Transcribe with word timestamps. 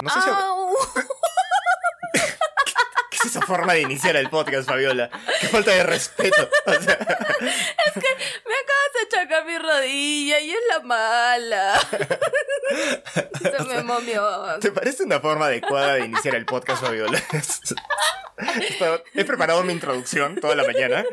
No 0.00 0.10
sé 0.10 0.20
si... 0.20 0.28
Au. 0.30 0.76
¿Qué 3.10 3.16
es 3.16 3.24
esa 3.24 3.40
forma 3.42 3.72
de 3.72 3.80
iniciar 3.80 4.14
el 4.14 4.30
podcast, 4.30 4.68
Fabiola? 4.68 5.10
Qué 5.40 5.48
falta 5.48 5.72
de 5.72 5.82
respeto. 5.82 6.48
O 6.66 6.72
sea, 6.72 6.98
Me 6.98 8.54
acabas 8.54 8.92
de 8.94 9.08
chacar 9.10 9.44
mi 9.44 9.58
rodilla 9.58 10.38
y 10.38 10.50
es 10.52 10.60
la 10.68 10.80
mala. 10.80 11.80
Se 13.58 13.64
me 13.64 13.82
momió. 13.82 14.58
¿Te 14.60 14.70
parece 14.70 15.02
una 15.02 15.18
forma 15.18 15.46
adecuada 15.46 15.94
de 15.94 16.04
iniciar 16.04 16.36
el 16.36 16.44
podcast, 16.44 16.82
Fabiola? 16.82 17.20
He 19.14 19.24
preparado 19.24 19.62
mi 19.64 19.72
introducción 19.72 20.36
toda 20.36 20.54
la 20.54 20.64
mañana 20.64 21.04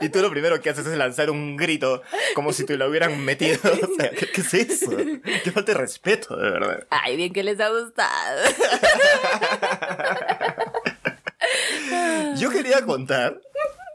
y 0.00 0.08
tú 0.08 0.20
lo 0.20 0.30
primero 0.30 0.60
que 0.60 0.70
haces 0.70 0.86
es 0.86 0.96
lanzar 0.96 1.30
un 1.30 1.56
grito 1.56 2.02
como 2.34 2.52
si 2.52 2.64
te 2.64 2.76
lo 2.76 2.88
hubieran 2.88 3.18
metido. 3.24 3.58
O 3.62 3.94
sea, 3.96 4.10
¿qué, 4.10 4.26
qué 4.30 4.40
es 4.40 4.54
eso? 4.54 4.90
Qué 5.44 5.50
falta 5.52 5.72
de 5.72 5.78
respeto, 5.78 6.36
de 6.36 6.50
verdad. 6.50 6.86
Ay, 6.90 7.16
bien 7.16 7.32
que 7.32 7.42
les 7.42 7.58
ha 7.60 7.68
gustado. 7.70 8.42
Yo 12.36 12.50
quería 12.50 12.84
contar 12.84 13.40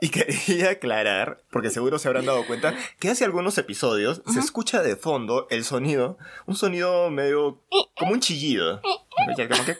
y 0.02 0.10
quería 0.10 0.72
aclarar, 0.72 1.42
porque 1.50 1.70
seguro 1.70 1.98
se 2.00 2.08
habrán 2.10 2.26
dado 2.26 2.46
cuenta, 2.46 2.74
que 3.00 3.10
hace 3.10 3.24
algunos 3.24 3.58
episodios 3.58 4.22
se 4.32 4.40
escucha 4.40 4.82
de 4.84 4.96
fondo 4.98 5.48
el 5.50 5.64
sonido, 5.64 6.18
un 6.46 6.56
sonido 6.58 7.10
medio 7.10 7.62
como 7.96 8.12
un 8.14 8.20
chillido. 8.20 8.82
Como 9.26 9.38
que- 9.38 9.78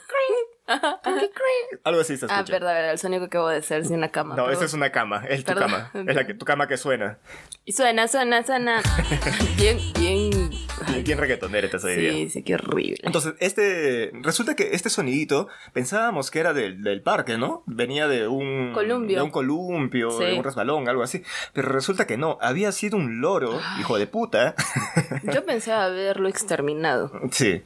Algo 0.66 2.00
así 2.00 2.16
se 2.16 2.26
escucha. 2.26 2.36
Ah, 2.38 2.42
verdad, 2.42 2.74
verdad, 2.74 2.90
el 2.92 2.98
sonido 2.98 3.20
que 3.20 3.26
acabo 3.26 3.48
de 3.48 3.58
hacer 3.58 3.84
sin 3.84 3.96
una 3.96 4.10
cama. 4.10 4.30
No, 4.34 4.44
perdón. 4.44 4.52
esa 4.54 4.64
es 4.64 4.72
una 4.74 4.90
cama, 4.90 5.24
es 5.28 5.44
tu 5.44 5.52
Perdón. 5.52 5.70
cama, 5.70 5.90
es 5.94 6.16
la 6.16 6.26
que, 6.26 6.34
tu 6.34 6.46
cama 6.46 6.66
que 6.66 6.76
suena. 6.76 7.18
Y 7.66 7.72
suena, 7.72 8.06
suena, 8.08 8.42
suena. 8.44 8.82
bien, 9.56 9.78
bien. 9.98 10.43
Ay, 10.86 11.02
Bien 11.02 11.18
reggaetonera 11.18 11.66
esta 11.66 11.92
idea. 11.92 12.12
sí, 12.12 12.30
sí, 12.30 12.42
qué 12.42 12.54
horrible. 12.54 12.98
Entonces, 13.02 13.34
este. 13.40 14.10
Resulta 14.22 14.54
que 14.56 14.70
este 14.72 14.90
sonidito 14.90 15.48
pensábamos 15.72 16.30
que 16.30 16.40
era 16.40 16.52
del, 16.52 16.82
del 16.82 17.02
parque, 17.02 17.36
¿no? 17.38 17.62
Venía 17.66 18.08
de 18.08 18.28
un. 18.28 18.72
Columpio. 18.72 19.16
De 19.18 19.22
un 19.22 19.30
columpio, 19.30 20.10
Sí. 20.10 20.24
de 20.24 20.34
un 20.34 20.44
resbalón, 20.44 20.88
algo 20.88 21.02
así. 21.02 21.22
Pero 21.52 21.68
resulta 21.68 22.06
que 22.06 22.16
no. 22.16 22.38
Había 22.40 22.72
sido 22.72 22.96
un 22.96 23.20
loro, 23.20 23.60
hijo 23.80 23.98
de 23.98 24.06
puta. 24.06 24.54
Yo 25.32 25.44
pensé 25.44 25.72
haberlo 25.72 26.28
exterminado. 26.28 27.10
sí. 27.30 27.62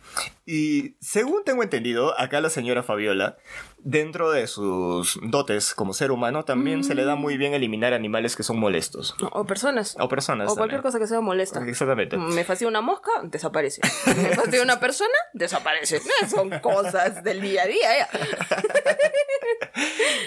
Y 0.51 0.95
según 0.99 1.45
tengo 1.45 1.63
entendido, 1.63 2.19
acá 2.19 2.41
la 2.41 2.49
señora 2.49 2.83
Fabiola, 2.83 3.37
dentro 3.91 4.31
de 4.31 4.47
sus 4.47 5.19
dotes 5.23 5.75
como 5.75 5.95
ser 5.95 6.11
humano, 6.11 6.45
también 6.45 6.85
se 6.85 6.95
le 6.95 7.05
da 7.05 7.15
muy 7.17 7.37
bien 7.39 7.55
eliminar 7.55 7.95
animales 7.95 8.37
que 8.37 8.43
son 8.43 8.59
molestos. 8.59 9.15
O 9.33 9.45
personas. 9.45 9.97
O 9.99 10.09
personas. 10.09 10.51
O 10.51 10.57
cualquier 10.57 10.81
también. 10.81 10.83
cosa 10.83 10.99
que 10.99 11.07
sea 11.07 11.21
molesta. 11.21 11.65
Exactamente. 11.67 12.17
Me 12.17 12.45
fascina 12.45 12.69
una 12.69 12.81
mosca, 12.83 13.11
desaparece. 13.25 13.81
Me 14.07 14.35
fascina 14.37 14.63
una 14.63 14.79
persona, 14.79 15.15
desaparece. 15.33 16.01
Son 16.29 16.51
cosas 16.61 17.25
del 17.25 17.41
día 17.41 17.63
a 17.63 17.67
día. 17.67 18.09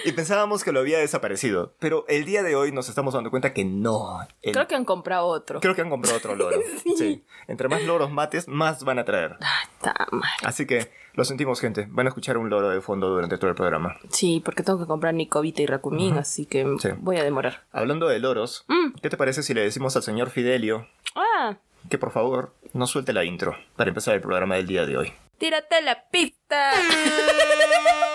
Y 0.04 0.12
pensábamos 0.12 0.64
que 0.64 0.72
lo 0.72 0.80
había 0.80 0.98
desaparecido. 0.98 1.74
Pero 1.78 2.04
el 2.08 2.24
día 2.24 2.42
de 2.42 2.56
hoy 2.56 2.72
nos 2.72 2.88
estamos 2.88 3.14
dando 3.14 3.30
cuenta 3.30 3.52
que 3.52 3.64
no. 3.64 4.26
El- 4.40 4.52
Creo 4.52 4.66
que 4.66 4.74
han 4.74 4.84
comprado 4.84 5.26
otro. 5.26 5.60
Creo 5.60 5.74
que 5.74 5.82
han 5.82 5.90
comprado 5.90 6.16
otro 6.16 6.34
loro. 6.34 6.58
sí. 6.96 7.24
Entre 7.46 7.68
más 7.68 7.82
loros 7.82 8.10
mates, 8.10 8.48
más 8.48 8.82
van 8.84 8.98
a 8.98 9.04
traer. 9.04 9.36
Ay, 9.40 9.68
está 9.74 10.06
mal. 10.10 10.30
Así 10.42 10.66
que 10.66 10.90
lo 11.14 11.24
sentimos, 11.24 11.60
gente. 11.60 11.86
Van 11.90 12.06
a 12.06 12.08
escuchar 12.10 12.38
un 12.38 12.48
loro 12.50 12.68
de 12.70 12.80
fondo 12.80 13.08
durante 13.08 13.36
todo 13.38 13.50
el 13.50 13.56
programa. 13.56 13.96
Sí, 14.10 14.40
porque 14.44 14.62
tengo 14.62 14.78
que 14.78 14.86
comprar 14.86 15.14
Nicovita 15.14 15.62
y 15.62 15.66
Rakumin, 15.66 16.18
así 16.18 16.46
que 16.46 16.66
Sí. 16.80 16.88
voy 16.98 17.16
a 17.18 17.24
demorar. 17.24 17.64
Hablando 17.72 18.08
de 18.08 18.18
loros, 18.18 18.64
Mm. 18.68 18.94
¿qué 19.00 19.10
te 19.10 19.16
parece 19.16 19.42
si 19.42 19.54
le 19.54 19.60
decimos 19.62 19.94
al 19.96 20.02
señor 20.02 20.30
Fidelio 20.30 20.86
Ah, 21.14 21.56
que 21.90 21.98
por 21.98 22.10
favor 22.12 22.54
nos 22.72 22.90
suelte 22.90 23.12
la 23.12 23.24
intro 23.24 23.56
para 23.76 23.88
empezar 23.88 24.14
el 24.14 24.20
programa 24.20 24.56
del 24.56 24.66
día 24.66 24.86
de 24.86 24.96
hoy? 24.96 25.12
tírate 25.38 25.82
la 25.82 26.04
pista. 26.10 26.70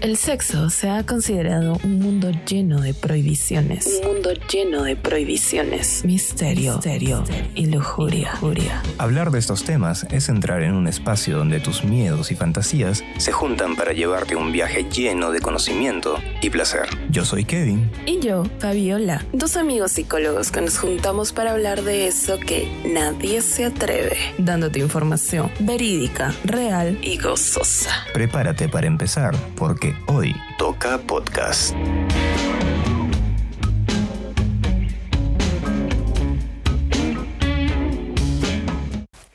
El 0.00 0.16
sexo 0.16 0.70
se 0.70 0.88
ha 0.88 1.04
considerado 1.04 1.78
un 1.84 1.98
mundo 1.98 2.30
lleno 2.46 2.80
de 2.80 2.94
prohibiciones. 2.94 4.00
Un 4.02 4.14
mundo 4.14 4.30
lleno 4.50 4.82
de 4.82 4.96
prohibiciones. 4.96 6.06
Misterio, 6.06 6.76
misterio 6.76 7.22
y 7.54 7.66
lujuria. 7.66 8.32
lujuria. 8.40 8.82
Hablar 8.96 9.30
de 9.30 9.38
estos 9.38 9.62
temas 9.62 10.06
es 10.10 10.30
entrar 10.30 10.62
en 10.62 10.72
un 10.72 10.88
espacio 10.88 11.36
donde 11.36 11.60
tus 11.60 11.84
miedos 11.84 12.30
y 12.30 12.34
fantasías 12.34 13.04
se 13.18 13.30
juntan 13.32 13.76
para 13.76 13.92
llevarte 13.92 14.34
a 14.34 14.38
un 14.38 14.52
viaje 14.52 14.84
lleno 14.84 15.32
de 15.32 15.40
conocimiento 15.40 16.16
y 16.40 16.48
placer. 16.48 16.88
Yo 17.10 17.26
soy 17.26 17.44
Kevin. 17.44 17.90
Y 18.06 18.20
yo, 18.20 18.44
Fabiola, 18.58 19.26
dos 19.34 19.58
amigos 19.58 19.92
psicólogos 19.92 20.50
que 20.50 20.62
nos 20.62 20.78
juntamos 20.78 21.34
para 21.34 21.52
hablar 21.52 21.82
de 21.82 22.06
eso 22.06 22.38
que 22.38 22.72
nadie 22.86 23.42
se 23.42 23.66
atreve, 23.66 24.16
dándote 24.38 24.78
información 24.78 25.50
verídica, 25.60 26.34
real 26.44 26.98
y 27.02 27.18
gozosa. 27.18 27.90
Prepárate 28.14 28.70
para 28.70 28.86
empezar 28.86 29.36
porque 29.56 29.89
hoy 30.06 30.34
toca 30.58 30.98
podcast. 30.98 31.74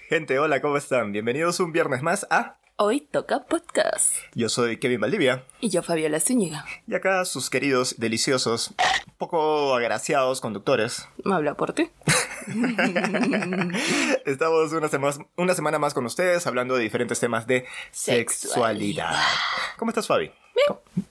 Gente, 0.09 0.39
hola, 0.39 0.61
¿cómo 0.61 0.77
están? 0.77 1.11
Bienvenidos 1.11 1.59
un 1.59 1.71
viernes 1.71 2.01
más 2.01 2.25
a 2.29 2.57
Hoy 2.77 2.99
toca 3.01 3.45
podcast. 3.45 4.15
Yo 4.33 4.49
soy 4.49 4.77
Kevin 4.77 4.99
Valdivia. 4.99 5.45
Y 5.61 5.69
yo, 5.69 5.81
Fabiola 5.81 6.19
Zúñiga. 6.19 6.65
Y 6.87 6.93
acá 6.95 7.23
sus 7.23 7.49
queridos, 7.49 7.95
deliciosos, 7.97 8.73
poco 9.17 9.73
agraciados 9.75 10.41
conductores. 10.41 11.07
Me 11.23 11.33
habla 11.35 11.55
por 11.55 11.71
ti. 11.73 11.89
Estamos 14.25 14.73
una, 14.73 14.89
sema- 14.89 15.25
una 15.37 15.53
semana 15.53 15.79
más 15.79 15.93
con 15.93 16.05
ustedes 16.05 16.45
hablando 16.47 16.75
de 16.75 16.83
diferentes 16.83 17.19
temas 17.19 17.47
de 17.47 17.65
sexualidad. 17.91 19.15
¿Cómo 19.77 19.89
estás, 19.91 20.07
Fabi? 20.07 20.31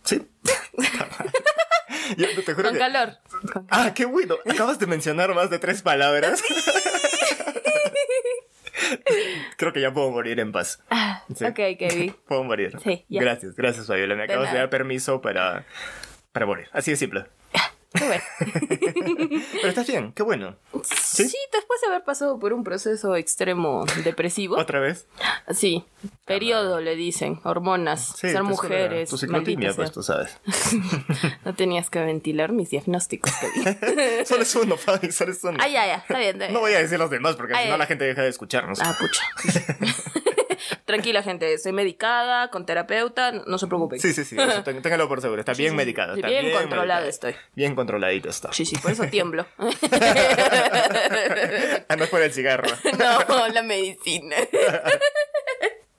¿Sí? 0.05 0.27
Yo 2.17 2.27
te 2.45 2.53
juro 2.55 2.65
Con 2.69 2.73
que- 2.75 2.79
calor. 2.79 3.17
Con- 3.53 3.67
Ah, 3.71 3.93
qué 3.95 4.05
bueno. 4.05 4.37
Acabas 4.49 4.79
de 4.79 4.87
mencionar 4.87 5.35
más 5.35 5.51
de 5.51 5.59
tres 5.59 5.83
palabras. 5.83 6.43
Creo 9.57 9.73
que 9.73 9.81
ya 9.81 9.93
puedo 9.93 10.11
morir 10.11 10.41
en 10.41 10.53
paz. 10.53 10.81
Ah, 10.91 11.23
Sí. 11.35 11.45
Ok, 11.45 11.55
Kevin. 11.79 12.15
Puedo 12.29 12.45
morir. 12.45 12.77
Sí, 12.83 13.05
ya. 13.09 13.21
Gracias, 13.23 13.55
gracias, 13.57 13.87
Fabiola. 13.87 14.15
Me 14.15 14.27
De 14.27 14.33
acabas 14.33 14.53
de 14.53 14.59
dar 14.59 14.69
permiso 14.71 15.21
para, 15.23 15.65
para 16.33 16.47
morir. 16.47 16.69
Así 16.73 16.91
de 16.91 16.97
simple. 16.97 17.25
Qué 17.95 18.05
bueno. 18.07 18.23
Pero 19.53 19.69
estás 19.69 19.87
bien, 19.87 20.13
qué 20.13 20.23
bueno. 20.23 20.57
Sí, 20.83 21.37
después 21.53 21.81
de 21.81 21.87
haber 21.89 22.03
pasado 22.05 22.39
por 22.41 22.53
un 22.53 22.65
proceso 22.65 23.15
extremo 23.15 23.85
depresivo. 24.03 24.57
¿Otra 24.59 24.81
vez? 24.81 25.07
Sí, 25.53 25.85
periodo 26.25 26.81
le 26.81 26.97
dicen, 26.97 27.41
hormonas, 27.45 28.15
Sí, 28.19 28.31
ser 28.31 28.43
mujeres. 28.43 29.09
Tu 29.09 29.17
ciclotimia, 29.19 29.73
pues 29.75 29.93
tú 29.93 30.03
sabes. 30.03 30.39
No 31.45 31.55
tenías 31.55 31.91
que 31.91 32.01
ventilar 32.01 32.53
mis 32.53 32.71
diagnósticos. 32.71 33.33
Kevin. 33.35 34.27
solo 34.27 34.43
es 34.43 34.55
uno, 34.57 34.77
Fabi, 34.77 35.13
solo 35.13 35.33
es 35.33 35.45
uno. 35.45 35.59
ah, 35.61 35.69
ya, 35.69 35.87
ya, 35.87 35.95
está 35.97 36.19
bien. 36.19 36.31
está 36.31 36.45
bien. 36.47 36.55
No 36.55 36.61
voy 36.61 36.73
a 36.73 36.79
decir 36.79 36.99
los 36.99 37.11
demás 37.11 37.37
porque 37.37 37.55
Ay, 37.55 37.65
si 37.65 37.69
no 37.69 37.75
ay. 37.75 37.79
la 37.79 37.87
gente 37.87 38.05
deja 38.05 38.23
de 38.23 38.29
escucharnos. 38.29 38.81
Ah, 38.81 38.97
pucha. 38.99 39.23
Tranquila, 40.85 41.23
gente, 41.23 41.51
estoy 41.55 41.73
medicada, 41.73 42.51
con 42.51 42.67
terapeuta, 42.67 43.33
no, 43.33 43.57
se 43.59 43.67
preocupen. 43.67 43.99
Sí, 44.01 44.13
sí, 44.13 44.23
sí, 44.25 44.37
eso, 44.39 44.63
téngalo 44.63 45.09
por 45.09 45.23
seguro. 45.23 45.41
Está 45.41 45.55
Sí, 45.55 45.63
bien 45.63 45.73
sí, 45.73 45.77
medicada. 45.79 46.15
Está 46.15 46.29
bien 46.29 46.53
controlada 46.53 47.01
medicada. 47.01 47.09
estoy. 47.09 47.35
Bien 47.55 47.75
controladito 47.75 48.29
está. 48.29 48.53
Sí, 48.53 48.67
sí, 48.67 48.77
por 48.77 48.91
eso 48.91 49.05
tiemblo. 49.05 49.47
Ah, 51.89 51.97
no 51.97 52.05
es 52.05 52.11
por 52.11 52.21
el 52.23 52.33
cigarro. 52.33 52.69
no, 53.29 53.49
la 53.49 53.63
medicina. 53.63 54.37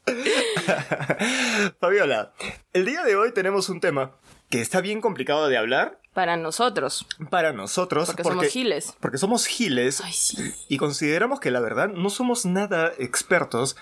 Fabiola, 1.80 2.34
el 2.74 2.86
día 2.86 3.04
de 3.04 3.16
hoy 3.16 3.34
tenemos 3.34 3.70
un 3.70 3.80
tema 3.80 4.12
que 4.50 4.62
está 4.62 4.82
bien 4.82 5.02
complicado 5.02 5.48
de 5.48 5.58
hablar 5.58 6.00
Para 6.14 6.38
nosotros, 6.38 7.06
para 7.30 7.54
nosotros. 7.54 8.08
porque, 8.08 8.24
somos 8.24 8.48
giles. 8.48 8.94
Porque 9.00 9.18
somos 9.18 9.46
giles 9.48 10.02
Ay, 10.02 10.14
sí. 10.14 10.54
y 10.70 10.78
consideramos 10.78 11.40
que 11.40 11.52
la 11.52 11.60
verdad 11.60 11.90
no 11.90 12.10
somos 12.10 12.46
nada 12.46 12.94
expertos 13.00 13.76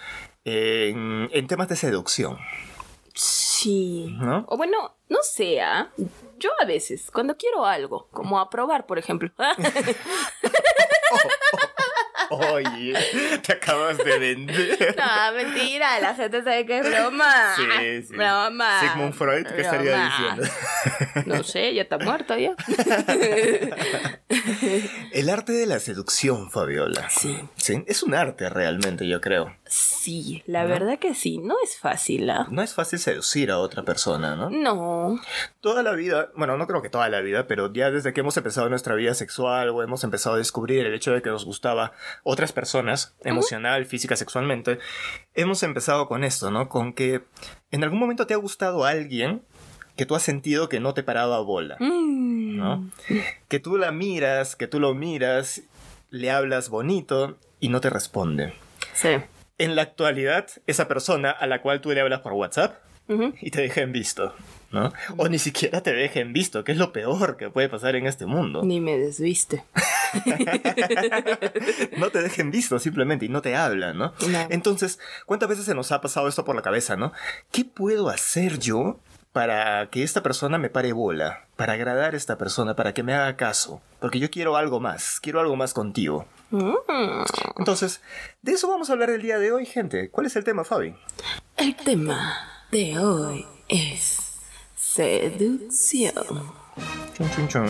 en, 0.45 1.29
en 1.31 1.47
temas 1.47 1.69
de 1.69 1.75
seducción. 1.75 2.37
Sí. 3.13 4.15
¿No? 4.19 4.45
O 4.47 4.57
bueno, 4.57 4.95
no 5.09 5.19
sea. 5.21 5.91
Yo 6.39 6.49
a 6.59 6.65
veces, 6.65 7.11
cuando 7.11 7.37
quiero 7.37 7.65
algo, 7.65 8.07
como 8.11 8.39
aprobar, 8.39 8.85
por 8.85 8.97
ejemplo. 8.97 9.31
Oye, 12.37 12.93
te 13.45 13.53
acabas 13.53 13.97
de 13.97 14.19
vender. 14.19 14.95
no, 14.97 15.33
mentira, 15.35 15.99
la 15.99 16.15
gente 16.15 16.43
sabe 16.43 16.65
que 16.65 16.79
es 16.79 16.89
broma. 16.89 17.55
Sí, 17.55 18.03
sí. 18.07 18.15
Broma. 18.15 18.79
Sigmund 18.81 19.13
Freud, 19.13 19.45
¿qué 19.47 19.61
estaría 19.61 19.91
Broma. 19.91 20.37
diciendo? 20.37 21.27
No 21.27 21.43
sé, 21.43 21.73
ya 21.73 21.83
está 21.83 21.97
muerto 21.97 22.37
ya. 22.37 22.55
El 25.11 25.29
arte 25.29 25.51
de 25.53 25.65
la 25.65 25.79
seducción, 25.79 26.49
Fabiola. 26.49 27.09
Sí. 27.09 27.37
Sí, 27.55 27.83
es 27.87 28.03
un 28.03 28.13
arte 28.15 28.49
realmente, 28.49 29.07
yo 29.07 29.21
creo. 29.21 29.55
Sí, 29.65 30.43
la 30.45 30.65
verdad 30.65 30.99
que 30.99 31.13
sí, 31.15 31.37
no 31.39 31.55
es 31.63 31.77
fácil, 31.77 32.29
¿ah? 32.29 32.47
No 32.51 32.61
es 32.61 32.73
fácil 32.73 32.99
seducir 32.99 33.51
a 33.51 33.57
otra 33.59 33.83
persona, 33.83 34.35
¿no? 34.35 34.49
No. 34.49 35.19
Toda 35.61 35.81
la 35.81 35.93
vida, 35.93 36.29
bueno, 36.35 36.57
no 36.57 36.67
creo 36.67 36.81
que 36.81 36.89
toda 36.89 37.09
la 37.09 37.21
vida, 37.21 37.47
pero 37.47 37.71
ya 37.73 37.89
desde 37.89 38.13
que 38.13 38.19
hemos 38.21 38.37
empezado 38.37 38.69
nuestra 38.69 38.95
vida 38.95 39.13
sexual 39.13 39.69
o 39.69 39.81
hemos 39.81 40.03
empezado 40.03 40.35
a 40.35 40.37
descubrir 40.37 40.85
el 40.85 40.93
hecho 40.93 41.11
de 41.11 41.21
que 41.21 41.29
nos 41.29 41.45
gustaba 41.45 41.93
otras 42.23 42.53
personas, 42.53 43.15
emocional, 43.23 43.85
física, 43.85 44.15
sexualmente, 44.15 44.79
hemos 45.33 45.61
empezado 45.63 46.07
con 46.07 46.23
esto, 46.23 46.51
¿no? 46.51 46.69
Con 46.69 46.93
que 46.93 47.21
en 47.71 47.83
algún 47.83 47.99
momento 47.99 48.25
te 48.27 48.33
ha 48.33 48.37
gustado 48.37 48.85
alguien 48.85 49.41
que 49.95 50.05
tú 50.05 50.15
has 50.15 50.23
sentido 50.23 50.69
que 50.69 50.79
no 50.79 50.93
te 50.93 51.03
paraba 51.03 51.39
bola, 51.41 51.77
Mm. 51.79 52.57
¿no? 52.57 52.89
Que 53.47 53.59
tú 53.59 53.77
la 53.77 53.91
miras, 53.91 54.55
que 54.55 54.67
tú 54.67 54.79
lo 54.79 54.93
miras, 54.93 55.61
le 56.09 56.31
hablas 56.31 56.69
bonito 56.69 57.37
y 57.59 57.69
no 57.69 57.81
te 57.81 57.89
responde. 57.89 58.53
Sí. 58.93 59.09
En 59.57 59.75
la 59.75 59.83
actualidad, 59.83 60.47
esa 60.65 60.87
persona 60.87 61.29
a 61.31 61.45
la 61.47 61.61
cual 61.61 61.81
tú 61.81 61.91
le 61.91 62.01
hablas 62.01 62.21
por 62.21 62.33
WhatsApp 62.33 62.77
y 63.41 63.51
te 63.51 63.61
deja 63.61 63.81
en 63.81 63.91
visto, 63.91 64.33
¿no? 64.73 64.91
O 65.17 65.29
ni 65.29 65.39
siquiera 65.39 65.81
te 65.81 65.93
deja 65.93 66.19
en 66.19 66.33
visto, 66.33 66.63
que 66.63 66.71
es 66.73 66.77
lo 66.77 66.91
peor 66.91 67.37
que 67.37 67.49
puede 67.49 67.69
pasar 67.69 67.95
en 67.95 68.07
este 68.07 68.25
mundo. 68.25 68.63
Ni 68.63 68.81
me 68.81 68.97
desviste. 68.97 69.63
no 71.97 72.09
te 72.09 72.21
dejen 72.21 72.51
visto 72.51 72.79
simplemente 72.79 73.25
y 73.25 73.29
no 73.29 73.41
te 73.41 73.55
hablan, 73.55 73.97
¿no? 73.97 74.13
No. 74.27 74.47
Entonces, 74.49 74.99
¿cuántas 75.25 75.47
veces 75.47 75.65
se 75.65 75.75
nos 75.75 75.91
ha 75.91 76.01
pasado 76.01 76.27
esto 76.27 76.43
por 76.43 76.55
la 76.55 76.63
cabeza, 76.63 76.95
no? 76.95 77.13
¿Qué 77.51 77.63
puedo 77.65 78.09
hacer 78.09 78.59
yo 78.59 78.99
para 79.31 79.89
que 79.89 80.03
esta 80.03 80.23
persona 80.23 80.57
me 80.57 80.69
pare 80.69 80.91
bola? 80.91 81.45
Para 81.55 81.73
agradar 81.73 82.15
a 82.15 82.17
esta 82.17 82.39
persona, 82.39 82.75
para 82.75 82.93
que 82.93 83.03
me 83.03 83.13
haga 83.13 83.35
caso. 83.37 83.79
Porque 83.99 84.19
yo 84.19 84.31
quiero 84.31 84.57
algo 84.57 84.79
más, 84.79 85.19
quiero 85.19 85.39
algo 85.39 85.55
más 85.55 85.73
contigo. 85.73 86.25
Mm. 86.49 86.73
Entonces, 87.57 88.01
de 88.41 88.53
eso 88.53 88.67
vamos 88.67 88.89
a 88.89 88.93
hablar 88.93 89.11
el 89.11 89.21
día 89.21 89.37
de 89.37 89.51
hoy, 89.51 89.67
gente. 89.67 90.09
¿Cuál 90.09 90.25
es 90.25 90.35
el 90.35 90.43
tema, 90.43 90.63
Fabi? 90.63 90.95
El 91.57 91.75
tema 91.75 92.33
de 92.71 92.97
hoy 92.97 93.45
es 93.69 94.32
seducción. 94.95 96.13
Chun, 97.15 97.29
chun, 97.35 97.47
chun. 97.47 97.67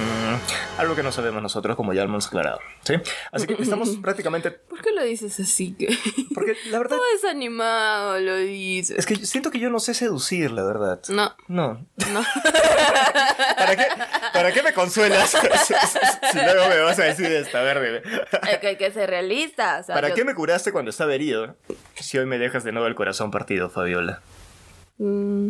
Algo 0.78 0.96
que 0.96 1.04
no 1.04 1.12
sabemos 1.12 1.42
nosotros, 1.44 1.76
como 1.76 1.94
ya 1.94 2.04
lo 2.04 2.08
hemos 2.10 2.28
aclarado. 2.28 2.60
¿Sí? 2.84 2.94
Así 3.34 3.46
que 3.48 3.62
estamos 3.62 3.90
prácticamente... 4.02 4.50
¿Por 4.52 4.82
qué 4.82 4.92
lo 4.94 5.04
dices 5.04 5.38
así? 5.42 5.74
Que... 5.74 5.90
Porque 6.34 6.56
la 6.70 6.78
verdad 6.80 6.96
Todo 6.96 7.06
desanimado 7.14 8.20
lo 8.22 8.38
dices. 8.38 8.98
es 8.98 9.06
que 9.06 9.18
siento 9.26 9.52
que 9.52 9.60
yo 9.60 9.70
no 9.70 9.80
sé 9.82 9.94
seducir, 9.94 10.52
la 10.52 10.64
verdad. 10.64 11.02
No, 11.10 11.36
No. 11.50 11.86
no. 12.14 12.24
¿Para 13.58 13.76
qué, 13.76 13.86
¿Para 14.34 14.52
qué 14.54 14.64
me 14.64 14.74
consuelas 14.74 15.30
si 16.32 16.38
luego 16.40 16.70
me 16.70 16.80
vas 16.80 16.98
a 17.00 17.04
decir 17.04 17.26
esta 17.26 17.62
verde? 17.62 18.02
Es 18.50 18.60
que 18.60 18.68
hay 18.68 18.78
que 18.78 18.92
ser 18.92 19.10
realista. 19.10 19.80
o 19.80 19.84
sea, 19.84 19.96
¿Para 19.96 20.10
yo- 20.10 20.16
qué 20.16 20.24
me 20.24 20.34
curaste 20.34 20.72
cuando 20.72 20.92
estaba 20.92 21.14
herido? 21.14 21.58
Si 21.96 22.18
hoy 22.18 22.26
me 22.26 22.38
dejas 22.38 22.64
de 22.64 22.72
nuevo 22.72 22.88
el 22.88 22.96
corazón 22.96 23.32
partido, 23.32 23.70
Fabiola. 23.70 24.22
Mm, 24.98 25.50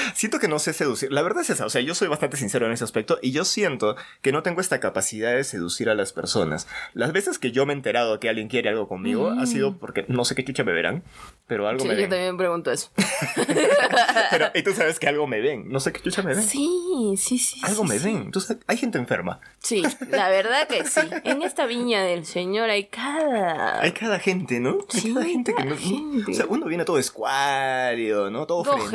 Siento 0.15 0.39
que 0.39 0.47
no 0.47 0.59
sé 0.59 0.73
seducir. 0.73 1.11
La 1.11 1.21
verdad 1.21 1.41
es 1.41 1.49
esa. 1.49 1.65
O 1.65 1.69
sea, 1.69 1.81
yo 1.81 1.95
soy 1.95 2.07
bastante 2.07 2.37
sincero 2.37 2.65
en 2.65 2.71
ese 2.71 2.83
aspecto 2.83 3.19
y 3.21 3.31
yo 3.31 3.45
siento 3.45 3.95
que 4.21 4.31
no 4.31 4.43
tengo 4.43 4.61
esta 4.61 4.79
capacidad 4.79 5.33
de 5.35 5.43
seducir 5.43 5.89
a 5.89 5.95
las 5.95 6.13
personas. 6.13 6.67
Las 6.93 7.11
veces 7.13 7.39
que 7.39 7.51
yo 7.51 7.65
me 7.65 7.73
he 7.73 7.75
enterado 7.75 8.19
que 8.19 8.29
alguien 8.29 8.47
quiere 8.47 8.69
algo 8.69 8.87
conmigo 8.87 9.29
ha 9.29 9.45
sido 9.45 9.77
porque 9.77 10.05
no 10.07 10.25
sé 10.25 10.35
qué 10.35 10.43
chucha 10.43 10.63
me 10.63 10.71
verán, 10.73 11.03
pero 11.47 11.67
algo 11.67 11.81
sí, 11.81 11.87
me 11.87 11.95
yo 11.95 12.01
ven. 12.01 12.09
también 12.09 12.37
pregunto 12.37 12.71
eso. 12.71 12.91
Pero, 14.31 14.47
y 14.55 14.63
tú 14.63 14.73
sabes 14.73 14.99
que 14.99 15.07
algo 15.07 15.27
me 15.27 15.41
ven. 15.41 15.69
No 15.69 15.79
sé 15.79 15.91
qué 15.91 16.01
chucha 16.01 16.21
me 16.21 16.33
ven. 16.33 16.43
Sí, 16.43 17.15
sí, 17.17 17.37
sí. 17.37 17.59
Algo 17.63 17.83
sí, 17.83 17.89
me 17.89 17.99
sí. 17.99 18.05
ven. 18.05 18.17
Entonces, 18.17 18.57
hay 18.67 18.77
gente 18.77 18.97
enferma. 18.97 19.39
Sí, 19.59 19.83
la 20.09 20.29
verdad 20.29 20.67
que 20.67 20.85
sí. 20.85 21.01
En 21.23 21.41
esta 21.41 21.65
viña 21.65 22.03
del 22.03 22.25
Señor 22.25 22.69
hay 22.69 22.85
cada... 22.85 23.81
Hay 23.81 23.91
cada 23.91 24.19
gente, 24.19 24.59
¿no? 24.59 24.77
Hay 24.93 25.13
cada 25.13 25.25
gente 25.25 25.51
que 25.51 25.57
cada 25.57 25.69
no. 25.71 25.77
gente. 25.77 26.31
O 26.31 26.35
sea, 26.35 26.45
uno 26.47 26.65
viene 26.67 26.85
todo 26.85 26.97
escuálido, 26.97 28.29
¿no? 28.29 28.45
Todo 28.47 28.63
frentón, 28.63 28.89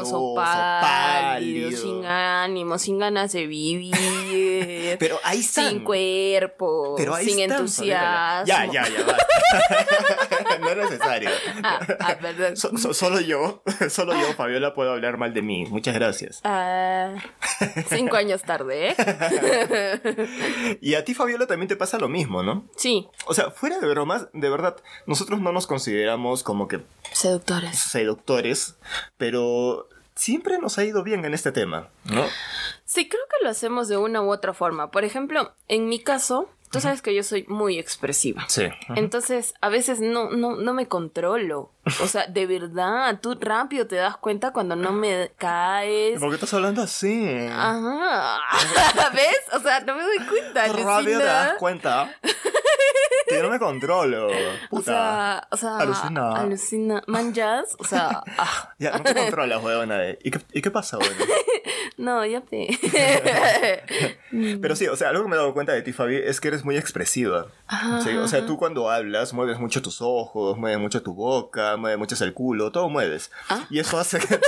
Pálido, 0.00 0.80
pálido. 0.80 1.70
sin 1.80 2.04
ánimo, 2.06 2.78
sin 2.78 2.98
ganas 2.98 3.32
de 3.32 3.46
vivir, 3.46 3.94
Pero 4.98 5.18
ahí 5.24 5.40
están. 5.40 5.68
sin 5.70 5.84
cuerpo, 5.84 6.94
Pero 6.96 7.16
sin 7.16 7.40
están, 7.40 7.58
entusiasmo. 7.60 8.46
Ya, 8.46 8.66
ya, 8.66 8.88
ya, 8.88 9.04
basta. 9.04 10.58
no 10.60 10.70
es 10.70 10.76
necesario. 10.76 11.30
Ah, 11.62 11.80
ah, 12.00 12.16
perdón. 12.20 12.56
So- 12.56 12.76
so- 12.78 12.94
solo 12.94 13.20
yo, 13.20 13.62
solo 13.90 14.12
yo, 14.14 14.32
Fabiola, 14.34 14.74
puedo 14.74 14.92
hablar 14.92 15.18
mal 15.18 15.34
de 15.34 15.42
mí. 15.42 15.64
Muchas 15.66 15.94
gracias. 15.94 16.40
Ah, 16.44 17.14
cinco 17.88 18.16
años 18.16 18.42
tarde, 18.42 18.90
¿eh? 18.90 20.78
Y 20.80 20.94
a 20.94 21.04
ti, 21.04 21.14
Fabiola, 21.14 21.46
también 21.46 21.68
te 21.68 21.76
pasa 21.76 21.98
lo 21.98 22.08
mismo, 22.08 22.42
¿no? 22.42 22.64
Sí, 22.76 23.08
O 23.26 23.34
sea, 23.34 23.50
fuera 23.50 23.78
de 23.78 23.86
bromas, 23.88 24.26
de 24.32 24.50
verdad, 24.50 24.76
nosotros 25.06 25.40
no 25.40 25.52
nos 25.52 25.66
consideramos 25.66 26.42
como 26.42 26.68
que 26.68 26.80
seductores. 27.12 27.78
seductores, 27.78 28.76
pero 29.16 29.88
siempre 30.14 30.58
nos 30.58 30.78
ha 30.78 30.84
ido 30.84 31.02
bien 31.02 31.24
en 31.24 31.34
este 31.34 31.52
tema, 31.52 31.88
¿no? 32.04 32.24
Sí, 32.84 33.08
creo 33.08 33.22
que 33.30 33.44
lo 33.44 33.50
hacemos 33.50 33.88
de 33.88 33.96
una 33.96 34.22
u 34.22 34.30
otra 34.30 34.52
forma. 34.52 34.90
Por 34.90 35.04
ejemplo, 35.04 35.54
en 35.68 35.88
mi 35.88 35.98
caso, 35.98 36.50
tú 36.70 36.80
sabes 36.80 37.02
que 37.02 37.14
yo 37.14 37.22
soy 37.22 37.44
muy 37.48 37.78
expresiva. 37.78 38.44
Sí. 38.48 38.64
Entonces, 38.96 39.54
a 39.60 39.68
veces 39.68 40.00
no, 40.00 40.30
no, 40.30 40.56
no 40.56 40.74
me 40.74 40.88
controlo. 40.88 41.70
O 42.02 42.06
sea, 42.06 42.26
de 42.26 42.46
verdad, 42.46 43.18
tú 43.20 43.36
rápido 43.40 43.86
te 43.86 43.96
das 43.96 44.16
cuenta 44.16 44.52
cuando 44.52 44.76
no 44.76 44.92
me 44.92 45.32
caes. 45.36 46.20
¿Por 46.20 46.30
qué 46.30 46.34
estás 46.34 46.54
hablando 46.54 46.82
así? 46.82 47.46
Ajá. 47.50 48.40
¿Ves? 49.14 49.40
O 49.54 49.60
sea, 49.60 49.80
no 49.80 49.94
me 49.94 50.02
doy 50.02 50.18
cuenta. 50.28 50.66
Rápido 50.68 51.20
te 51.20 51.26
das 51.26 51.54
cuenta 51.58 52.14
que 53.32 53.42
no 53.42 53.50
me 53.50 53.58
controlo. 53.60 54.28
Puta. 54.70 54.80
O 54.80 54.82
sea, 54.82 55.48
o 55.50 55.56
sea, 55.56 55.78
Alucina. 55.78 56.32
Alucina. 56.36 57.02
Manjas, 57.06 57.76
o 57.78 57.84
sea, 57.84 58.22
ah, 58.38 58.74
Ya, 58.78 58.92
no 58.92 59.02
te 59.02 59.14
controlas, 59.14 59.62
huevona. 59.64 60.10
¿Y 60.22 60.30
qué, 60.30 60.40
¿Y 60.52 60.62
qué 60.62 60.70
pasa, 60.70 60.98
no, 61.98 62.24
ya 62.24 62.40
te. 62.40 62.66
Pero 64.60 64.74
sí, 64.76 64.88
o 64.88 64.96
sea, 64.96 65.10
algo 65.10 65.22
que 65.22 65.28
me 65.28 65.34
he 65.36 65.38
dado 65.38 65.52
cuenta 65.52 65.72
de 65.72 65.82
ti, 65.82 65.92
Fabi, 65.92 66.16
es 66.16 66.40
que 66.40 66.48
eres 66.48 66.64
muy 66.64 66.76
expresiva. 66.76 67.46
Sí, 68.02 68.10
o 68.16 68.26
sea, 68.28 68.44
tú 68.46 68.56
cuando 68.56 68.90
hablas 68.90 69.32
mueves 69.32 69.58
mucho 69.58 69.82
tus 69.82 70.00
ojos, 70.00 70.56
mueves 70.58 70.78
mucho 70.78 71.02
tu 71.02 71.14
boca, 71.14 71.76
mueves 71.76 71.98
mucho 71.98 72.12
el 72.22 72.34
culo, 72.34 72.70
todo 72.72 72.88
mueves. 72.88 73.30
Ah. 73.48 73.66
Y 73.70 73.78
eso 73.78 73.98
hace 73.98 74.18
que, 74.18 74.38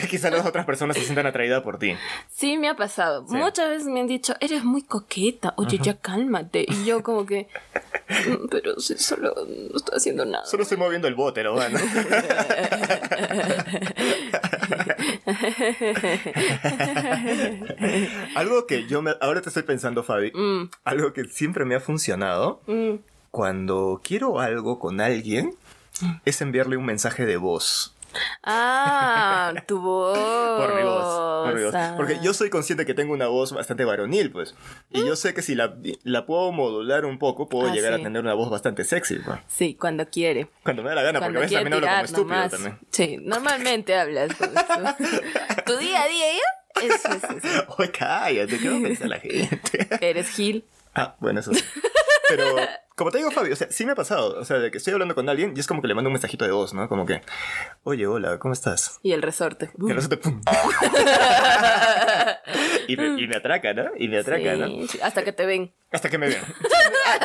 que 0.00 0.08
quizás 0.08 0.32
las 0.32 0.46
otras 0.46 0.64
personas 0.66 0.96
se 0.96 1.02
sientan 1.04 1.26
atraídas 1.26 1.62
por 1.62 1.78
ti. 1.78 1.96
Sí, 2.28 2.56
me 2.58 2.68
ha 2.68 2.76
pasado. 2.76 3.26
Sí. 3.28 3.34
Muchas 3.34 3.68
veces 3.68 3.86
me 3.86 4.00
han 4.00 4.06
dicho, 4.06 4.34
eres 4.40 4.64
muy 4.64 4.82
coqueta. 4.82 5.54
Oye, 5.56 5.78
ya 5.78 5.94
cálmate. 5.96 6.64
Y 6.68 6.84
yo 6.84 7.02
como 7.02 7.26
que, 7.26 7.48
"Mm, 8.08 8.19
pero 8.50 8.78
solo 8.78 9.34
no 9.34 9.76
estoy 9.76 9.96
haciendo 9.96 10.24
nada. 10.24 10.46
Solo 10.46 10.62
estoy 10.62 10.78
moviendo 10.78 11.08
el 11.08 11.14
bote, 11.14 11.44
¿no? 11.44 11.54
Bueno. 11.54 11.78
algo 18.34 18.66
que 18.66 18.86
yo 18.86 19.02
me... 19.02 19.12
Ahora 19.20 19.42
te 19.42 19.48
estoy 19.48 19.64
pensando, 19.64 20.02
Fabi. 20.02 20.32
Mm, 20.32 20.70
Algo 20.84 21.12
que 21.12 21.24
siempre 21.24 21.64
me 21.64 21.74
ha 21.74 21.80
funcionado 21.80 22.60
mm. 22.66 22.94
cuando 23.30 24.00
quiero 24.02 24.40
algo 24.40 24.78
con 24.78 25.00
alguien 25.00 25.54
es 26.24 26.40
enviarle 26.40 26.76
un 26.76 26.86
mensaje 26.86 27.26
de 27.26 27.36
voz. 27.36 27.94
Ah, 28.42 29.52
tu 29.66 29.80
voz. 29.80 30.18
Por 30.58 30.74
mi 30.74 30.82
voz. 30.82 31.44
por 31.46 31.54
mi 31.56 31.64
voz. 31.64 31.74
Ah. 31.74 31.94
Porque 31.96 32.18
yo 32.22 32.34
soy 32.34 32.50
consciente 32.50 32.84
que 32.86 32.94
tengo 32.94 33.12
una 33.12 33.26
voz 33.28 33.52
bastante 33.52 33.84
varonil, 33.84 34.30
pues. 34.30 34.54
Y 34.90 35.04
yo 35.06 35.16
sé 35.16 35.34
que 35.34 35.42
si 35.42 35.54
la, 35.54 35.74
la 36.04 36.26
puedo 36.26 36.52
modular 36.52 37.04
un 37.04 37.18
poco, 37.18 37.48
puedo 37.48 37.68
Ah, 37.70 37.72
llegar 37.74 37.94
sí. 37.94 38.00
a 38.00 38.04
tener 38.04 38.20
una 38.22 38.34
voz 38.34 38.50
bastante 38.50 38.84
sexy, 38.84 39.16
pues. 39.18 39.38
Sí, 39.48 39.74
cuando 39.74 40.08
quiere. 40.08 40.48
Cuando 40.64 40.82
me 40.82 40.88
da 40.90 40.96
la 40.96 41.02
gana, 41.02 41.20
porque 41.20 41.32
Cuando 41.34 41.38
a 41.38 41.42
veces 41.42 41.58
también 41.58 41.74
hablo 41.74 41.88
como 41.90 42.04
estúpido 42.04 42.36
nomás. 42.36 42.50
también. 42.50 42.78
Sí, 42.90 43.18
normalmente 43.22 43.96
hablas. 43.96 44.34
con 44.34 45.64
tu, 45.64 45.76
día 45.78 46.02
a 46.02 46.08
día, 46.08 46.26
¿ya? 46.32 46.82
Eso 46.82 47.08
es 47.08 47.44
eso. 47.44 47.64
Oye, 47.78 47.90
cállate, 47.90 48.58
¿qué 48.58 48.68
va 48.70 48.76
a 48.78 48.82
pensar 48.82 49.08
la 49.08 49.20
gente? 49.20 49.88
Eres 50.00 50.28
Gil. 50.30 50.64
Ah, 50.94 51.14
bueno, 51.20 51.40
eso 51.40 51.52
sí. 51.54 51.62
Pero, 52.28 52.56
como 53.00 53.10
te 53.10 53.16
digo, 53.16 53.30
Fabio, 53.30 53.54
o 53.54 53.56
sea, 53.56 53.66
sí 53.70 53.86
me 53.86 53.92
ha 53.92 53.94
pasado. 53.94 54.38
O 54.38 54.44
sea, 54.44 54.58
de 54.58 54.70
que 54.70 54.76
estoy 54.76 54.92
hablando 54.92 55.14
con 55.14 55.26
alguien 55.30 55.54
y 55.56 55.60
es 55.60 55.66
como 55.66 55.80
que 55.80 55.88
le 55.88 55.94
mando 55.94 56.08
un 56.08 56.12
mensajito 56.12 56.44
de 56.44 56.52
voz, 56.52 56.74
¿no? 56.74 56.86
Como 56.86 57.06
que, 57.06 57.22
oye, 57.82 58.06
hola, 58.06 58.38
¿cómo 58.38 58.52
estás? 58.52 59.00
Y 59.02 59.12
el 59.12 59.22
resorte. 59.22 59.70
Y 59.78 59.90
resulta, 59.90 60.18
¡pum! 60.18 60.42
y, 62.88 62.96
me, 62.98 63.22
y 63.22 63.26
me 63.26 63.36
atraca, 63.36 63.72
¿no? 63.72 63.84
Y 63.96 64.08
me 64.08 64.18
atraca, 64.18 64.54
¿no? 64.56 64.86
Sí, 64.86 65.00
hasta 65.02 65.24
que 65.24 65.32
te 65.32 65.46
ven. 65.46 65.72
Hasta 65.92 66.10
que 66.10 66.18
me 66.18 66.28
ven. 66.28 66.40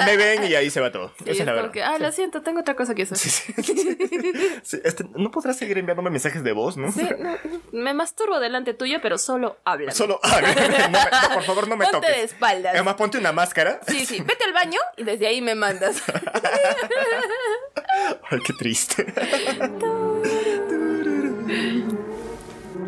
me 0.05 0.17
ven 0.17 0.45
y 0.45 0.55
ahí 0.55 0.69
se 0.69 0.79
va 0.79 0.91
todo. 0.91 1.13
Esa 1.25 1.31
es 1.31 1.45
la 1.45 1.53
verdad. 1.53 1.71
que, 1.71 1.83
ah, 1.83 1.99
lo 1.99 2.11
siento, 2.11 2.41
tengo 2.41 2.61
otra 2.61 2.75
cosa 2.75 2.95
que 2.95 3.03
hacer. 3.03 3.17
Sí, 3.17 3.29
sí. 3.29 3.53
Sí, 4.63 4.79
este, 4.83 5.03
no 5.15 5.29
podrás 5.29 5.57
seguir 5.57 5.77
enviándome 5.77 6.09
mensajes 6.09 6.43
de 6.43 6.51
voz, 6.51 6.77
¿no? 6.77 6.91
Sí, 6.91 7.07
no, 7.19 7.37
me 7.71 7.93
masturbo 7.93 8.39
delante 8.39 8.73
tuyo, 8.73 8.99
pero 9.01 9.17
solo 9.17 9.57
habla. 9.63 9.91
Solo, 9.91 10.19
no, 10.23 10.41
no, 10.41 10.89
no, 10.89 11.33
por 11.33 11.43
favor, 11.43 11.67
no 11.67 11.75
me 11.75 11.85
Ponte 11.85 12.07
toques. 12.07 12.15
de 12.15 12.23
espaldas. 12.23 12.73
Además, 12.73 12.95
ponte 12.95 13.17
una 13.17 13.31
máscara. 13.31 13.79
Sí, 13.87 14.05
sí, 14.05 14.21
vete 14.21 14.45
al 14.45 14.53
baño 14.53 14.79
y 14.97 15.03
desde 15.03 15.27
ahí 15.27 15.41
me 15.41 15.53
mandas. 15.65 16.01
Ay, 18.29 18.39
qué 18.45 18.53
triste. 18.53 19.05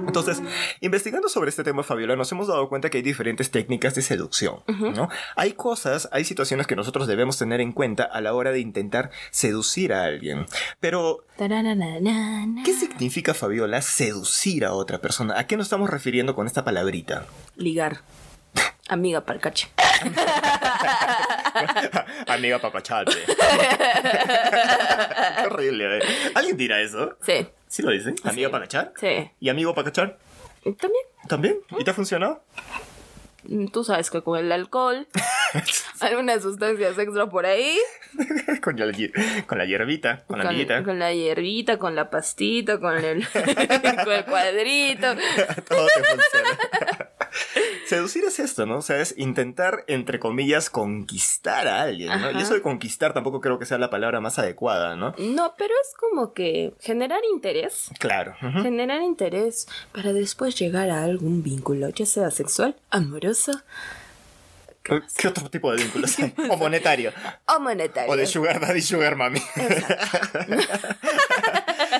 Entonces, 0.05 0.41
investigando 0.79 1.27
sobre 1.27 1.49
este 1.49 1.63
tema, 1.63 1.83
Fabiola, 1.83 2.15
nos 2.15 2.31
hemos 2.31 2.47
dado 2.47 2.69
cuenta 2.69 2.89
que 2.89 2.97
hay 2.97 3.03
diferentes 3.03 3.51
técnicas 3.51 3.93
de 3.93 4.01
seducción, 4.01 4.63
¿no? 4.67 5.09
Hay 5.35 5.53
cosas, 5.53 6.07
hay 6.11 6.23
situaciones 6.23 6.65
que 6.65 6.75
nosotros 6.75 7.07
debemos 7.07 7.37
tener 7.37 7.61
en 7.61 7.73
cuenta 7.73 8.03
a 8.03 8.21
la 8.21 8.33
hora 8.33 8.51
de 8.51 8.59
intentar 8.59 9.11
seducir 9.31 9.93
a 9.93 10.03
alguien. 10.03 10.45
Pero. 10.79 11.25
¿qué 11.37 12.73
significa, 12.73 13.33
Fabiola, 13.33 13.81
seducir 13.81 14.65
a 14.65 14.73
otra 14.73 14.99
persona? 14.99 15.37
¿A 15.37 15.45
qué 15.45 15.57
nos 15.57 15.65
estamos 15.65 15.89
refiriendo 15.89 16.35
con 16.35 16.47
esta 16.47 16.63
palabrita? 16.63 17.25
Ligar. 17.55 18.01
Amiga 18.87 19.21
palcache. 19.21 19.67
Amiga 22.27 22.59
papachate. 22.59 23.11
Qué 25.41 25.45
horrible. 25.47 25.97
¿eh? 25.97 26.01
¿Alguien 26.35 26.57
dirá 26.57 26.81
eso? 26.81 27.17
Sí. 27.21 27.47
¿Sí 27.67 27.81
lo 27.81 27.91
dicen? 27.91 28.15
¿Amiga 28.23 28.49
papachar? 28.49 28.93
Sí. 28.99 29.29
¿Y 29.39 29.49
amigo 29.49 29.73
papachar? 29.75 30.17
También. 30.63 31.05
¿También? 31.27 31.57
¿Y 31.79 31.83
te 31.83 31.91
ha 31.91 31.93
funcionado? 31.93 32.43
Mm, 33.43 33.67
Tú 33.67 33.83
sabes 33.83 34.09
que 34.09 34.21
con 34.21 34.37
el 34.39 34.51
alcohol, 34.51 35.07
algunas 36.01 36.41
sustancias 36.41 36.97
extra 36.97 37.27
por 37.27 37.45
ahí, 37.45 37.77
con, 38.61 38.77
la, 38.77 38.85
hier- 38.87 39.45
con 39.45 39.57
la 39.57 39.65
hierbita, 39.65 40.23
con, 40.27 40.39
la 40.39 40.49
amiguita. 40.49 40.83
con 40.83 40.99
la 40.99 41.13
hierbita, 41.13 41.77
con 41.77 41.95
la 41.95 42.09
pastita, 42.09 42.79
con 42.79 42.97
el, 42.97 43.27
con 43.29 43.43
el 44.13 44.25
cuadrito. 44.25 45.15
Todo 45.67 45.87
te 45.87 46.03
funciona. 46.03 46.59
Seducir 47.87 48.23
es 48.25 48.39
esto, 48.39 48.65
¿no? 48.65 48.77
O 48.77 48.81
sea, 48.81 48.99
es 49.01 49.13
intentar, 49.17 49.83
entre 49.87 50.19
comillas, 50.19 50.69
conquistar 50.69 51.67
a 51.67 51.81
alguien, 51.81 52.09
¿no? 52.21 52.31
Y 52.31 52.41
eso 52.41 52.53
de 52.53 52.61
conquistar 52.61 53.13
tampoco 53.13 53.41
creo 53.41 53.59
que 53.59 53.65
sea 53.65 53.77
la 53.77 53.89
palabra 53.89 54.19
más 54.21 54.39
adecuada, 54.39 54.95
¿no? 54.95 55.13
No, 55.17 55.53
pero 55.57 55.73
es 55.81 55.93
como 55.97 56.33
que 56.33 56.73
generar 56.79 57.21
interés. 57.31 57.89
Claro. 57.99 58.35
Generar 58.61 59.01
interés 59.01 59.67
para 59.93 60.13
después 60.13 60.57
llegar 60.57 60.89
a 60.89 61.03
algún 61.03 61.43
vínculo, 61.43 61.89
ya 61.89 62.05
sea 62.05 62.31
sexual, 62.31 62.75
amoroso 62.89 63.53
¿Qué 65.17 65.27
otro 65.27 65.49
tipo 65.49 65.71
de 65.71 65.83
vínculos 65.83 66.17
hay? 66.19 66.33
O 66.49 66.57
monetario. 66.57 67.11
o 67.45 67.59
monetario. 67.59 68.11
O 68.11 68.15
de 68.15 68.25
sugar 68.25 68.59
daddy, 68.59 68.81
sugar 68.81 69.15
mami. 69.15 69.39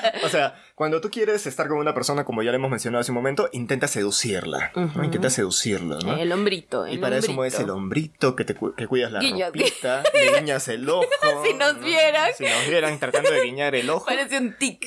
o 0.24 0.30
sea, 0.30 0.56
cuando 0.75 1.01
tú 1.01 1.10
quieres 1.10 1.46
estar 1.48 1.68
con 1.68 1.77
una 1.77 1.94
persona, 1.94 2.24
como 2.25 2.44
ya 2.44 2.51
le 2.51 2.58
hemos 2.58 2.70
mencionado 2.72 3.01
hace 3.01 3.12
un 3.12 3.16
momento, 3.16 3.50
intenta 3.51 3.88
seducirla. 3.88 4.72
Intenta 5.04 5.30
seducirlo, 5.30 6.00
¿no? 6.00 6.18
El 6.18 6.32
hombrito. 6.32 6.86
El 6.86 6.96
y 6.96 6.98
para 7.00 7.18
eso 7.18 7.32
mueves 7.34 7.60
el 7.60 7.70
hombrito, 7.70 8.36
que, 8.36 8.44
te, 8.46 8.56
cu- 8.56 8.74
que 8.75 8.88
cuidas 8.88 9.12
la 9.12 9.20
Guiño. 9.20 9.48
ropita, 9.48 10.04
le 10.13 10.38
guiñas 10.39 10.68
el 10.68 10.88
ojo. 10.89 11.06
Si 11.46 11.54
nos 11.54 11.75
¿no? 11.77 11.84
vieran. 11.84 12.30
Si 12.38 12.44
nos 12.44 12.68
vieran 12.68 13.00
tratando 13.00 13.32
de 13.32 13.44
guiñar 13.44 13.75
el 13.75 13.89
ojo. 13.89 14.06
Parece 14.06 14.38
un 14.38 14.54
tic. 14.58 14.86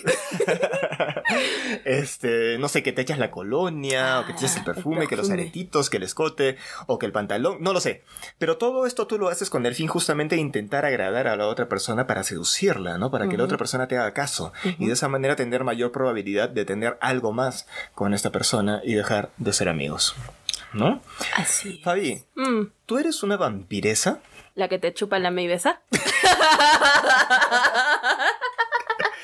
este, 1.84 2.58
no 2.58 2.68
sé, 2.68 2.82
que 2.82 2.92
te 2.92 3.02
echas 3.02 3.18
la 3.18 3.30
colonia, 3.30 4.20
o 4.20 4.26
que 4.26 4.32
te 4.32 4.38
echas 4.40 4.56
el 4.56 4.62
Ah, 4.62 4.64
perfume, 4.66 5.02
el 5.02 5.08
que 5.08 5.16
los 5.16 5.30
aretitos, 5.30 5.88
que 5.90 5.96
el 5.96 6.02
escote, 6.02 6.56
o 6.86 6.98
que 6.98 7.06
el 7.06 7.12
pantalón, 7.12 7.58
no 7.60 7.72
lo 7.72 7.80
sé. 7.80 8.02
Pero 8.38 8.56
todo 8.58 8.86
esto 8.86 9.06
tú 9.06 9.18
lo 9.18 9.28
haces 9.28 9.48
con 9.50 9.64
el 9.66 9.74
fin 9.74 9.88
justamente 9.88 10.34
de 10.36 10.40
intentar 10.40 10.84
agradar 10.84 11.26
a 11.28 11.36
la 11.36 11.46
otra 11.46 11.68
persona 11.68 12.06
para 12.06 12.22
seducirla, 12.24 12.98
¿no? 12.98 13.10
Para 13.10 13.28
que 13.28 13.36
la 13.36 13.44
otra 13.44 13.56
persona 13.58 13.88
te 13.88 13.96
haga 13.96 14.12
caso. 14.12 14.52
Y 14.78 14.86
de 14.86 14.96
esa 15.00 15.08
manera 15.08 15.34
tener 15.34 15.64
mayor 15.64 15.92
probabilidad 15.92 16.50
de 16.50 16.64
tener 16.66 16.98
algo 17.00 17.32
más 17.32 17.66
con 17.94 18.12
esta 18.12 18.30
persona 18.30 18.80
y 18.84 18.92
dejar 18.94 19.30
de 19.38 19.52
ser 19.54 19.68
amigos. 19.70 20.14
¿No? 20.74 21.00
Así. 21.36 21.80
Fabi, 21.82 22.22
Mm, 22.36 22.66
¿tú 22.86 22.98
eres 22.98 23.22
una 23.22 23.36
vampiresa? 23.36 24.20
La 24.54 24.68
que 24.68 24.78
te 24.78 24.92
chupa 24.92 25.18
la 25.18 25.30
y 25.40 25.46
besa. 25.48 25.80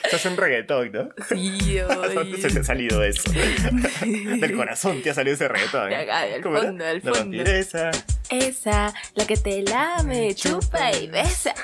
Estás 0.05 0.25
en 0.27 0.37
reggaetón, 0.37 0.93
¿no? 0.93 1.09
Sí, 1.29 1.79
¿Dónde 2.15 2.39
se 2.41 2.49
te 2.51 2.61
ha 2.61 2.65
salido 2.65 3.03
eso? 3.03 3.31
Del 3.33 4.57
corazón 4.57 5.03
te 5.03 5.11
ha 5.11 5.15
salido 5.15 5.35
ese 5.35 5.49
reggaetón. 5.49 5.93
Acá, 5.93 6.23
¿Cómo 6.43 6.57
era? 6.59 6.67
fondo, 6.69 6.85
La 6.85 7.01
fondo. 7.01 7.19
vampiresa. 7.19 7.91
Esa, 8.31 8.95
la 9.15 9.27
que 9.27 9.37
te 9.37 9.63
lame, 9.63 10.35
chupa 10.35 10.93
y 10.93 11.09
besa. 11.09 11.55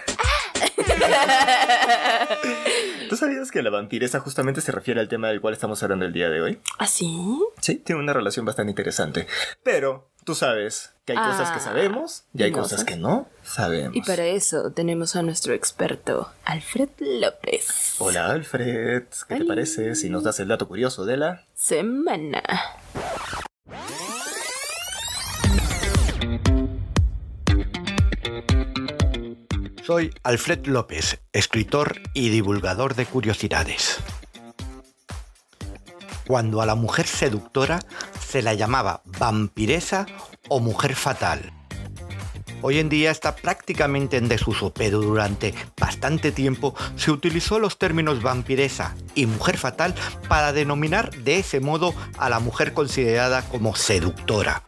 ¿Tú 3.09 3.17
sabías 3.17 3.51
que 3.51 3.63
la 3.63 3.71
vampiresa 3.71 4.21
justamente 4.21 4.61
se 4.61 4.73
refiere 4.73 5.01
al 5.01 5.09
tema 5.09 5.29
del 5.29 5.41
cual 5.41 5.55
estamos 5.55 5.83
hablando 5.83 6.05
el 6.05 6.13
día 6.13 6.29
de 6.31 6.41
hoy? 6.41 6.61
¿Así? 6.79 7.39
Sí, 7.61 7.77
tiene 7.77 8.01
una 8.01 8.13
relación 8.13 8.45
bastante 8.47 8.71
interesante. 8.71 9.27
Pero 9.63 10.09
tú 10.25 10.35
sabes 10.35 10.93
que 11.05 11.13
hay 11.13 11.19
cosas 11.19 11.51
que 11.51 11.57
Ah, 11.59 11.61
sabemos 11.61 12.25
y 12.35 12.43
hay 12.45 12.51
no 12.53 12.59
cosas 12.59 12.81
sé. 12.81 12.87
que 12.87 12.97
no 12.97 13.29
sabemos. 13.43 13.95
Y 13.97 14.03
para 14.03 14.25
eso 14.27 14.73
tenemos 14.73 15.17
a 15.17 15.23
nuestro 15.23 15.53
experto, 15.53 16.31
Alfred 16.45 16.89
López. 16.99 17.97
Hola 17.99 18.31
Alfred, 18.31 19.05
¿qué 19.29 19.37
te 19.37 19.45
parece 19.45 19.95
si 19.95 20.09
nos 20.11 20.23
das 20.25 20.41
el 20.41 20.49
dato 20.49 20.69
curioso 20.69 21.05
de 21.05 21.17
la... 21.17 21.45
Semana. 21.55 22.43
Soy 29.85 30.15
Alfred 30.23 30.67
López, 30.67 31.19
escritor 31.33 32.01
y 32.15 32.29
divulgador 32.29 32.95
de 32.95 33.05
curiosidades. 33.05 33.99
Cuando 36.25 36.63
a 36.63 36.67
la 36.67 36.77
mujer 36.77 37.09
seductora 37.09 37.81
se 38.25 38.43
la 38.43 38.55
llamaba 38.55 39.03
vampiresa 39.19 40.07
o 40.49 40.61
mujer 40.61 40.95
fatal. 40.95 41.53
Hoy 42.61 42.79
en 42.79 42.89
día 42.89 43.11
está 43.11 43.35
prácticamente 43.35 44.19
en 44.19 44.29
desuso, 44.29 44.73
pero 44.73 45.01
durante 45.01 45.53
bastante 45.77 46.31
tiempo 46.31 46.77
se 46.95 47.11
utilizó 47.11 47.59
los 47.59 47.77
términos 47.77 48.23
vampiresa 48.23 48.95
y 49.17 49.27
mujer 49.27 49.59
fatal 49.59 49.97
para 50.29 50.53
denominar 50.53 51.11
de 51.11 51.41
ese 51.41 51.59
modo 51.59 51.93
a 52.19 52.31
la 52.31 52.39
mujer 52.39 52.73
considerada 52.73 53.43
como 53.43 53.75
seductora. 53.75 54.63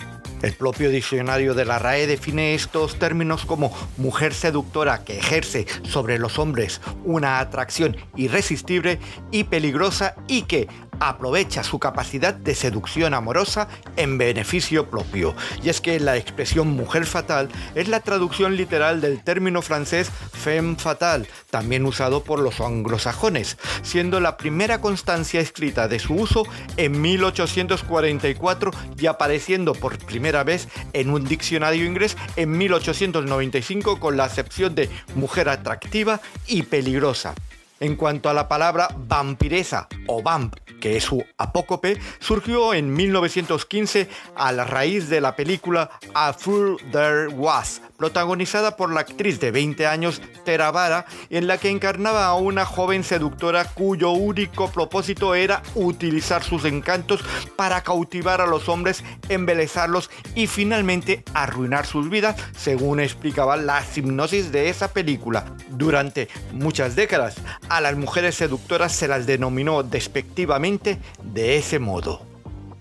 El 0.45 0.53
propio 0.53 0.91
diccionario 0.91 1.55
de 1.55 1.65
la 1.65 1.79
RAE 1.79 2.07
define 2.07 2.55
estos 2.55 2.99
términos 2.99 3.47
como 3.47 3.73
mujer 3.97 4.35
seductora 4.35 5.03
que 5.03 5.17
ejerce 5.17 5.67
sobre 5.85 6.19
los 6.19 6.39
hombres 6.39 6.83
una 7.03 7.39
atracción 7.39 7.97
irresistible 8.15 8.99
y 9.31 9.45
peligrosa 9.45 10.17
y 10.29 10.43
que 10.43 10.69
aprovecha 11.01 11.63
su 11.63 11.79
capacidad 11.79 12.35
de 12.35 12.55
seducción 12.55 13.15
amorosa 13.15 13.69
en 13.97 14.19
beneficio 14.19 14.91
propio. 14.91 15.35
Y 15.63 15.69
es 15.69 15.81
que 15.81 16.01
la 16.01 16.17
expresión 16.17 16.69
mujer 16.69 17.07
fatal 17.07 17.49
es 17.75 17.89
la 17.89 18.01
traducción 18.01 18.57
literal 18.57 19.01
del 19.01 19.23
término 19.23 19.63
francés 19.63 20.11
femme 20.33 20.77
fatale, 20.77 21.29
también 21.51 21.85
usado 21.87 22.25
por 22.25 22.39
los 22.39 22.61
anglosajones, 22.61 23.57
siendo 23.83 24.21
la 24.21 24.37
primera 24.37 24.81
constancia 24.81 25.41
escrita 25.41 25.89
de 25.89 25.99
su 25.99 26.15
uso 26.15 26.45
en 26.77 27.01
1844 27.01 28.71
y 28.99 29.07
apareciendo 29.07 29.75
por 29.75 29.99
primera 29.99 30.45
vez 30.45 30.69
en 30.93 31.11
un 31.11 31.25
diccionario 31.25 31.85
inglés 31.85 32.17
en 32.37 32.57
1895 32.57 34.01
con 34.01 34.17
la 34.17 34.25
acepción 34.25 34.75
de 34.75 34.91
mujer 35.15 35.49
atractiva 35.49 36.21
y 36.47 36.63
peligrosa. 36.63 37.35
En 37.81 37.97
cuanto 37.97 38.29
a 38.29 38.35
la 38.35 38.49
palabra 38.49 38.89
vampiresa 38.97 39.89
o 40.07 40.23
vamp, 40.23 40.55
que 40.81 40.97
es 40.97 41.05
su 41.05 41.25
apócope, 41.39 41.99
surgió 42.21 42.73
en 42.73 42.93
1915 42.93 44.09
a 44.37 44.53
la 44.53 44.65
raíz 44.65 45.09
de 45.09 45.21
la 45.21 45.35
película 45.35 45.91
A 46.15 46.33
Fool 46.33 46.77
There 46.93 47.29
Was, 47.29 47.83
protagonizada 48.05 48.77
por 48.77 48.93
la 48.93 49.01
actriz 49.01 49.41
de 49.41 49.51
20 49.51 49.87
años 49.87 50.21
Tera 50.45 50.71
Vara, 50.71 51.07
en 51.31 51.47
la 51.47 51.57
que 51.57 51.71
encarnaba 51.71 52.27
a 52.27 52.35
una 52.35 52.67
joven 52.67 53.03
seductora 53.03 53.65
cuyo 53.65 54.11
único 54.11 54.71
propósito 54.71 55.35
era 55.35 55.63
utilizar 55.75 56.43
sus 56.43 56.67
encantos 56.67 57.23
para 57.57 57.81
cautivar 57.81 58.43
a 58.43 58.47
los 58.47 58.69
hombres, 58.69 59.03
embelezarlos 59.31 60.11
y 60.35 60.49
finalmente 60.49 61.25
arruinar 61.33 61.87
sus 61.87 62.11
vidas, 62.11 62.37
según 62.55 63.01
explicaba 63.01 63.57
la 63.57 63.83
hipnosis 63.97 64.53
de 64.53 64.69
esa 64.69 64.93
película. 64.93 65.47
Durante 65.71 66.29
muchas 66.53 66.97
décadas, 66.97 67.37
a 67.71 67.81
las 67.81 67.97
mujeres 67.97 68.35
seductoras 68.35 68.93
se 68.93 69.09
las 69.09 69.25
denominó 69.25 69.83
despectivamente 69.83 70.99
de 71.23 71.57
ese 71.57 71.79
modo. 71.79 72.34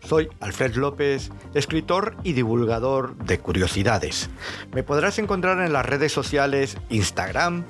Soy 0.05 0.29
Alfred 0.39 0.75
López, 0.75 1.31
escritor 1.53 2.15
y 2.23 2.33
divulgador 2.33 3.15
de 3.17 3.39
curiosidades. 3.39 4.29
Me 4.73 4.83
podrás 4.83 5.17
encontrar 5.19 5.65
en 5.65 5.73
las 5.73 5.85
redes 5.85 6.11
sociales 6.11 6.77
Instagram 6.89 7.63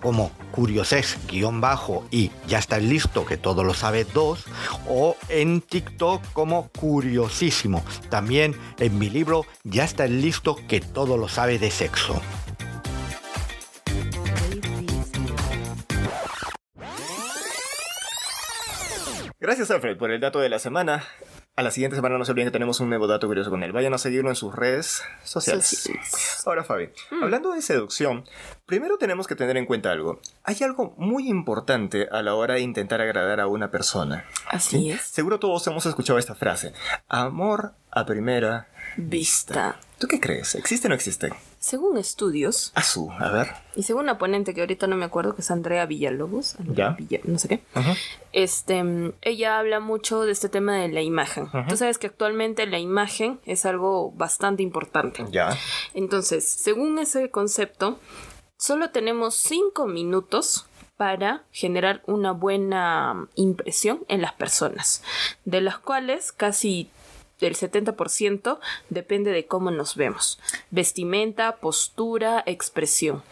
como 0.00 0.30
curioses-bajo 0.52 2.06
y 2.10 2.30
ya 2.46 2.58
está 2.58 2.78
listo 2.78 3.26
que 3.26 3.36
todo 3.36 3.64
lo 3.64 3.74
sabe 3.74 4.04
2 4.04 4.44
o 4.88 5.16
en 5.28 5.60
TikTok 5.60 6.22
como 6.32 6.68
curiosísimo. 6.68 7.84
También 8.10 8.54
en 8.78 8.98
mi 8.98 9.10
libro 9.10 9.44
ya 9.64 9.84
está 9.84 10.06
listo 10.06 10.56
que 10.68 10.80
todo 10.80 11.16
lo 11.16 11.28
sabe 11.28 11.58
de 11.58 11.70
sexo. 11.70 12.20
Gracias 19.40 19.70
Alfred 19.70 19.96
por 19.96 20.10
el 20.10 20.20
dato 20.20 20.40
de 20.40 20.48
la 20.48 20.58
semana. 20.58 21.04
A 21.58 21.62
la 21.62 21.72
siguiente 21.72 21.96
semana 21.96 22.16
no 22.16 22.24
se 22.24 22.30
olviden 22.30 22.46
que 22.46 22.52
tenemos 22.52 22.78
un 22.78 22.88
nuevo 22.88 23.08
dato 23.08 23.26
curioso 23.26 23.50
con 23.50 23.64
él. 23.64 23.72
Vayan 23.72 23.92
a 23.92 23.98
seguirlo 23.98 24.30
en 24.30 24.36
sus 24.36 24.54
redes 24.54 25.02
sociales. 25.24 25.66
Sociales. 25.66 26.42
Ahora, 26.46 26.62
Fabi, 26.62 26.90
Mm. 27.10 27.24
hablando 27.24 27.50
de 27.50 27.62
seducción, 27.62 28.24
primero 28.64 28.96
tenemos 28.96 29.26
que 29.26 29.34
tener 29.34 29.56
en 29.56 29.66
cuenta 29.66 29.90
algo. 29.90 30.20
Hay 30.44 30.56
algo 30.62 30.94
muy 30.98 31.28
importante 31.28 32.06
a 32.12 32.22
la 32.22 32.36
hora 32.36 32.54
de 32.54 32.60
intentar 32.60 33.00
agradar 33.00 33.40
a 33.40 33.48
una 33.48 33.72
persona. 33.72 34.24
Así 34.48 34.92
es. 34.92 35.00
Seguro 35.02 35.40
todos 35.40 35.66
hemos 35.66 35.84
escuchado 35.84 36.20
esta 36.20 36.36
frase. 36.36 36.72
Amor 37.08 37.72
a 37.90 38.06
primera 38.06 38.68
Vista. 38.96 39.80
¿Tú 39.98 40.06
qué 40.06 40.20
crees? 40.20 40.54
¿Existe 40.54 40.86
o 40.86 40.90
no 40.90 40.94
existe? 40.94 41.30
Según 41.60 41.98
estudios, 41.98 42.70
A 42.76 42.82
su, 42.82 43.10
a 43.10 43.30
ver. 43.30 43.48
y 43.74 43.82
según 43.82 44.04
una 44.04 44.16
ponente 44.18 44.54
que 44.54 44.60
ahorita 44.60 44.86
no 44.86 44.96
me 44.96 45.04
acuerdo, 45.04 45.34
que 45.34 45.40
es 45.42 45.50
Andrea 45.50 45.86
Villalobos, 45.86 46.54
Andrea 46.60 46.90
Ya. 46.90 46.96
Villa- 46.96 47.20
no 47.24 47.38
sé 47.38 47.48
qué, 47.48 47.62
este, 48.32 49.12
ella 49.22 49.58
habla 49.58 49.80
mucho 49.80 50.22
de 50.22 50.32
este 50.32 50.48
tema 50.48 50.76
de 50.76 50.88
la 50.88 51.02
imagen. 51.02 51.48
Tú 51.68 51.76
sabes 51.76 51.98
que 51.98 52.06
actualmente 52.06 52.66
la 52.66 52.78
imagen 52.78 53.40
es 53.44 53.66
algo 53.66 54.12
bastante 54.12 54.62
importante. 54.62 55.24
Ya. 55.30 55.56
Entonces, 55.94 56.48
según 56.48 56.98
ese 56.98 57.30
concepto, 57.30 57.98
solo 58.56 58.90
tenemos 58.90 59.34
cinco 59.34 59.86
minutos 59.86 60.66
para 60.96 61.44
generar 61.52 62.02
una 62.06 62.32
buena 62.32 63.28
impresión 63.36 64.00
en 64.08 64.20
las 64.20 64.32
personas, 64.32 65.02
de 65.44 65.60
las 65.60 65.78
cuales 65.78 66.32
casi 66.32 66.90
el 67.46 67.54
70% 67.54 68.58
depende 68.90 69.30
de 69.30 69.46
cómo 69.46 69.70
nos 69.70 69.96
vemos. 69.96 70.38
Vestimenta, 70.70 71.56
postura, 71.56 72.42
expresión. 72.46 73.22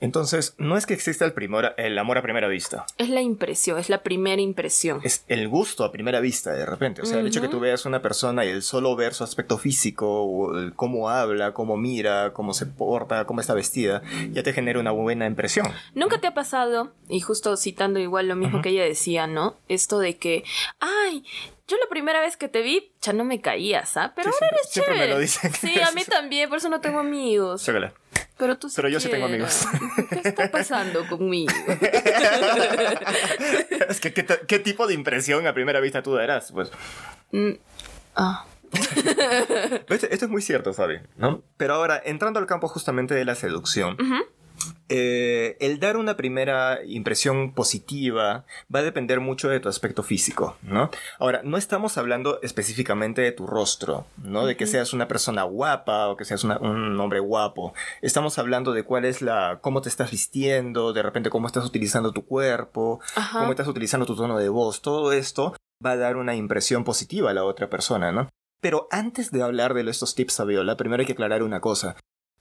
Entonces, 0.00 0.54
no 0.58 0.76
es 0.76 0.86
que 0.86 0.94
exista 0.94 1.24
el, 1.24 1.34
primor- 1.34 1.74
el 1.76 1.98
amor 1.98 2.18
a 2.18 2.22
primera 2.22 2.48
vista. 2.48 2.86
Es 2.98 3.08
la 3.10 3.20
impresión, 3.20 3.78
es 3.78 3.88
la 3.90 4.02
primera 4.02 4.40
impresión. 4.40 5.00
Es 5.04 5.24
el 5.28 5.48
gusto 5.48 5.84
a 5.84 5.92
primera 5.92 6.20
vista, 6.20 6.52
de 6.52 6.64
repente. 6.66 7.02
O 7.02 7.06
sea, 7.06 7.18
el 7.20 7.26
hecho 7.26 7.40
que 7.40 7.48
tú 7.48 7.60
veas 7.60 7.84
una 7.86 8.00
persona 8.02 8.44
y 8.44 8.48
el 8.48 8.62
solo 8.62 8.96
ver 8.96 9.14
su 9.14 9.24
aspecto 9.24 9.58
físico, 9.58 10.22
o 10.24 10.56
el 10.58 10.74
cómo 10.74 11.08
habla, 11.08 11.52
cómo 11.52 11.76
mira, 11.76 12.32
cómo 12.32 12.54
se 12.54 12.66
porta, 12.66 13.24
cómo 13.26 13.40
está 13.40 13.54
vestida, 13.54 14.02
ya 14.32 14.42
te 14.42 14.52
genera 14.52 14.78
una 14.80 14.90
buena 14.90 15.26
impresión. 15.26 15.66
¿Nunca 15.94 16.20
te 16.20 16.26
ha 16.26 16.34
pasado, 16.34 16.92
y 17.08 17.20
justo 17.20 17.56
citando 17.56 17.98
igual 17.98 18.28
lo 18.28 18.36
mismo 18.36 18.62
que 18.62 18.70
ella 18.70 18.84
decía, 18.84 19.26
¿no? 19.26 19.56
Esto 19.68 19.98
de 19.98 20.16
que, 20.16 20.44
ay, 20.80 21.24
yo 21.70 21.76
la 21.78 21.86
primera 21.88 22.20
vez 22.20 22.36
que 22.36 22.48
te 22.48 22.62
vi, 22.62 22.92
ya 23.00 23.12
no 23.12 23.24
me 23.24 23.40
caías, 23.40 23.96
¿ah? 23.96 24.12
Pero 24.16 24.32
Sí, 24.32 24.38
ahora 24.42 24.48
siempre- 24.48 24.58
eres 24.60 24.72
siempre 24.72 24.94
me 24.94 24.98
chévere. 25.00 25.14
lo 25.14 25.20
dicen. 25.20 25.52
Sí, 25.54 25.80
a 25.80 25.92
mí 25.92 26.04
también, 26.04 26.48
por 26.48 26.58
eso 26.58 26.68
no 26.68 26.80
tengo 26.80 26.98
amigos. 26.98 27.64
Chócala. 27.64 27.92
Pero 28.36 28.56
tú 28.58 28.68
sí 28.70 28.76
Pero 28.76 28.88
yo 28.88 28.98
sí 29.00 29.08
tengo 29.10 29.26
amigos. 29.26 29.66
¿Qué 30.10 30.28
está 30.28 30.50
pasando 30.50 31.06
conmigo? 31.06 31.52
es 33.88 34.00
que, 34.00 34.12
¿qué, 34.14 34.58
tipo 34.58 34.86
de 34.86 34.94
impresión 34.94 35.46
a 35.46 35.54
primera 35.54 35.80
vista 35.80 36.02
tú 36.02 36.14
darás? 36.14 36.52
Pues, 36.52 36.70
Ah, 38.16 38.44
esto, 39.88 40.06
esto 40.10 40.24
es 40.24 40.28
muy 40.30 40.42
cierto, 40.42 40.72
Fabi, 40.72 40.98
¿no? 41.16 41.42
Pero 41.56 41.74
ahora, 41.74 42.00
entrando 42.04 42.38
al 42.40 42.46
campo 42.46 42.68
justamente 42.68 43.14
de 43.14 43.24
la 43.24 43.34
seducción, 43.34 43.96
eh, 44.88 45.56
el 45.60 45.78
dar 45.80 45.96
una 45.96 46.16
primera 46.16 46.80
impresión 46.84 47.52
positiva 47.54 48.44
va 48.74 48.80
a 48.80 48.82
depender 48.82 49.20
mucho 49.20 49.48
de 49.48 49.60
tu 49.60 49.68
aspecto 49.68 50.02
físico, 50.02 50.56
¿no? 50.62 50.90
Ahora, 51.18 51.42
no 51.44 51.56
estamos 51.56 51.96
hablando 51.98 52.40
específicamente 52.42 53.22
de 53.22 53.32
tu 53.32 53.46
rostro, 53.46 54.06
¿no? 54.22 54.46
De 54.46 54.56
que 54.56 54.66
seas 54.66 54.92
una 54.92 55.06
persona 55.08 55.44
guapa 55.44 56.08
o 56.08 56.16
que 56.16 56.24
seas 56.24 56.42
una- 56.44 56.58
un 56.58 56.98
hombre 57.00 57.20
guapo. 57.20 57.72
Estamos 58.02 58.38
hablando 58.38 58.72
de 58.72 58.82
cuál 58.82 59.04
es 59.04 59.22
la, 59.22 59.58
cómo 59.60 59.80
te 59.82 59.88
estás 59.88 60.10
vistiendo, 60.10 60.92
de 60.92 61.02
repente 61.02 61.30
cómo 61.30 61.46
estás 61.46 61.64
utilizando 61.64 62.12
tu 62.12 62.24
cuerpo, 62.26 63.00
Ajá. 63.14 63.40
cómo 63.40 63.52
estás 63.52 63.68
utilizando 63.68 64.06
tu 64.06 64.16
tono 64.16 64.38
de 64.38 64.48
voz. 64.48 64.82
Todo 64.82 65.12
esto 65.12 65.54
va 65.84 65.92
a 65.92 65.96
dar 65.96 66.16
una 66.16 66.34
impresión 66.34 66.84
positiva 66.84 67.30
a 67.30 67.34
la 67.34 67.44
otra 67.44 67.70
persona, 67.70 68.12
¿no? 68.12 68.28
Pero 68.60 68.88
antes 68.90 69.30
de 69.30 69.42
hablar 69.42 69.72
de 69.72 69.88
estos 69.88 70.14
tips, 70.14 70.36
Fabiola, 70.36 70.76
primero 70.76 71.00
hay 71.00 71.06
que 71.06 71.14
aclarar 71.14 71.42
una 71.42 71.60
cosa. 71.60 71.96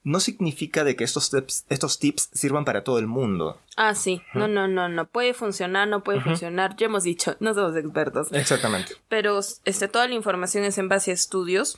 No 0.10 0.20
significa 0.20 0.84
de 0.84 0.96
que 0.96 1.04
estos 1.04 1.30
tips, 1.30 1.66
estos 1.70 2.00
tips 2.00 2.30
sirvan 2.34 2.66
para 2.66 2.84
todo 2.84 2.98
el 2.98 3.06
mundo. 3.06 3.60
Ah, 3.76 3.94
sí. 3.94 4.24
No, 4.34 4.48
no, 4.48 4.68
no, 4.68 4.90
no. 4.90 5.06
Puede 5.06 5.36
funcionar, 5.36 5.88
no 5.88 6.04
puede 6.04 6.20
funcionar. 6.20 6.76
Ya 6.78 6.88
hemos 6.88 7.04
dicho, 7.04 7.36
no 7.40 7.54
somos 7.54 7.76
expertos. 7.76 8.30
Exactamente. 8.32 8.96
Pero 9.08 9.40
este, 9.66 9.88
toda 9.88 10.08
la 10.08 10.16
información 10.16 10.64
es 10.64 10.80
en 10.80 10.90
base 10.90 11.12
a 11.12 11.14
estudios, 11.14 11.78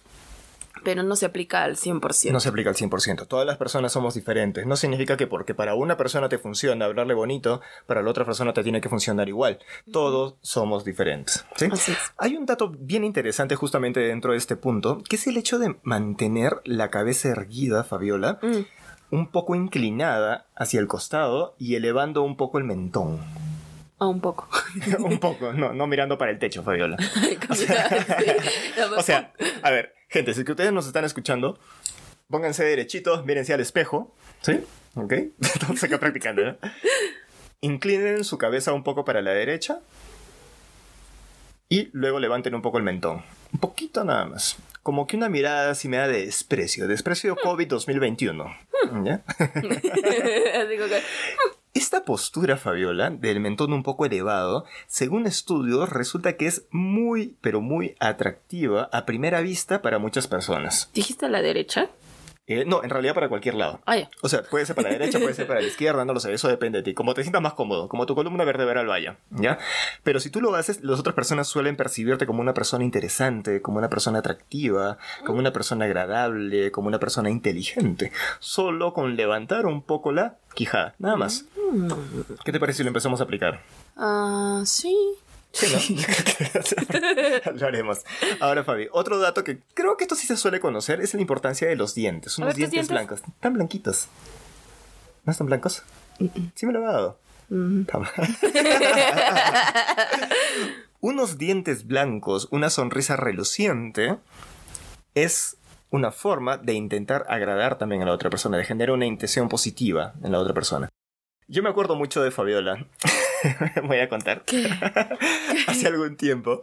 pero 0.84 1.04
no 1.04 1.16
se 1.16 1.26
aplica 1.26 1.64
al 1.64 1.76
100%. 1.78 2.32
No 2.32 2.40
se 2.40 2.50
aplica 2.50 2.70
al 2.70 2.76
100%. 2.76 3.28
Todas 3.28 3.46
las 3.46 3.58
personas 3.58 3.92
somos 3.92 4.14
diferentes. 4.14 4.66
No 4.66 4.76
significa 4.76 5.18
que 5.18 5.28
porque 5.28 5.54
para 5.54 5.76
una 5.76 5.98
persona 5.98 6.30
te 6.30 6.38
funciona 6.38 6.86
hablarle 6.86 7.14
bonito, 7.14 7.62
para 7.86 8.02
la 8.02 8.10
otra 8.10 8.26
persona 8.26 8.54
te 8.54 8.64
tiene 8.64 8.82
que 8.82 8.90
funcionar 8.90 9.28
igual. 9.30 9.60
Todos 9.92 10.36
somos 10.42 10.86
diferentes. 10.86 11.46
¿sí? 11.56 11.68
Así 11.72 11.92
es. 11.92 11.98
Hay 12.18 12.36
un 12.36 12.46
dato 12.46 12.70
bien 12.78 13.04
interesante 13.04 13.56
justamente 13.56 14.00
dentro 14.00 14.32
de 14.32 14.38
este 14.38 14.56
punto, 14.56 15.02
que 15.08 15.16
es 15.16 15.28
el 15.28 15.38
hecho 15.38 15.60
de 15.60 15.76
mantener 15.84 16.62
la 16.66 16.90
cabeza 16.90 17.30
erguida, 17.30 17.84
Fabiola, 17.84 18.40
Mm. 18.42 18.66
un 19.16 19.28
poco 19.28 19.56
inclinada 19.56 20.46
hacia 20.56 20.80
el 20.80 20.88
costado 20.88 21.56
y 21.60 21.76
elevando 21.76 22.22
un 22.24 22.38
poco 22.38 22.58
el 22.58 22.64
mentón. 22.64 23.20
Ah, 24.02 24.08
un 24.08 24.20
poco. 24.20 24.50
un 24.98 25.20
poco, 25.20 25.54
no, 25.54 25.74
no 25.74 25.86
mirando 25.86 26.18
para 26.18 26.32
el 26.32 26.40
techo, 26.40 26.64
Fabiola. 26.64 26.98
Sí. 27.54 27.68
O 28.98 29.04
sea, 29.04 29.32
a 29.62 29.70
ver, 29.70 29.94
gente, 30.10 30.34
si 30.34 30.44
que 30.44 30.54
ustedes 30.54 30.74
nos 30.74 30.88
están 30.88 31.06
escuchando, 31.06 31.60
pónganse 32.28 32.64
derechitos, 32.64 33.24
mírense 33.26 33.54
al 33.54 33.60
espejo, 33.60 34.12
¿sí? 34.42 34.60
¿Ok? 34.96 35.14
Estamos 35.40 35.84
acá 35.84 36.00
practicando, 36.00 36.44
¿no? 36.44 36.58
Inclinen 37.62 38.24
su 38.24 38.40
cabeza 38.40 38.74
un 38.74 38.84
poco 38.84 39.06
para 39.06 39.22
la 39.22 39.32
derecha 39.32 39.82
y 41.70 41.90
luego 41.94 42.20
levanten 42.20 42.56
un 42.56 42.64
poco 42.64 42.80
el 42.80 42.84
mentón. 42.84 43.24
Un 43.54 43.60
poquito 43.60 44.04
nada 44.04 44.26
más. 44.26 44.58
Como 44.82 45.06
que 45.06 45.16
una 45.16 45.30
mirada 45.30 45.70
así 45.70 45.88
me 45.88 45.98
da 45.98 46.08
de 46.08 46.26
desprecio. 46.26 46.88
Desprecio 46.88 47.36
COVID 47.36 47.68
2021. 47.68 48.58
¿Ya? 49.04 49.22
Esta 51.92 52.06
postura, 52.06 52.56
Fabiola, 52.56 53.10
del 53.10 53.42
mentón 53.42 53.74
un 53.74 53.84
poco 53.84 54.06
elevado, 54.06 54.64
según 54.88 55.28
estudios, 55.28 55.90
resulta 55.90 56.38
que 56.38 56.46
es 56.48 56.66
muy, 56.72 57.36
pero 57.42 57.60
muy 57.60 57.96
atractiva 58.00 58.88
a 58.94 59.06
primera 59.06 59.42
vista 59.42 59.82
para 59.82 60.00
muchas 60.00 60.26
personas. 60.26 60.90
¿Dijiste 60.94 61.26
a 61.26 61.30
la 61.30 61.42
derecha? 61.42 61.90
Eh, 62.52 62.66
no, 62.66 62.84
en 62.84 62.90
realidad 62.90 63.14
para 63.14 63.30
cualquier 63.30 63.56
lado. 63.56 63.80
Ah. 63.86 63.98
O 64.22 64.30
sea, 64.30 64.44
puede 64.44 64.66
ser 64.66 64.76
para 64.76 64.90
la 64.90 64.98
derecha, 64.98 65.20
puede 65.20 65.34
ser 65.34 65.48
para 65.48 65.62
la 65.62 65.68
izquierda, 65.72 66.04
no 66.06 66.14
lo 66.14 66.20
sé, 66.20 66.34
eso 66.34 66.48
depende 66.48 66.80
de 66.80 66.84
ti. 66.84 66.94
Como 66.94 67.14
te 67.14 67.22
sientas 67.24 67.42
más 67.42 67.54
cómodo, 67.54 67.88
como 67.88 68.06
tu 68.06 68.16
columna 68.16 68.44
vertebral 68.44 68.88
vaya, 68.88 69.18
¿ya? 69.32 69.58
Pero 70.04 70.20
si 70.20 70.30
tú 70.30 70.42
lo 70.42 70.54
haces, 70.56 70.84
las 70.84 71.00
otras 71.00 71.16
personas 71.16 71.48
suelen 71.48 71.76
percibirte 71.76 72.26
como 72.26 72.42
una 72.42 72.54
persona 72.54 72.84
interesante, 72.84 73.62
como 73.62 73.78
una 73.78 73.90
persona 73.90 74.20
atractiva, 74.20 74.98
como 75.26 75.40
una 75.40 75.54
persona 75.54 75.86
agradable, 75.86 76.72
como 76.72 76.88
una 76.88 77.00
persona 77.00 77.30
inteligente. 77.30 78.12
Solo 78.40 78.94
con 78.94 79.16
levantar 79.16 79.66
un 79.66 79.82
poco 79.82 80.12
la 80.12 80.38
quijada, 80.54 80.96
nada 81.00 81.16
más. 81.16 81.46
¿Qué 82.44 82.52
te 82.52 82.60
parece 82.60 82.78
si 82.78 82.84
lo 82.84 82.90
empezamos 82.90 83.22
a 83.22 83.24
aplicar? 83.24 83.62
Ah, 83.96 84.62
sí. 84.66 84.96
Sí, 85.54 85.96
¿no? 85.96 87.52
Lo 87.54 87.68
haremos. 87.68 88.00
Ahora, 88.40 88.64
Fabi, 88.64 88.88
otro 88.92 89.20
dato 89.20 89.44
que 89.44 89.60
creo 89.74 89.98
que 89.98 90.06
esto 90.06 90.16
sí 90.16 90.26
se 90.28 90.38
suele 90.38 90.60
conocer 90.60 91.02
es 91.02 91.14
la 91.14 91.22
importancia 91.22 91.68
de 91.68 91.76
los 91.76 91.94
dientes. 91.94 92.38
Unos 92.38 92.56
dientes, 92.56 92.72
dientes. 92.72 92.90
blancos. 92.90 93.22
Tan 93.40 93.54
blanquitos. 93.54 94.08
¿No 95.26 95.32
están 95.32 95.48
blancos? 95.48 95.84
Sí 96.56 96.66
me 96.66 96.74
lo 96.74 96.80
he 96.80 96.86
dado. 96.86 97.20
Toma. 97.50 98.10
Unos 101.02 101.38
dientes 101.38 101.88
blancos, 101.88 102.48
una 102.52 102.70
sonrisa 102.70 103.18
reluciente, 103.18 104.18
es 105.16 105.58
una 105.90 106.12
forma 106.12 106.58
de 106.58 106.74
intentar 106.74 107.26
agradar 107.28 107.78
también 107.78 108.04
a 108.04 108.06
la 108.06 108.14
otra 108.14 108.30
persona, 108.30 108.58
de 108.58 108.64
generar 108.64 108.94
una 108.94 109.06
intención 109.06 109.50
positiva 109.50 110.14
en 110.24 110.32
la 110.32 110.40
otra 110.40 110.54
persona. 110.54 110.90
Yo 111.52 111.62
me 111.64 111.70
acuerdo 111.70 111.96
mucho 111.98 112.24
de 112.24 112.32
Fabiola. 112.32 112.88
Voy 113.84 113.98
a 114.00 114.08
contar. 114.08 114.44
Hace 115.68 115.88
algún 115.88 116.16
tiempo, 116.16 116.62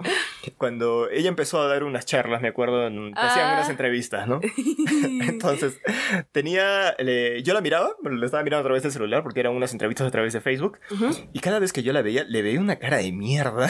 cuando 0.57 1.11
ella 1.11 1.29
empezó 1.29 1.61
a 1.61 1.67
dar 1.67 1.85
unas 1.85 2.07
charlas, 2.07 2.41
me 2.41 2.49
acuerdo, 2.49 2.87
en- 2.87 3.13
hacían 3.19 3.49
Ah. 3.51 3.53
unas 3.55 3.69
entrevistas, 3.69 4.27
¿no? 4.27 4.41
Entonces, 5.29 5.79
tenía. 6.33 6.95
le- 6.99 7.43
yo 7.43 7.53
la 7.53 7.61
miraba, 7.61 7.91
la 8.03 8.25
estaba 8.25 8.43
mirando 8.45 8.61
a 8.63 8.65
través 8.65 8.83
del 8.83 8.93
celular 8.93 9.23
porque 9.23 9.41
eran 9.41 9.55
unas 9.55 9.73
entrevistas 9.73 10.07
a 10.07 10.11
través 10.11 10.33
de 10.33 10.41
Facebook. 10.41 10.79
Y 11.35 11.41
cada 11.41 11.59
vez 11.59 11.73
que 11.75 11.83
yo 11.83 11.93
la 11.93 12.01
veía, 12.01 12.25
le 12.25 12.41
veía 12.43 12.61
una 12.61 12.77
cara 12.77 12.97
de 12.99 13.13
mierda 13.13 13.69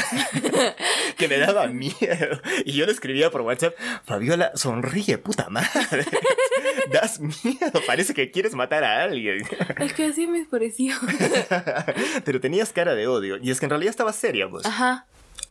que 1.16 1.26
me 1.28 1.38
daba 1.38 1.66
miedo. 1.66 2.40
Y 2.64 2.72
yo 2.74 2.86
le 2.86 2.92
escribía 2.92 3.30
por 3.30 3.40
WhatsApp: 3.40 3.74
Fabiola, 4.04 4.52
sonríe, 4.54 5.18
puta 5.18 5.48
madre. 5.48 6.04
Das 6.92 7.20
miedo, 7.20 7.80
parece 7.86 8.14
que 8.14 8.30
quieres 8.30 8.54
matar 8.54 8.84
a 8.84 9.02
alguien. 9.04 9.42
Es 9.80 9.92
que 9.92 10.04
así 10.06 10.26
me 10.26 10.44
pareció. 10.44 10.94
Pero 12.24 12.40
tenías 12.40 12.72
cara 12.72 12.94
de 12.94 13.06
odio. 13.06 13.36
Y 13.42 13.50
es 13.50 13.60
que 13.60 13.66
en 13.66 13.70
realidad 13.70 13.90
estaba 13.90 14.12
seria, 14.12 14.48
pues. 14.48 14.64
Ajá. 14.66 15.06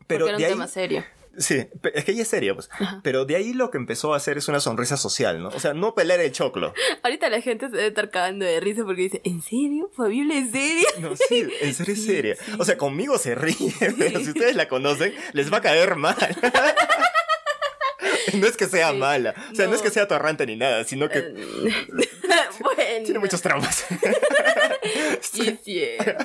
Pero 0.07 0.25
porque 0.25 0.29
era 0.29 0.35
un 0.35 0.39
de 0.41 0.45
ahí- 0.45 0.51
tema 0.53 0.67
serio. 0.67 1.03
Sí, 1.39 1.67
es 1.93 2.03
que 2.03 2.13
ella 2.13 2.23
es 2.23 2.27
seria, 2.29 2.55
pues. 2.55 2.67
Pero 3.03 3.23
de 3.25 3.35
ahí 3.35 3.53
lo 3.53 3.69
que 3.69 3.77
empezó 3.77 4.15
a 4.15 4.17
hacer 4.17 4.39
es 4.39 4.47
una 4.47 4.59
sonrisa 4.59 4.97
social, 4.97 5.39
¿no? 5.39 5.49
O 5.49 5.59
sea, 5.59 5.75
no 5.75 5.93
pelear 5.93 6.19
el 6.19 6.31
choclo. 6.31 6.73
Ahorita 7.03 7.29
la 7.29 7.41
gente 7.41 7.69
se 7.69 7.75
debe 7.75 7.89
estar 7.89 8.09
cagando 8.09 8.43
de 8.43 8.59
risa 8.59 8.83
porque 8.83 9.03
dice, 9.03 9.21
¿en 9.23 9.43
serio? 9.43 9.91
¿Fabiola 9.95 10.33
es 10.33 10.49
seria? 10.49 10.87
No, 10.99 11.15
sí, 11.15 11.47
en 11.61 11.75
serio 11.75 11.93
es 11.93 12.03
seria. 12.03 12.35
O 12.57 12.65
sea, 12.65 12.75
conmigo 12.75 13.19
se 13.19 13.35
ríe, 13.35 13.71
pero 13.99 14.19
si 14.19 14.29
ustedes 14.29 14.55
la 14.55 14.67
conocen, 14.67 15.13
les 15.33 15.53
va 15.53 15.57
a 15.57 15.61
caer 15.61 15.95
mal. 15.95 16.15
No 18.35 18.47
es 18.47 18.57
que 18.57 18.67
sea 18.67 18.91
Sí. 18.91 18.97
mala, 18.97 19.33
o 19.51 19.55
sea, 19.55 19.67
no. 19.67 19.75
es 19.75 19.81
que 19.81 19.89
sea 19.89 20.07
torrante 20.07 20.45
ni 20.45 20.55
nada, 20.55 20.83
sino 20.83 21.09
que 21.09 21.21
bueno. 22.59 23.03
tiene 23.05 23.19
muchos 23.19 23.41
traumas. 23.41 23.85
Sí, 25.19 25.59
cierto. 25.63 26.23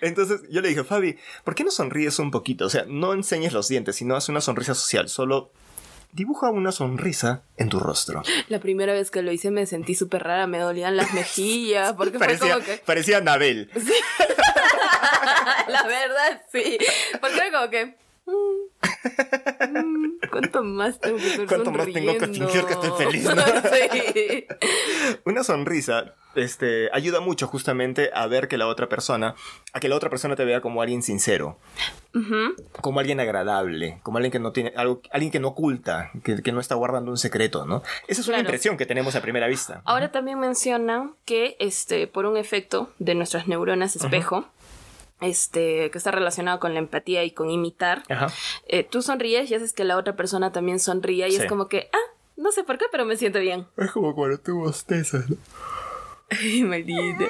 Entonces 0.00 0.42
yo 0.48 0.60
le 0.60 0.68
dije, 0.68 0.84
Fabi, 0.84 1.18
¿por 1.42 1.54
qué 1.54 1.64
no 1.64 1.70
sonríes 1.70 2.18
un 2.18 2.30
poquito? 2.30 2.66
O 2.66 2.70
sea, 2.70 2.84
no 2.86 3.12
enseñes 3.12 3.52
los 3.52 3.66
dientes, 3.68 3.96
sino 3.96 4.14
haz 4.14 4.28
una 4.28 4.40
sonrisa 4.40 4.74
social, 4.74 5.08
solo 5.08 5.50
Dibuja 6.12 6.50
una 6.50 6.72
sonrisa 6.72 7.42
en 7.58 7.68
tu 7.68 7.80
rostro. 7.80 8.22
La 8.48 8.60
primera 8.60 8.94
vez 8.94 9.10
que 9.10 9.20
lo 9.20 9.30
hice 9.30 9.50
me 9.50 9.66
sentí 9.66 9.94
súper 9.94 10.22
rara, 10.22 10.46
me 10.46 10.58
dolían 10.58 10.96
las 10.96 11.12
mejillas, 11.12 11.92
porque 11.92 12.18
parecía, 12.18 12.38
fue 12.38 12.50
como 12.50 12.64
que... 12.64 12.76
Parecía 12.78 13.20
Nabel. 13.20 13.70
Sí. 13.74 13.92
la 15.68 15.82
verdad, 15.86 16.42
sí. 16.50 16.78
Porque 17.20 17.36
fue 17.36 17.52
como 17.52 17.68
que... 17.70 17.96
Mm, 19.70 20.28
¿Cuánto 20.30 20.62
más 20.62 21.00
tengo 21.00 21.18
que 21.18 21.46
¿Cuánto 21.46 21.70
más 21.72 21.86
tengo 21.92 22.16
que 22.16 22.26
fingir 22.26 22.64
que 22.64 22.72
estoy 22.72 22.90
feliz? 22.96 23.28
sí. 24.14 24.46
Una 25.24 25.42
sonrisa 25.42 26.14
este, 26.34 26.88
ayuda 26.92 27.20
mucho 27.20 27.46
justamente 27.46 28.10
a 28.14 28.26
ver 28.26 28.48
que 28.48 28.58
la 28.58 28.66
otra 28.66 28.88
persona, 28.88 29.34
a 29.72 29.80
que 29.80 29.88
la 29.88 29.96
otra 29.96 30.10
persona 30.10 30.36
te 30.36 30.44
vea 30.44 30.60
como 30.60 30.82
alguien 30.82 31.02
sincero, 31.02 31.58
como 32.80 33.00
alguien 33.00 33.20
agradable, 33.20 34.00
como 34.02 34.18
alguien 34.18 34.32
que 34.32 34.38
no 34.38 34.52
tiene 34.52 34.72
algo, 34.76 35.02
alguien 35.10 35.30
que 35.30 35.40
no 35.40 35.48
oculta, 35.48 36.10
que, 36.22 36.52
no 36.52 36.60
está 36.60 36.74
guardando 36.74 37.10
un 37.10 37.18
secreto, 37.18 37.66
¿no? 37.66 37.82
Esa 38.08 38.20
es 38.20 38.28
una 38.28 38.38
impresión 38.38 38.76
que 38.76 38.86
tenemos 38.86 39.14
a 39.16 39.20
primera 39.20 39.46
vista. 39.46 39.82
Ahora 39.84 40.10
también 40.10 40.38
mencionan 40.38 41.14
que, 41.24 41.56
este, 41.58 42.06
por 42.06 42.26
un 42.26 42.36
efecto 42.36 42.90
de 42.98 43.14
nuestras 43.14 43.48
neuronas 43.48 43.96
espejo, 43.96 44.46
este, 45.20 45.90
que 45.90 45.98
está 45.98 46.10
relacionado 46.10 46.60
con 46.60 46.74
la 46.74 46.78
empatía 46.78 47.24
y 47.24 47.30
con 47.30 47.50
imitar, 47.50 48.02
eh, 48.66 48.84
tú 48.84 49.02
sonríes 49.02 49.50
y 49.50 49.54
haces 49.54 49.72
que 49.72 49.84
la 49.84 49.96
otra 49.96 50.16
persona 50.16 50.52
también 50.52 50.80
sonría 50.80 51.28
y 51.28 51.36
es 51.36 51.46
como 51.46 51.68
que, 51.68 51.88
ah, 51.92 52.14
no 52.36 52.52
sé 52.52 52.64
por 52.64 52.78
qué, 52.78 52.86
pero 52.90 53.04
me 53.04 53.16
siento 53.16 53.40
bien. 53.40 53.66
Es 53.76 53.90
como 53.90 54.14
cuando 54.14 54.38
tú 54.38 54.60
bostezas, 54.60 55.28
¿no? 55.28 55.36
Ay, 56.30 56.62
maldita. 56.62 57.24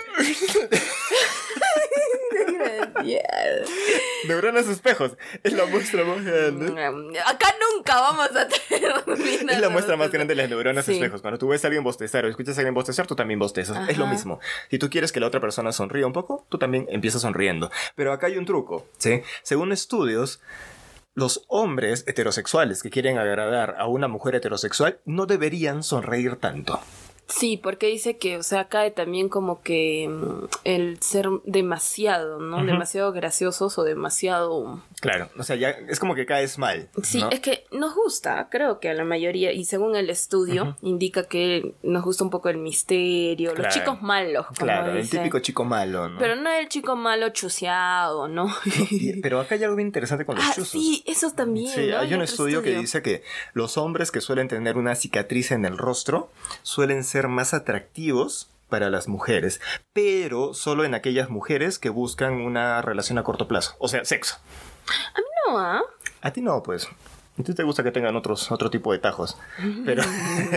Neuronas 4.27 4.69
espejos. 4.69 5.17
Es 5.43 5.53
la 5.53 5.67
muestra 5.67 6.05
más 6.05 6.25
grande. 6.25 7.21
Acá 7.27 7.55
nunca 7.75 8.01
vamos 8.01 8.31
a 8.35 8.49
terminar. 8.49 9.51
Es 9.51 9.61
la 9.61 9.69
muestra 9.69 9.97
más 9.97 10.11
grande 10.11 10.35
de 10.35 10.43
las 10.43 10.51
neuronas 10.51 10.89
espejos. 10.89 11.21
Cuando 11.21 11.39
tú 11.39 11.49
ves 11.49 11.65
a 11.65 11.69
alguien 11.69 11.85
bostezar 11.85 12.25
o 12.25 12.29
escuchas 12.29 12.57
a 12.59 12.61
alguien 12.61 12.75
bostezar, 12.75 13.07
tú 13.07 13.17
también 13.17 13.39
bostezas. 13.39 13.89
Es 13.89 13.99
lo 13.99 14.07
mismo. 14.07 14.41
Si 14.71 14.79
tú 14.79 14.91
quieres 14.91 15.13
que 15.13 15.21
la 15.21 15.27
otra 15.27 15.41
persona 15.41 15.73
sonríe 15.73 16.05
un 16.05 16.13
poco, 16.13 16.47
tú 16.49 16.59
también 16.59 16.87
empiezas 16.91 17.23
sonriendo. 17.23 17.71
Pero 17.95 18.13
acá 18.13 18.27
hay 18.27 18.39
un 18.39 18.47
truco. 18.47 18.87
¿sí? 18.99 19.23
Según 19.43 19.73
estudios, 19.73 20.41
los 21.15 21.45
hombres 21.49 22.05
heterosexuales 22.07 22.83
que 22.83 22.91
quieren 22.91 23.19
agradar 23.19 23.77
a 23.79 23.87
una 23.87 24.09
mujer 24.09 24.37
heterosexual 24.37 25.01
no 25.05 25.27
deberían 25.27 25.83
sonreír 25.83 26.37
tanto. 26.37 26.81
Sí, 27.29 27.59
porque 27.59 27.89
dice 27.89 28.17
que, 28.17 28.39
o 28.39 28.43
sea, 28.43 28.69
cae 28.69 28.91
también 28.91 29.29
como 29.29 29.61
que 29.61 30.09
mm, 30.09 30.47
el 30.65 30.99
ser 31.03 31.29
demasiado, 31.45 32.41
¿no? 32.41 32.65
Demasiado 32.65 33.13
graciosos 33.13 33.79
o 33.79 33.85
demasiado... 33.85 34.83
Claro, 35.01 35.29
o 35.39 35.43
sea, 35.43 35.55
ya 35.55 35.69
es 35.71 36.01
como 36.01 36.15
que 36.15 36.25
caes 36.25 36.59
mal. 36.59 36.89
Sí, 37.03 37.23
es 37.31 37.41
que 37.41 37.67
nos 37.71 37.95
gusta, 37.95 38.49
creo 38.51 38.81
que 38.81 38.89
a 38.89 38.95
la 38.95 39.05
mayoría, 39.05 39.53
y 39.53 39.67
según 39.67 39.95
el 39.95 40.09
estudio, 40.09 40.77
indica 40.81 41.25
que 41.25 41.75
nos 41.83 42.03
gusta 42.03 42.25
un 42.25 42.31
poco 42.31 42.49
el 42.49 42.57
misterio, 42.57 43.55
los 43.55 43.75
chicos 43.75 44.01
malos. 44.01 44.47
claro, 44.57 44.93
el 44.93 45.09
típico 45.09 45.39
chico 45.41 45.65
malo, 45.65 46.09
¿no? 46.09 46.19
Pero 46.19 46.35
no 46.35 46.51
el 46.51 46.69
chico 46.69 46.97
malo 46.97 47.29
chuseado, 47.29 48.27
¿no? 48.27 48.49
pero 49.23 49.41
acá 49.41 49.55
hay 49.55 49.65
algo 49.65 49.77
bien 49.77 49.89
interesante 49.89 50.25
con 50.25 50.37
los 50.37 50.45
ah, 50.45 50.65
Sí, 50.65 51.05
eso 51.07 51.31
también. 51.33 51.75
Sí, 51.75 51.93
hay 51.93 52.15
un 52.15 52.23
estudio, 52.23 52.59
estudio 52.59 52.63
que 52.63 52.79
dice 52.79 53.03
que 53.03 53.23
los 53.53 53.77
hombres 53.77 54.11
que 54.11 54.23
suelen 54.23 54.49
tener 54.49 54.79
una 54.79 54.95
cicatriz 54.95 55.53
en 55.53 55.67
el 55.67 55.77
rostro 55.77 56.31
suelen 56.63 57.05
ser 57.05 57.18
más 57.27 57.55
atractivos 57.55 58.49
para 58.69 58.91
las 58.91 59.09
mujeres, 59.09 59.61
pero 59.93 60.55
solo 60.55 60.85
en 60.85 60.95
aquellas 60.95 61.31
mujeres 61.31 61.81
que 61.81 61.89
buscan 61.89 62.35
una 62.35 62.81
relación 62.83 63.19
a 63.19 63.25
corto 63.25 63.49
plazo, 63.49 63.75
o 63.81 63.89
sea, 63.89 64.05
sexo. 64.05 64.37
A 65.15 65.19
mí 65.19 65.27
no, 65.47 65.59
¿ah? 65.59 65.83
A 66.21 66.31
ti 66.33 66.41
no, 66.41 66.63
pues. 66.63 66.89
A 67.39 67.43
ti 67.45 67.55
te 67.55 67.63
gusta 67.63 67.85
que 67.85 67.93
tengan 67.93 68.17
otros, 68.17 68.51
otro 68.51 68.69
tipo 68.69 68.93
de 68.93 68.99
tajos. 68.99 69.39
Pero, 69.85 70.03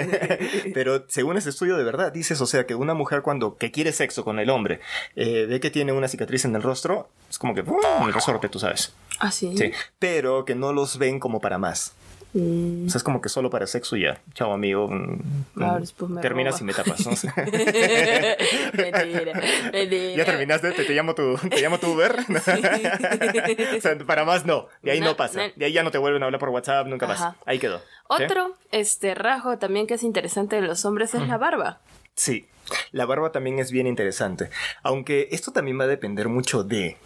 pero 0.73 1.05
según 1.07 1.37
ese 1.37 1.49
estudio 1.49 1.77
de 1.77 1.83
verdad, 1.83 2.11
dices, 2.11 2.41
o 2.41 2.47
sea, 2.47 2.65
que 2.65 2.73
una 2.73 2.95
mujer 2.95 3.21
cuando 3.21 3.55
que 3.57 3.71
quiere 3.71 3.91
sexo 3.91 4.23
con 4.23 4.39
el 4.39 4.49
hombre 4.49 4.79
eh, 5.15 5.45
ve 5.47 5.59
que 5.59 5.69
tiene 5.69 5.91
una 5.91 6.07
cicatriz 6.07 6.45
en 6.45 6.55
el 6.55 6.63
rostro, 6.63 7.09
es 7.29 7.37
como 7.37 7.53
que, 7.53 7.61
un 7.61 8.11
resorte, 8.11 8.49
tú 8.49 8.57
sabes. 8.57 8.93
Ah, 9.19 9.31
sí. 9.31 9.55
Sí, 9.55 9.71
pero 9.99 10.43
que 10.43 10.55
no 10.55 10.73
los 10.73 10.97
ven 10.97 11.19
como 11.19 11.39
para 11.39 11.59
más. 11.59 11.93
Mm. 12.33 12.87
O 12.87 12.89
sea, 12.89 12.99
es 12.99 13.03
como 13.03 13.19
que 13.21 13.27
solo 13.27 13.49
para 13.49 13.67
sexo 13.67 13.97
y 13.97 14.03
ya. 14.03 14.21
Chao, 14.33 14.53
amigo. 14.53 14.87
Mm, 14.87 15.19
mm, 15.55 16.21
terminas 16.21 16.61
y 16.61 16.63
me 16.63 16.73
tapas. 16.73 17.01
Ya 20.15 20.25
terminaste, 20.25 20.71
te, 20.71 20.93
llamo 20.93 21.15
tu, 21.15 21.35
te 21.37 21.61
llamo 21.61 21.77
tu 21.77 21.91
Uber. 21.91 22.15
o 23.77 23.81
sea, 23.81 23.97
para 24.05 24.25
más 24.25 24.45
no. 24.45 24.67
De 24.81 24.91
ahí 24.91 24.99
no, 24.99 25.15
pasa. 25.15 25.49
De 25.55 25.65
ahí 25.65 25.73
ya 25.73 25.83
no 25.83 25.91
te 25.91 25.97
vuelven 25.97 26.21
a 26.23 26.25
hablar 26.25 26.39
por 26.39 26.49
WhatsApp, 26.49 26.87
nunca 26.87 27.07
más. 27.07 27.21
Ahí 27.45 27.59
quedó. 27.59 27.81
Otro 28.07 28.55
este 28.71 29.15
rasgo 29.15 29.57
también 29.57 29.87
que 29.87 29.95
es 29.95 30.03
interesante 30.03 30.55
de 30.57 30.61
los 30.61 30.85
hombres 30.85 31.13
es 31.15 31.27
la 31.27 31.37
barba. 31.37 31.79
Sí, 32.15 32.47
la 32.91 33.05
barba 33.05 33.31
también 33.31 33.59
es 33.59 33.71
bien 33.71 33.87
interesante. 33.87 34.49
Aunque 34.83 35.29
esto 35.31 35.51
también 35.51 35.79
va 35.79 35.85
a 35.85 35.87
depender 35.87 36.29
mucho 36.29 36.63
de. 36.63 36.97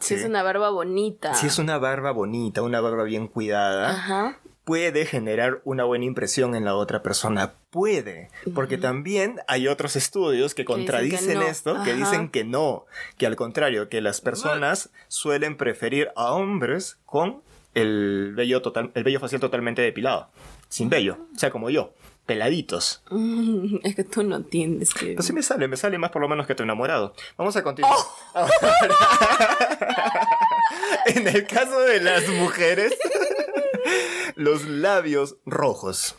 Si 0.00 0.14
es 0.14 0.24
una 0.24 0.42
barba 0.42 0.70
bonita. 0.70 1.34
Si 1.34 1.46
es 1.46 1.58
una 1.58 1.78
barba 1.78 2.12
bonita, 2.12 2.62
una 2.62 2.80
barba 2.80 3.04
bien 3.04 3.28
cuidada. 3.28 3.90
Ajá 3.90 4.38
puede 4.70 5.04
generar 5.04 5.62
una 5.64 5.82
buena 5.82 6.04
impresión 6.04 6.54
en 6.54 6.64
la 6.64 6.76
otra 6.76 7.02
persona. 7.02 7.54
Puede, 7.70 8.30
porque 8.54 8.78
también 8.78 9.40
hay 9.48 9.66
otros 9.66 9.96
estudios 9.96 10.54
que 10.54 10.64
contradicen 10.64 11.42
esto, 11.42 11.82
que 11.82 11.92
dicen 11.92 12.28
que 12.28 12.44
no, 12.44 12.86
que 13.18 13.26
al 13.26 13.34
contrario, 13.34 13.88
que 13.88 14.00
las 14.00 14.20
personas 14.20 14.90
suelen 15.08 15.56
preferir 15.56 16.10
a 16.14 16.34
hombres 16.34 16.98
con 17.04 17.42
el 17.74 18.32
vello, 18.36 18.62
total, 18.62 18.92
el 18.94 19.02
vello 19.02 19.18
facial 19.18 19.40
totalmente 19.40 19.82
depilado, 19.82 20.30
sin 20.68 20.88
vello, 20.88 21.18
o 21.34 21.38
sea, 21.38 21.50
como 21.50 21.68
yo 21.68 21.92
peladitos. 22.30 23.02
es 23.82 23.96
que 23.96 24.04
tú 24.04 24.22
no 24.22 24.36
entiendes 24.36 24.94
que... 24.94 25.14
Pues 25.14 25.26
sí 25.26 25.32
me 25.32 25.42
sale, 25.42 25.66
me 25.66 25.76
sale 25.76 25.98
más 25.98 26.12
por 26.12 26.22
lo 26.22 26.28
menos 26.28 26.46
que 26.46 26.54
tu 26.54 26.62
enamorado. 26.62 27.12
Vamos 27.36 27.56
a 27.56 27.64
continuar. 27.64 27.92
¡Oh! 28.36 28.48
en 31.06 31.26
el 31.26 31.44
caso 31.48 31.80
de 31.80 32.00
las 32.00 32.28
mujeres, 32.28 32.96
los 34.40 34.64
labios 34.66 35.36
rojos. 35.44 36.16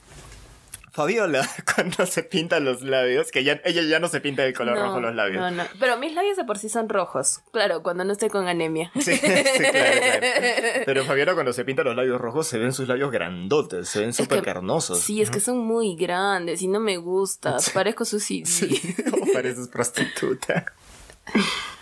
Fabiola, 0.91 1.49
cuando 1.75 2.05
se 2.05 2.21
pinta 2.21 2.59
los 2.59 2.81
labios, 2.83 3.31
que 3.31 3.43
ya, 3.43 3.61
ella 3.63 3.81
ya 3.81 3.99
no 3.99 4.09
se 4.09 4.19
pinta 4.21 4.43
de 4.43 4.53
color 4.53 4.77
rojo 4.77 4.99
los 4.99 5.15
labios. 5.15 5.41
No, 5.41 5.49
no. 5.49 5.63
Pero 5.79 5.97
mis 5.97 6.13
labios 6.13 6.37
de 6.37 6.43
por 6.43 6.59
sí 6.59 6.69
son 6.69 6.87
rojos. 6.87 7.39
Claro, 7.51 7.81
cuando 7.81 8.03
no 8.03 8.11
estoy 8.11 8.29
con 8.29 8.47
anemia. 8.47 8.91
Sí, 8.99 9.15
sí, 9.15 9.19
claro, 9.19 9.39
Pero 10.85 11.03
Fabiola, 11.05 11.33
cuando 11.33 11.53
se 11.53 11.65
pinta 11.65 11.83
los 11.83 11.95
labios 11.95 12.21
rojos, 12.21 12.45
se 12.45 12.59
ven 12.59 12.73
sus 12.73 12.87
labios 12.87 13.09
grandotes, 13.09 13.89
se 13.89 14.01
ven 14.01 14.13
súper 14.13 14.43
carnosos. 14.43 14.99
Sí, 14.99 15.21
es 15.21 15.31
que 15.31 15.39
son 15.39 15.57
muy 15.57 15.95
grandes 15.95 16.61
y 16.61 16.67
no 16.67 16.79
me 16.79 16.97
gusta. 16.97 17.57
Parezco 17.73 18.05
su 18.05 18.19
Sí, 18.19 18.43
o 19.13 19.33
pareces 19.33 19.67
prostituta. 19.69 20.65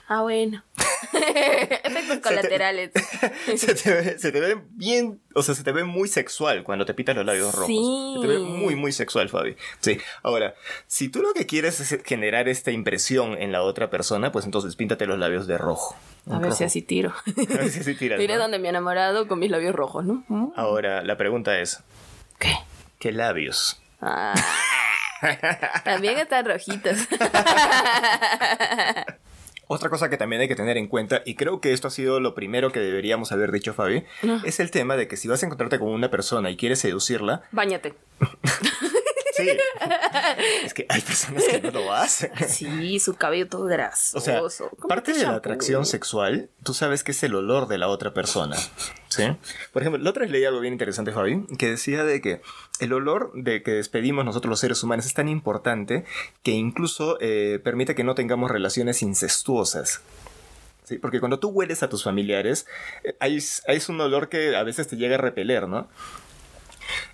Ah, 0.07 0.21
bueno. 0.21 0.63
Efectos 1.83 2.19
colaterales. 2.19 2.91
Se 3.55 3.73
te, 4.31 4.39
ve, 4.39 4.61
bien, 4.71 5.21
o 5.35 5.43
sea, 5.43 5.55
se 5.55 5.63
te 5.63 5.71
ve 5.71 5.83
muy 5.83 6.07
sexual 6.07 6.63
cuando 6.63 6.85
te 6.85 6.93
pitas 6.93 7.15
los 7.15 7.25
labios 7.25 7.53
rojos. 7.53 7.67
Sí. 7.67 8.13
Se 8.15 8.21
te 8.21 8.27
ve 8.27 8.39
muy, 8.39 8.75
muy 8.75 8.91
sexual, 8.91 9.29
Fabi. 9.29 9.55
Sí. 9.79 9.99
Ahora, 10.23 10.55
si 10.87 11.09
tú 11.09 11.21
lo 11.21 11.33
que 11.33 11.45
quieres 11.45 11.79
es 11.79 12.03
generar 12.03 12.47
esta 12.47 12.71
impresión 12.71 13.41
en 13.41 13.51
la 13.51 13.63
otra 13.63 13.89
persona, 13.89 14.31
pues 14.31 14.45
entonces 14.45 14.75
píntate 14.75 15.05
los 15.05 15.19
labios 15.19 15.47
de 15.47 15.57
rojo. 15.57 15.95
A 16.29 16.39
ver 16.39 16.53
si 16.53 16.63
así 16.63 16.81
tiro. 16.81 17.13
A 17.25 17.57
ver 17.57 17.69
si 17.69 17.79
así 17.79 17.95
tiras. 17.95 18.19
Mira 18.19 18.37
donde 18.37 18.59
me 18.59 18.67
he 18.67 18.69
enamorado 18.69 19.27
con 19.27 19.39
mis 19.39 19.49
labios 19.49 19.73
rojos, 19.73 20.05
¿no? 20.05 20.23
Mm. 20.27 20.53
Ahora, 20.55 21.03
la 21.03 21.17
pregunta 21.17 21.59
es: 21.59 21.81
¿Qué? 22.37 22.53
¿Qué 22.99 23.11
labios? 23.11 23.81
Ah. 24.01 24.33
También 25.83 26.17
están 26.17 26.45
rojitos. 26.45 26.97
Otra 29.71 29.91
cosa 29.91 30.09
que 30.09 30.17
también 30.17 30.41
hay 30.41 30.47
que 30.47 30.55
tener 30.55 30.77
en 30.77 30.87
cuenta, 30.87 31.21
y 31.27 31.35
creo 31.35 31.61
que 31.61 31.73
esto 31.73 31.87
ha 31.87 31.91
sido 31.91 32.19
lo 32.19 32.33
primero 32.33 32.71
que 32.71 32.79
deberíamos 32.79 33.31
haber 33.31 33.51
dicho, 33.51 33.75
Fabi, 33.75 34.03
es 34.43 34.59
el 34.59 34.71
tema 34.71 34.97
de 34.97 35.07
que 35.07 35.15
si 35.15 35.27
vas 35.27 35.43
a 35.43 35.45
encontrarte 35.45 35.77
con 35.77 35.89
una 35.89 36.09
persona 36.09 36.49
y 36.49 36.57
quieres 36.57 36.79
seducirla... 36.79 37.43
Báñate. 37.51 37.93
Sí. 39.39 39.49
Es 40.63 40.73
que 40.73 40.85
hay 40.89 41.01
personas 41.01 41.43
que 41.43 41.61
no 41.61 41.71
lo 41.71 41.93
hacen. 41.93 42.31
Sí, 42.49 42.99
su 42.99 43.15
cabello 43.15 43.47
todo 43.47 43.65
grasoso. 43.65 44.43
O 44.43 44.49
sea, 44.49 44.69
parte 44.87 45.13
de 45.13 45.23
la 45.23 45.35
atracción 45.35 45.85
sexual, 45.85 46.49
tú 46.63 46.73
sabes 46.73 47.03
que 47.03 47.11
es 47.11 47.23
el 47.23 47.35
olor 47.35 47.67
de 47.67 47.77
la 47.77 47.87
otra 47.87 48.13
persona. 48.13 48.55
¿Sí? 49.07 49.23
Por 49.71 49.81
ejemplo, 49.81 50.01
la 50.01 50.09
otra 50.09 50.21
vez 50.21 50.31
leí 50.31 50.45
algo 50.45 50.59
bien 50.59 50.73
interesante, 50.73 51.11
Fabi, 51.11 51.45
que 51.57 51.69
decía 51.69 52.03
de 52.03 52.21
que 52.21 52.41
el 52.79 52.93
olor 52.93 53.31
de 53.33 53.63
que 53.63 53.71
despedimos 53.71 54.25
nosotros 54.25 54.49
los 54.49 54.59
seres 54.59 54.83
humanos 54.83 55.05
es 55.05 55.13
tan 55.13 55.27
importante 55.27 56.05
que 56.43 56.51
incluso 56.51 57.17
eh, 57.21 57.59
permite 57.63 57.95
que 57.95 58.03
no 58.03 58.15
tengamos 58.15 58.51
relaciones 58.51 59.01
incestuosas. 59.01 60.01
¿Sí? 60.83 60.97
Porque 60.97 61.19
cuando 61.19 61.39
tú 61.39 61.49
hueles 61.49 61.83
a 61.83 61.89
tus 61.89 62.03
familiares, 62.03 62.65
eh, 63.03 63.15
hay, 63.19 63.39
hay 63.67 63.81
un 63.89 64.01
olor 64.01 64.29
que 64.29 64.55
a 64.55 64.63
veces 64.63 64.87
te 64.87 64.97
llega 64.97 65.15
a 65.15 65.19
repeler, 65.19 65.67
¿no? 65.67 65.87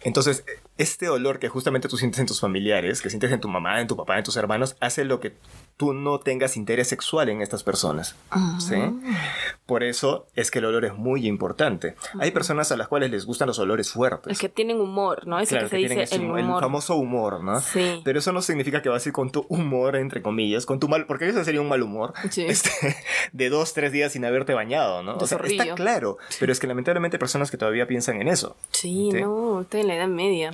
Entonces, 0.02 0.46
este 0.78 1.10
olor 1.10 1.40
que 1.40 1.50
justamente 1.50 1.88
tú 1.88 1.98
sientes 1.98 2.20
en 2.20 2.26
tus 2.26 2.42
familiares, 2.42 3.02
que 3.02 3.10
sientes 3.10 3.32
en 3.32 3.40
tu 3.40 3.48
mamá, 3.48 3.80
en 3.82 3.88
tu 3.88 3.96
papá, 3.96 4.18
en 4.18 4.24
tus 4.24 4.36
hermanos, 4.36 4.76
hace 4.80 5.06
lo 5.06 5.20
que 5.20 5.38
tú 5.78 5.94
no 5.94 6.20
tengas 6.20 6.56
interés 6.56 6.88
sexual 6.88 7.30
en 7.30 7.42
estas 7.42 7.64
personas. 7.64 8.16
¿sí? 8.60 8.76
Por 9.66 9.84
eso 9.84 10.28
es 10.36 10.52
que 10.52 10.60
el 10.60 10.66
olor 10.66 10.86
es 10.86 10.94
muy 10.94 11.28
importante. 11.28 11.96
Hay 12.20 12.32
personas 12.32 12.72
a 12.72 12.78
las 12.78 12.88
cuales 12.88 13.12
les 13.12 13.26
gustan 13.26 13.48
los 13.48 13.60
olores 13.60 13.92
fuertes. 13.92 14.32
Es 14.32 14.40
que 14.40 14.48
tienen 14.48 14.80
humor, 14.80 15.28
¿no? 15.28 15.40
Eso 15.40 15.58
que 15.58 15.68
se 15.68 15.78
dice 15.78 16.06
el, 16.16 16.22
humor. 16.22 16.40
el 16.40 16.46
famoso 16.62 16.96
humor, 16.96 17.44
¿no? 17.44 17.60
Sí. 17.60 18.02
Pero 18.06 18.20
eso 18.20 18.32
no 18.32 18.42
significa 18.42 18.82
que 18.82 18.90
vas 18.90 19.06
a 19.06 19.10
ir 19.10 19.14
con 19.14 19.32
tu 19.32 19.46
humor, 19.50 19.96
entre 19.98 20.22
comillas, 20.22 20.66
con 20.66 20.80
tu 20.80 20.88
mal, 20.88 21.06
porque 21.08 21.28
eso 21.28 21.44
sería 21.44 21.62
un 21.62 21.68
mal 21.68 21.82
humor. 21.82 22.14
Sí. 22.30 22.46
Este, 22.46 22.70
de 23.34 23.50
dos, 23.50 23.74
tres 23.74 23.92
días 23.92 24.14
sin 24.14 24.24
haberte 24.24 24.54
bañado, 24.54 25.04
¿no? 25.04 25.18
O 25.18 25.28
sea, 25.28 25.40
está 25.44 25.76
claro, 25.76 26.18
pero 26.40 26.52
es 26.52 26.60
que 26.60 26.68
lamentablemente 26.68 27.18
hay 27.18 27.20
personas 27.20 27.52
que 27.52 27.58
todavía 27.58 27.88
piensan 27.88 28.22
en 28.22 28.28
eso. 28.30 28.56
Sí, 28.72 29.10
no, 29.10 29.62
estoy 29.62 29.82
en 29.82 29.88
la 29.88 29.96
edad 29.96 30.08
media. 30.08 30.52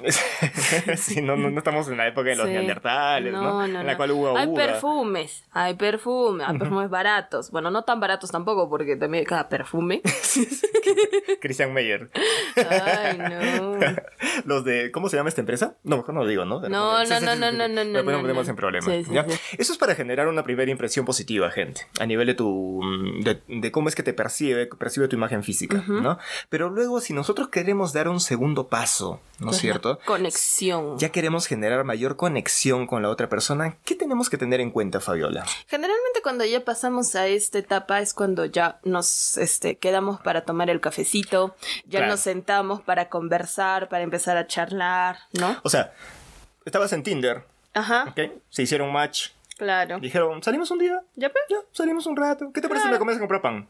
sí, 0.98 1.22
no, 1.22 1.36
no, 1.36 1.56
estamos 1.58 1.88
en 1.90 1.98
la 1.98 2.08
época 2.08 2.30
de 2.30 2.36
los 2.38 2.48
neandertales, 2.48 3.34
¿no? 3.34 3.64
En 3.64 3.86
la 3.86 3.98
cual 3.98 4.12
hubo 4.12 4.38
Hay 4.38 4.48
perfumes, 5.12 5.44
hay 5.52 5.74
perfumes, 5.76 6.48
hay 6.48 6.58
perfumes 6.58 6.90
baratos. 6.90 7.52
Bueno, 7.52 7.72
no 7.72 7.84
tan 7.84 8.00
baratos 8.00 8.32
tampoco, 8.32 8.70
porque 8.70 8.96
también 8.96 9.26
cada 9.26 9.50
perfume. 9.50 10.02
Christian 11.42 11.74
Meyer. 11.74 12.10
Ay, 12.56 13.18
no. 13.18 13.78
Los 14.46 14.64
de, 14.64 14.92
¿cómo 14.92 15.10
se 15.10 15.18
llama 15.18 15.30
esta 15.30 15.42
empresa? 15.42 15.76
No, 15.84 15.98
mejor 15.98 16.16
no 16.16 16.22
lo 16.22 16.28
digo, 16.28 16.46
¿no? 16.46 16.62
No, 16.62 17.04
no, 17.04 17.20
no, 17.20 17.36
no, 17.36 17.52
no, 17.52 17.68
no, 17.68 17.84
no. 17.84 18.04
no 18.04 18.22
ponemos 18.22 18.48
en 18.48 18.56
problemas. 18.56 18.90
Eso 19.58 19.74
es 19.74 19.78
para 19.78 19.96
generar 19.96 20.28
una 20.28 20.44
primera 20.44 20.72
impresión 20.72 21.06
positiva, 21.06 21.52
gente, 21.52 21.88
a 22.00 22.06
nivel 22.06 22.28
de 22.28 22.34
tu, 22.34 22.82
de, 23.48 23.72
cómo 23.72 23.90
es 23.90 23.96
que 23.96 24.04
te 24.04 24.14
percibe, 24.14 24.68
percibe 24.68 25.08
tu 25.08 25.16
imagen 25.16 25.44
física, 25.44 25.84
¿no? 25.88 26.18
Pero 26.50 26.70
luego, 26.70 27.02
si 27.02 27.14
nosotros 27.14 27.50
queremos 27.50 27.94
dar 27.94 28.08
un 28.08 28.20
segundo 28.20 28.68
paso, 28.68 29.20
¿no 29.40 29.52
es 29.52 29.58
cierto? 29.58 30.00
Conexión. 30.06 30.98
Ya 30.98 31.10
queremos 31.10 31.48
generar 31.48 31.84
mayor 31.84 32.16
conexión 32.16 32.88
con 32.88 33.02
la 33.02 33.10
otra 33.10 33.30
persona, 33.30 33.78
¿qué 33.86 33.96
tenemos 33.96 34.30
que 34.30 34.38
tener 34.38 34.62
en 34.62 34.72
cuenta, 34.72 35.00
Fabiola? 35.02 35.46
Generalmente 35.68 36.22
cuando 36.22 36.46
ya 36.46 36.64
pasamos 36.64 37.16
a 37.16 37.28
esta 37.28 37.60
etapa 37.60 38.00
es 38.00 38.14
cuando 38.14 38.46
ya 38.46 38.80
nos 38.84 39.38
este, 39.38 39.78
quedamos 39.78 40.20
para 40.22 40.42
tomar 40.46 40.70
el 40.70 40.80
cafecito, 40.82 41.56
ya 41.86 42.06
nos 42.06 42.22
sentamos 42.22 42.82
para 42.82 43.10
conversar, 43.10 43.90
para 43.90 44.04
empezar 44.04 44.38
a 44.38 44.48
charlar, 44.48 45.18
¿no? 45.34 45.58
O 45.64 45.70
sea, 45.70 45.94
estabas 46.66 46.94
en 46.94 47.04
Tinder. 47.04 47.44
Ajá. 47.74 48.06
¿ok? 48.10 48.20
Se 48.50 48.64
hicieron 48.64 48.92
match. 48.92 49.30
Claro. 49.58 50.00
Dijeron, 50.00 50.42
¿salimos 50.42 50.72
un 50.72 50.80
día? 50.80 51.04
¿Ya 51.16 51.30
pues? 51.30 51.44
Ya, 51.48 51.58
salimos 51.72 52.08
un 52.08 52.18
rato. 52.18 52.52
¿Qué 52.52 52.62
te 52.62 52.68
parece 52.68 52.88
si 52.88 52.92
me 52.92 52.98
comes 52.98 53.18
a 53.18 53.20
comprar 53.20 53.44
pan? 53.44 53.68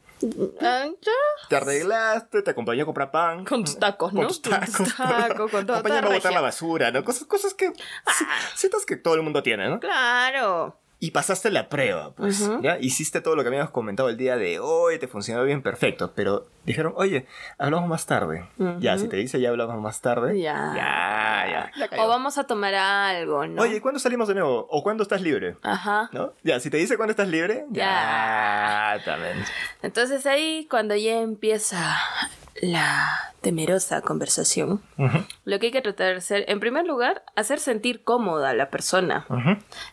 Ah, 0.61 0.85
ya. 1.01 1.47
Te 1.49 1.57
arreglaste, 1.57 2.41
te 2.41 2.51
acompañé 2.51 2.83
a 2.83 2.85
comprar 2.85 3.11
pan. 3.11 3.43
Con 3.43 3.65
tus 3.65 3.77
tacos, 3.77 4.13
¿no? 4.13 4.21
Con 4.21 4.27
tus 4.29 4.41
tacos. 4.41 4.69
Con 4.77 4.85
tus 4.85 4.95
tacos, 4.95 5.51
con 5.51 5.65
todo. 5.65 5.77
Acompáñame 5.77 6.07
a 6.07 6.13
botar 6.13 6.31
la 6.31 6.39
basura, 6.39 6.91
¿no? 6.91 7.03
Cosas, 7.03 7.25
cosas 7.25 7.53
que... 7.53 7.73
Sientas 8.55 8.85
que 8.85 8.95
todo 8.95 9.15
el 9.15 9.21
mundo 9.21 9.43
tiene, 9.43 9.67
¿no? 9.67 9.81
Claro 9.81 10.80
y 11.03 11.09
pasaste 11.09 11.49
la 11.49 11.67
prueba, 11.67 12.13
pues, 12.13 12.47
¿ya? 12.61 12.77
Hiciste 12.79 13.21
todo 13.21 13.35
lo 13.35 13.41
que 13.41 13.47
habíamos 13.47 13.71
comentado 13.71 14.07
el 14.07 14.17
día 14.17 14.37
de 14.37 14.59
hoy, 14.59 14.99
te 14.99 15.07
funcionó 15.07 15.43
bien 15.43 15.63
perfecto, 15.63 16.13
pero 16.13 16.45
dijeron, 16.63 16.93
oye, 16.95 17.25
hablamos 17.57 17.89
más 17.89 18.05
tarde. 18.05 18.47
Ya, 18.79 18.99
si 18.99 19.07
te 19.07 19.17
dice 19.17 19.41
ya 19.41 19.49
hablamos 19.49 19.81
más 19.81 19.99
tarde. 20.01 20.39
Ya. 20.39 20.73
Ya, 20.75 21.71
ya. 21.89 22.03
o 22.03 22.07
vamos 22.07 22.37
a 22.37 22.43
tomar 22.43 22.75
algo, 22.75 23.47
¿no? 23.47 23.63
Oye, 23.63 23.81
¿cuándo 23.81 23.99
salimos 23.99 24.27
de 24.27 24.35
nuevo? 24.35 24.67
¿O 24.69 24.83
cuándo 24.83 25.01
estás 25.01 25.23
libre? 25.23 25.57
Ajá. 25.63 26.07
¿No? 26.11 26.33
Ya, 26.43 26.59
si 26.59 26.69
te 26.69 26.77
dice 26.77 26.97
cuándo 26.97 27.09
estás 27.09 27.29
libre, 27.29 27.65
ya. 27.71 28.99
ya 28.99 29.03
también. 29.03 29.43
Entonces 29.81 30.27
ahí, 30.27 30.67
cuando 30.69 30.95
ya 30.95 31.19
empieza 31.19 31.97
la 32.61 33.31
temerosa 33.41 34.01
conversación, 34.01 34.81
lo 35.45 35.59
que 35.59 35.67
hay 35.67 35.71
que 35.71 35.81
tratar 35.81 36.11
de 36.11 36.17
hacer, 36.17 36.45
en 36.47 36.59
primer 36.59 36.85
lugar, 36.85 37.23
hacer 37.35 37.59
sentir 37.59 38.03
cómoda 38.03 38.51
a 38.51 38.53
la 38.53 38.69
persona, 38.69 39.25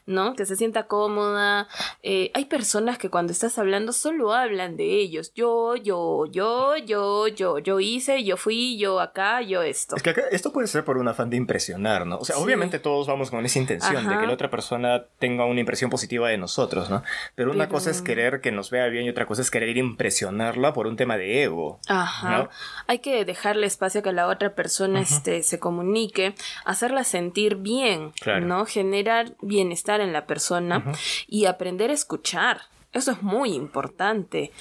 ¿no? 0.05 0.35
Que 0.35 0.45
se 0.45 0.55
sienta 0.55 0.87
cómoda. 0.87 1.67
Eh, 2.03 2.31
hay 2.35 2.45
personas 2.45 2.99
que 2.99 3.09
cuando 3.09 3.33
estás 3.33 3.59
hablando 3.59 3.93
solo 3.93 4.35
hablan 4.35 4.77
de 4.77 5.01
ellos. 5.01 5.33
Yo, 5.35 5.77
yo, 5.77 6.27
yo, 6.27 6.77
yo, 6.77 7.27
yo, 7.29 7.59
yo 7.59 7.81
hice, 7.81 8.23
yo 8.23 8.37
fui, 8.37 8.77
yo 8.79 9.01
acá, 9.01 9.41
yo 9.41 9.63
esto. 9.63 9.97
Es 9.97 10.03
que 10.03 10.15
esto 10.31 10.53
puede 10.53 10.67
ser 10.67 10.85
por 10.85 10.99
un 10.99 11.09
afán 11.09 11.31
de 11.31 11.39
impresionar, 11.39 12.07
¿no? 12.07 12.19
O 12.19 12.25
sea, 12.27 12.37
obviamente 12.37 12.79
todos 12.79 13.07
vamos 13.07 13.31
con 13.31 13.45
esa 13.47 13.59
intención 13.59 14.07
de 14.07 14.19
que 14.19 14.27
la 14.27 14.33
otra 14.35 14.51
persona 14.51 15.05
tenga 15.19 15.47
una 15.47 15.61
impresión 15.61 15.91
positiva 15.91 16.29
de 16.29 16.37
nosotros, 16.37 16.91
¿no? 16.91 17.03
Pero 17.35 17.51
una 17.51 17.71
cosa 17.71 17.91
es 17.91 18.03
querer 18.03 18.43
que 18.43 18.53
nos 18.53 18.71
vea 18.71 18.89
bien 18.89 19.07
y 19.07 19.11
otra 19.11 19.25
cosa 19.25 19.41
es 19.41 19.51
querer 19.51 19.79
impresionarla 19.79 20.75
por 20.75 20.87
un 20.87 20.97
tema 20.97 21.17
de 21.17 21.45
ego. 21.45 21.81
Ajá. 21.89 22.48
Hay 22.87 23.01
que 23.01 23.25
dejarle 23.25 23.67
espacio 23.67 24.01
a 24.01 24.03
que 24.03 24.13
la 24.13 24.27
otra 24.27 24.55
persona 24.55 25.01
este, 25.01 25.43
se 25.43 25.59
comunique, 25.59 26.35
hacerla 26.65 27.05
sentir 27.05 27.57
bien, 27.57 28.13
¿no? 28.43 28.67
Generar 28.67 29.35
bienestar 29.41 30.01
en 30.01 30.13
la 30.13 30.27
persona 30.27 30.85
y 31.27 31.47
aprender 31.47 31.91
a 31.91 31.95
escuchar. 31.95 32.63
Eso 32.93 33.13
es 33.13 33.23
muy 33.23 33.53
importante. 33.53 34.53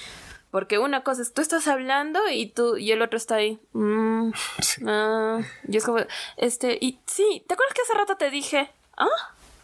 Porque 0.50 0.78
una 0.78 1.02
cosa 1.02 1.22
es, 1.22 1.34
tú 1.34 1.42
estás 1.42 1.68
hablando 1.68 2.20
y 2.30 2.46
tú 2.46 2.78
y 2.78 2.92
el 2.92 3.02
otro 3.02 3.18
está 3.18 3.36
ahí. 3.36 3.58
Mm, 3.72 4.30
ah, 4.86 5.40
y 5.68 5.76
es 5.76 5.84
como, 5.84 5.98
este, 6.36 6.78
y 6.80 7.00
sí, 7.06 7.44
¿te 7.46 7.54
acuerdas 7.54 7.74
que 7.74 7.82
hace 7.82 7.94
rato 7.94 8.16
te 8.16 8.30
dije? 8.30 8.70
¿Ah? 8.96 9.06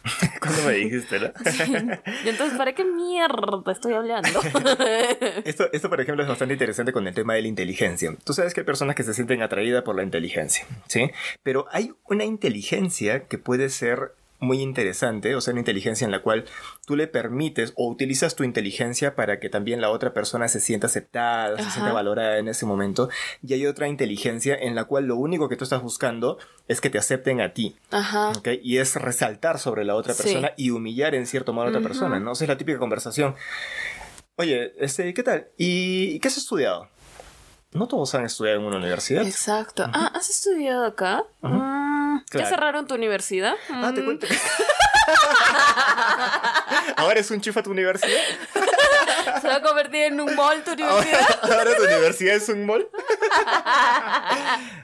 ¿Cuándo 0.39 0.63
me 0.63 0.73
dijiste, 0.73 1.19
no? 1.19 1.31
Y 2.23 2.29
entonces, 2.29 2.57
¿para 2.57 2.73
qué 2.73 2.85
mierda 2.85 3.71
estoy 3.71 3.93
hablando? 3.93 4.39
esto, 5.45 5.69
esto, 5.71 5.89
por 5.89 6.01
ejemplo, 6.01 6.23
es 6.23 6.29
bastante 6.29 6.53
interesante 6.53 6.91
con 6.91 7.07
el 7.07 7.13
tema 7.13 7.33
de 7.33 7.41
la 7.41 7.47
inteligencia. 7.47 8.15
Tú 8.23 8.33
sabes 8.33 8.53
que 8.53 8.61
hay 8.61 8.65
personas 8.65 8.95
que 8.95 9.03
se 9.03 9.13
sienten 9.13 9.41
atraídas 9.41 9.83
por 9.83 9.95
la 9.95 10.03
inteligencia, 10.03 10.65
¿sí? 10.87 11.11
Pero 11.43 11.65
hay 11.71 11.93
una 12.05 12.23
inteligencia 12.23 13.27
que 13.27 13.37
puede 13.37 13.69
ser 13.69 14.13
muy 14.45 14.61
interesante, 14.61 15.35
o 15.35 15.41
sea, 15.41 15.51
una 15.51 15.61
inteligencia 15.61 16.05
en 16.05 16.11
la 16.11 16.21
cual 16.21 16.45
tú 16.85 16.95
le 16.95 17.07
permites 17.07 17.73
o 17.75 17.89
utilizas 17.89 18.35
tu 18.35 18.43
inteligencia 18.43 19.15
para 19.15 19.39
que 19.39 19.49
también 19.49 19.81
la 19.81 19.89
otra 19.89 20.13
persona 20.13 20.47
se 20.47 20.59
sienta 20.59 20.87
aceptada, 20.87 21.57
se 21.57 21.71
sienta 21.71 21.91
valorada 21.91 22.37
en 22.37 22.47
ese 22.47 22.65
momento. 22.65 23.09
Y 23.45 23.53
hay 23.53 23.65
otra 23.65 23.87
inteligencia 23.87 24.55
en 24.55 24.75
la 24.75 24.85
cual 24.85 25.05
lo 25.05 25.17
único 25.17 25.49
que 25.49 25.57
tú 25.57 25.63
estás 25.63 25.81
buscando 25.81 26.37
es 26.67 26.79
que 26.79 26.89
te 26.89 26.97
acepten 26.97 27.41
a 27.41 27.53
ti. 27.53 27.75
Ajá. 27.91 28.31
Y 28.61 28.77
es 28.77 28.95
resaltar 28.95 29.59
sobre 29.59 29.83
la 29.83 29.95
otra 29.95 30.13
persona 30.13 30.51
y 30.55 30.69
humillar 30.69 31.15
en 31.15 31.27
cierto 31.27 31.51
modo 31.51 31.65
a 31.65 31.69
otra 31.69 31.81
persona, 31.81 32.19
¿no? 32.19 32.31
O 32.31 32.35
sea, 32.35 32.45
es 32.45 32.49
la 32.49 32.57
típica 32.57 32.79
conversación. 32.79 33.35
Oye, 34.37 34.73
este, 34.79 35.13
¿qué 35.13 35.23
tal? 35.23 35.47
¿Y 35.57 36.19
qué 36.19 36.27
has 36.27 36.37
estudiado? 36.37 36.89
No 37.71 37.87
todos 37.87 38.15
han 38.15 38.25
estudiado 38.25 38.59
en 38.59 38.65
una 38.65 38.77
universidad. 38.77 39.25
Exacto. 39.25 39.85
Ah, 39.93 40.11
¿has 40.13 40.29
estudiado 40.29 40.85
acá? 40.85 41.23
¿Ya 42.39 42.45
cerraron 42.45 42.87
tu 42.87 42.95
universidad? 42.95 43.55
Ah, 43.69 43.91
te 43.93 44.01
mm. 44.01 44.05
cuento. 44.05 44.27
¿Ahora 46.97 47.19
es 47.19 47.29
un 47.31 47.41
chifa 47.41 47.61
tu 47.63 47.71
universidad? 47.71 48.21
¿Se 49.41 49.47
va 49.47 49.55
a 49.55 49.61
convertir 49.61 50.03
en 50.03 50.19
un 50.19 50.35
mall 50.35 50.63
tu 50.63 50.73
universidad? 50.73 51.39
¿Ahora, 51.43 51.75
tu 51.75 51.83
universidad 51.83 52.35
es 52.35 52.49
un 52.49 52.65
mall? 52.65 52.87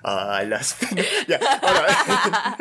Ay, 0.03 0.47
las... 0.49 0.77
ya, 1.27 1.39
ahora... 1.61 2.57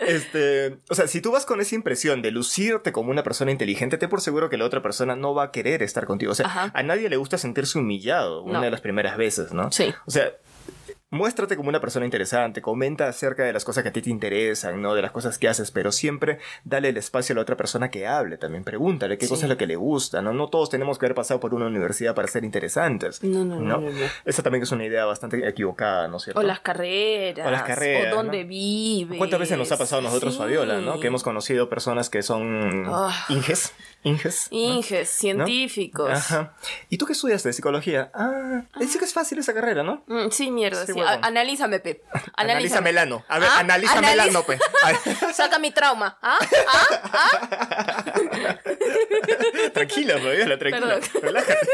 este, 0.00 0.78
o 0.88 0.94
sea, 0.94 1.06
si 1.06 1.20
tú 1.20 1.32
vas 1.32 1.46
con 1.46 1.60
esa 1.60 1.74
impresión 1.74 2.22
de 2.22 2.30
lucirte 2.30 2.92
como 2.92 3.10
una 3.10 3.22
persona 3.22 3.50
inteligente, 3.50 3.98
te 3.98 4.08
por 4.08 4.20
seguro 4.20 4.50
que 4.50 4.56
la 4.56 4.64
otra 4.64 4.82
persona 4.82 5.16
no 5.16 5.34
va 5.34 5.44
a 5.44 5.50
querer 5.52 5.82
estar 5.82 6.06
contigo. 6.06 6.32
O 6.32 6.34
sea, 6.34 6.70
a 6.72 6.82
nadie 6.82 7.08
le 7.08 7.16
gusta 7.16 7.38
sentirse 7.38 7.78
humillado 7.78 8.42
una 8.42 8.60
de 8.60 8.70
las 8.70 8.80
primeras 8.80 9.16
veces, 9.16 9.52
¿no? 9.52 9.70
Sí. 9.72 9.94
O 10.06 10.10
sea, 10.10 10.32
muéstrate 11.12 11.56
como 11.56 11.68
una 11.68 11.80
persona 11.80 12.06
interesante, 12.06 12.62
comenta 12.62 13.06
acerca 13.06 13.44
de 13.44 13.52
las 13.52 13.64
cosas 13.64 13.82
que 13.82 13.90
a 13.90 13.92
ti 13.92 14.00
te 14.00 14.10
interesan, 14.10 14.80
¿no? 14.80 14.94
De 14.94 15.02
las 15.02 15.12
cosas 15.12 15.38
que 15.38 15.46
haces, 15.46 15.70
pero 15.70 15.92
siempre 15.92 16.38
dale 16.64 16.88
el 16.88 16.96
espacio 16.96 17.34
a 17.34 17.36
la 17.36 17.42
otra 17.42 17.56
persona 17.56 17.90
que 17.90 18.06
hable, 18.06 18.38
también 18.38 18.64
pregúntale 18.64 19.18
qué 19.18 19.28
cosa 19.28 19.44
es 19.44 19.50
lo 19.50 19.58
que 19.58 19.66
le 19.66 19.76
gusta, 19.76 20.22
¿no? 20.22 20.32
No 20.32 20.48
todos 20.48 20.70
tenemos 20.70 20.98
que 20.98 21.06
haber 21.06 21.14
pasado 21.14 21.38
por 21.38 21.52
una 21.52 21.66
universidad 21.66 22.14
para 22.14 22.26
ser 22.28 22.44
interesantes. 22.44 23.22
No, 23.22 23.44
no, 23.44 23.60
no. 23.60 23.82
Esa 24.24 24.42
también 24.42 24.62
es 24.62 24.72
una 24.72 24.86
idea 24.86 25.04
bastante 25.04 25.46
equivocada, 25.46 26.08
¿no 26.08 26.16
es 26.16 26.24
cierto? 26.24 26.40
O 26.40 26.42
las 26.42 26.60
carreras. 26.60 27.46
O 27.46 27.50
las 27.50 27.62
carreras. 27.64 28.14
O 28.14 28.16
dónde 28.16 28.44
vives. 28.44 29.18
¿Cuántas 29.18 29.38
veces 29.38 29.58
nos 29.58 29.70
ha 29.70 29.76
pasado 29.76 30.00
a 30.00 30.04
nosotros, 30.04 30.38
Fabiola, 30.38 30.80
¿no? 30.80 30.98
Que 30.98 31.08
hemos 31.08 31.22
conocido 31.22 31.68
personas 31.68 32.08
que 32.08 32.22
son 32.22 32.86
ah. 32.88 33.26
inges. 33.28 33.74
Inges. 34.02 34.48
Inges, 34.50 35.10
científicos. 35.10 36.10
Ajá. 36.10 36.54
¿Y 36.88 36.98
tú 36.98 37.04
qué 37.04 37.12
estudias 37.12 37.42
de 37.42 37.52
psicología? 37.52 38.10
Ah, 38.14 38.62
dice 38.80 38.98
que 38.98 39.04
es 39.04 39.12
fácil 39.12 39.38
esa 39.38 39.54
carrera, 39.54 39.82
¿no? 39.82 40.02
Mm, 40.06 40.30
sí, 40.30 40.50
mierda. 40.50 40.84
Sí, 40.86 41.01
analízame, 41.06 41.80
Pep. 41.80 42.02
Analízame. 42.36 42.90
el 42.90 42.98
ano. 42.98 43.24
A 43.28 43.38
ver, 43.38 43.48
¿Ah? 43.50 43.60
analízame 43.60 44.12
el 44.12 44.20
ano, 44.20 44.42
Pep. 44.42 44.60
Saca 45.32 45.58
mi 45.58 45.70
trauma. 45.70 46.18
¿Ah? 46.22 46.38
¿Ah? 46.68 46.86
¿Ah? 47.12 48.58
tranquila, 49.72 50.18
Fabiola, 50.18 50.58
tranquila. 50.58 51.00
Relájate. 51.20 51.68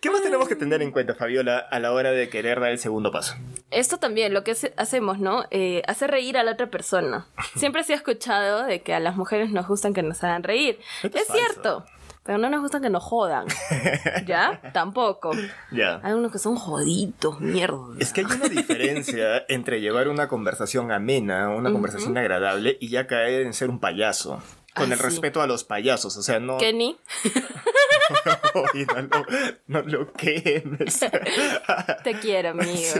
¿Qué 0.00 0.10
más 0.10 0.22
tenemos 0.22 0.48
que 0.48 0.56
tener 0.56 0.82
en 0.82 0.90
cuenta, 0.90 1.14
Fabiola, 1.14 1.58
a 1.58 1.78
la 1.78 1.92
hora 1.92 2.10
de 2.10 2.28
querer 2.28 2.60
dar 2.60 2.70
el 2.70 2.78
segundo 2.78 3.10
paso? 3.10 3.36
Esto 3.70 3.98
también, 3.98 4.34
lo 4.34 4.44
que 4.44 4.54
hacemos, 4.76 5.18
¿no? 5.18 5.44
Eh, 5.50 5.82
hacer 5.86 6.10
reír 6.10 6.36
a 6.36 6.42
la 6.42 6.52
otra 6.52 6.70
persona. 6.70 7.26
Siempre 7.56 7.84
se 7.84 7.92
ha 7.92 7.96
escuchado 7.96 8.64
de 8.64 8.82
que 8.82 8.94
a 8.94 9.00
las 9.00 9.16
mujeres 9.16 9.50
nos 9.50 9.66
gustan 9.66 9.94
que 9.94 10.02
nos 10.02 10.22
hagan 10.24 10.42
reír. 10.42 10.78
Es, 11.02 11.26
cierto. 11.28 11.84
Pero 12.22 12.36
no 12.38 12.50
nos 12.50 12.60
gustan 12.60 12.82
que 12.82 12.90
nos 12.90 13.02
jodan. 13.02 13.46
¿Ya? 14.26 14.60
Tampoco. 14.72 15.30
Ya. 15.72 16.00
Hay 16.02 16.12
unos 16.12 16.30
que 16.30 16.38
son 16.38 16.54
joditos, 16.56 17.40
mierda. 17.40 17.78
Es 17.98 18.12
que 18.12 18.20
hay 18.20 18.26
una 18.26 18.48
diferencia 18.48 19.44
entre 19.48 19.80
llevar 19.80 20.08
una 20.08 20.28
conversación 20.28 20.92
amena, 20.92 21.48
una 21.48 21.72
conversación 21.72 22.16
agradable 22.18 22.76
y 22.80 22.88
ya 22.88 23.06
caer 23.06 23.42
en 23.46 23.54
ser 23.54 23.70
un 23.70 23.80
payaso. 23.80 24.42
con 24.74 24.90
Ah, 24.90 24.94
el 24.94 24.98
sí. 25.00 25.04
respeto 25.04 25.40
a 25.42 25.46
los 25.48 25.64
payasos, 25.64 26.16
o 26.16 26.22
sea, 26.22 26.38
no... 26.38 26.58
Kenny. 26.58 26.96
Oye, 28.54 28.86
no, 28.86 29.02
lo- 29.02 29.26
no 29.66 29.82
lo 29.82 30.12
quemes. 30.12 31.00
Te 32.04 32.14
quiero, 32.20 32.50
amigo. 32.50 32.92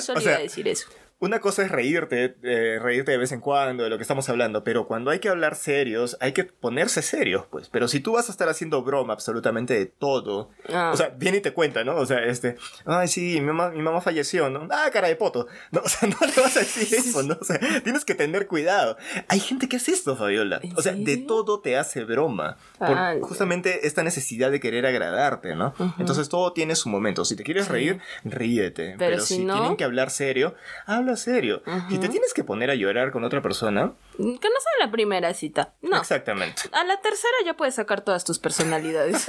Solo 0.00 0.18
O 0.18 0.22
sea, 0.22 0.32
iba 0.32 0.34
a 0.36 0.42
decir 0.42 0.68
eso. 0.68 0.88
Una 1.18 1.40
cosa 1.40 1.62
es 1.62 1.70
reírte, 1.70 2.36
eh, 2.42 2.78
reírte 2.78 3.10
de 3.12 3.16
vez 3.16 3.32
en 3.32 3.40
cuando 3.40 3.84
de 3.84 3.88
lo 3.90 3.96
que 3.96 4.02
estamos 4.02 4.28
hablando, 4.28 4.64
pero 4.64 4.86
cuando 4.86 5.10
hay 5.10 5.18
que 5.18 5.30
hablar 5.30 5.54
serios, 5.56 6.18
hay 6.20 6.32
que 6.32 6.44
ponerse 6.44 7.00
serios, 7.00 7.46
pues. 7.50 7.70
Pero 7.70 7.88
si 7.88 8.00
tú 8.00 8.12
vas 8.12 8.28
a 8.28 8.32
estar 8.32 8.50
haciendo 8.50 8.82
broma 8.82 9.14
absolutamente 9.14 9.72
de 9.72 9.86
todo, 9.86 10.50
Ah. 10.70 10.90
o 10.92 10.96
sea, 10.96 11.08
viene 11.16 11.38
y 11.38 11.40
te 11.40 11.54
cuenta, 11.54 11.84
¿no? 11.84 11.96
O 11.96 12.04
sea, 12.04 12.22
este, 12.24 12.56
ay, 12.84 13.08
sí, 13.08 13.40
mi 13.40 13.46
mamá, 13.46 13.70
mi 13.70 13.80
mamá 13.80 14.02
falleció, 14.02 14.50
¿no? 14.50 14.68
Ah, 14.70 14.90
cara 14.92 15.08
de 15.08 15.16
poto. 15.16 15.46
No, 15.70 15.80
o 15.84 15.88
sea, 15.88 16.06
no 16.06 16.16
le 16.20 16.42
vas 16.42 16.54
a 16.56 16.60
decir 16.60 16.94
eso, 16.98 17.22
¿no? 17.22 17.38
O 17.40 17.44
sea, 17.44 17.58
tienes 17.82 18.04
que 18.04 18.14
tener 18.14 18.46
cuidado. 18.46 18.98
Hay 19.28 19.40
gente 19.40 19.68
que 19.70 19.76
hace 19.76 19.92
esto, 19.92 20.16
Fabiola. 20.16 20.60
¿En 20.62 20.76
O 20.76 20.82
sea, 20.82 20.92
de 20.92 21.16
todo 21.16 21.60
te 21.60 21.78
hace 21.78 22.04
broma. 22.04 22.58
Por 22.78 22.88
Ah, 22.90 23.14
justamente 23.22 23.86
esta 23.86 24.02
necesidad 24.02 24.50
de 24.50 24.60
querer 24.60 24.84
agradarte, 24.84 25.54
¿no? 25.56 25.74
Entonces 25.98 26.28
todo 26.28 26.52
tiene 26.52 26.76
su 26.76 26.90
momento. 26.90 27.24
Si 27.24 27.36
te 27.36 27.42
quieres 27.42 27.68
reír, 27.68 28.00
ríete. 28.24 28.96
Pero 28.98 29.20
si, 29.20 29.44
no- 29.44 29.54
tienen 29.54 29.76
que 29.76 29.84
hablar 29.84 30.10
serio, 30.10 30.54
habla 30.84 31.05
serio. 31.14 31.62
Si 31.88 31.98
te 31.98 32.08
tienes 32.08 32.34
que 32.34 32.42
poner 32.42 32.70
a 32.70 32.74
llorar 32.74 33.12
con 33.12 33.22
otra 33.22 33.40
persona, 33.42 33.92
Que 34.16 34.24
no 34.24 34.34
sea 34.38 34.86
la 34.86 34.90
primera 34.90 35.32
cita. 35.34 35.74
No. 35.82 35.98
exactamente. 35.98 36.62
A 36.72 36.82
la 36.84 37.00
tercera 37.00 37.34
ya 37.44 37.54
puedes 37.54 37.76
sacar 37.76 38.00
todas 38.00 38.24
tus 38.24 38.40
personalidades. 38.40 39.26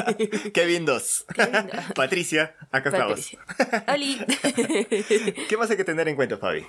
Kevin 0.54 0.84
2. 0.86 1.26
Patricia, 1.94 2.56
acá 2.72 2.90
Patricia. 2.90 3.38
Oli. 3.92 4.20
estamos. 4.28 5.46
¿Qué 5.48 5.56
más 5.56 5.70
hay 5.70 5.76
que 5.76 5.84
tener 5.84 6.08
en 6.08 6.16
cuenta, 6.16 6.38
Fabi? 6.38 6.66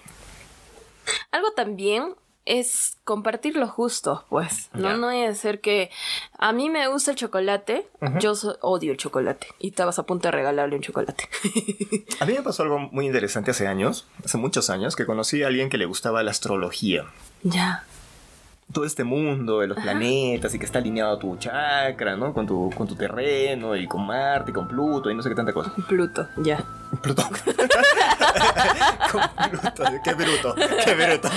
Algo 1.32 1.52
también 1.54 2.16
es 2.46 2.98
compartir 3.04 3.56
los 3.56 3.76
gustos, 3.76 4.22
pues. 4.30 4.70
No, 4.74 4.98
no 4.98 5.10
hay 5.10 5.28
que 5.28 5.36
ser 5.36 5.62
que 5.62 5.92
a 6.38 6.52
mí 6.54 6.70
me 6.70 6.88
gusta 6.88 7.12
el 7.12 7.18
chocolate, 7.18 7.88
yo 8.20 8.34
so- 8.36 8.58
odio 8.62 8.92
el 8.92 8.98
chocolate 8.98 9.48
y 9.60 9.70
estabas 9.70 10.00
a 10.00 10.04
punto 10.04 10.28
de 10.28 10.32
regalarle 10.32 10.76
un 10.76 10.82
chocolate. 10.82 11.30
A 12.20 12.26
mí 12.26 12.34
me 12.34 12.42
pasó 12.42 12.64
algo 12.64 12.80
muy 12.80 13.06
interesante 13.06 13.52
hace 13.52 13.68
años, 13.68 14.08
hace 14.26 14.38
muchos 14.38 14.70
años, 14.70 14.96
que 14.96 15.06
conocí 15.06 15.44
a 15.44 15.48
alguien 15.48 15.70
que 15.70 15.78
le 15.78 15.86
gustaba 15.86 16.24
la 16.24 16.32
astrología. 16.32 17.06
ya. 17.44 17.84
todo 18.74 18.86
este 18.86 19.04
mundo 19.04 19.60
de 19.60 19.68
los 19.68 19.78
planetas 19.78 20.56
y 20.56 20.60
que 20.60 20.64
está 20.66 20.80
alineado 20.80 21.12
a 21.18 21.20
tu 21.20 21.36
chakra, 21.38 22.16
¿no? 22.16 22.34
Con 22.34 22.48
tu, 22.48 22.70
con 22.76 22.88
tu 22.88 22.96
terreno 22.96 23.76
y 23.76 23.86
con 23.86 24.06
Marte 24.08 24.52
y 24.52 24.54
con 24.54 24.66
Pluto 24.68 25.12
y 25.12 25.14
no 25.16 25.22
sé 25.22 25.28
qué 25.30 25.36
tanta 25.36 25.52
cosa. 25.54 25.74
Pluto, 25.90 26.26
ya. 26.38 26.64
Pluto. 27.02 27.22
con 29.12 29.50
Pluto. 29.50 29.84
Qué 30.04 30.14
bruto. 30.14 30.56
Qué 30.56 30.94
bruto. 30.94 31.30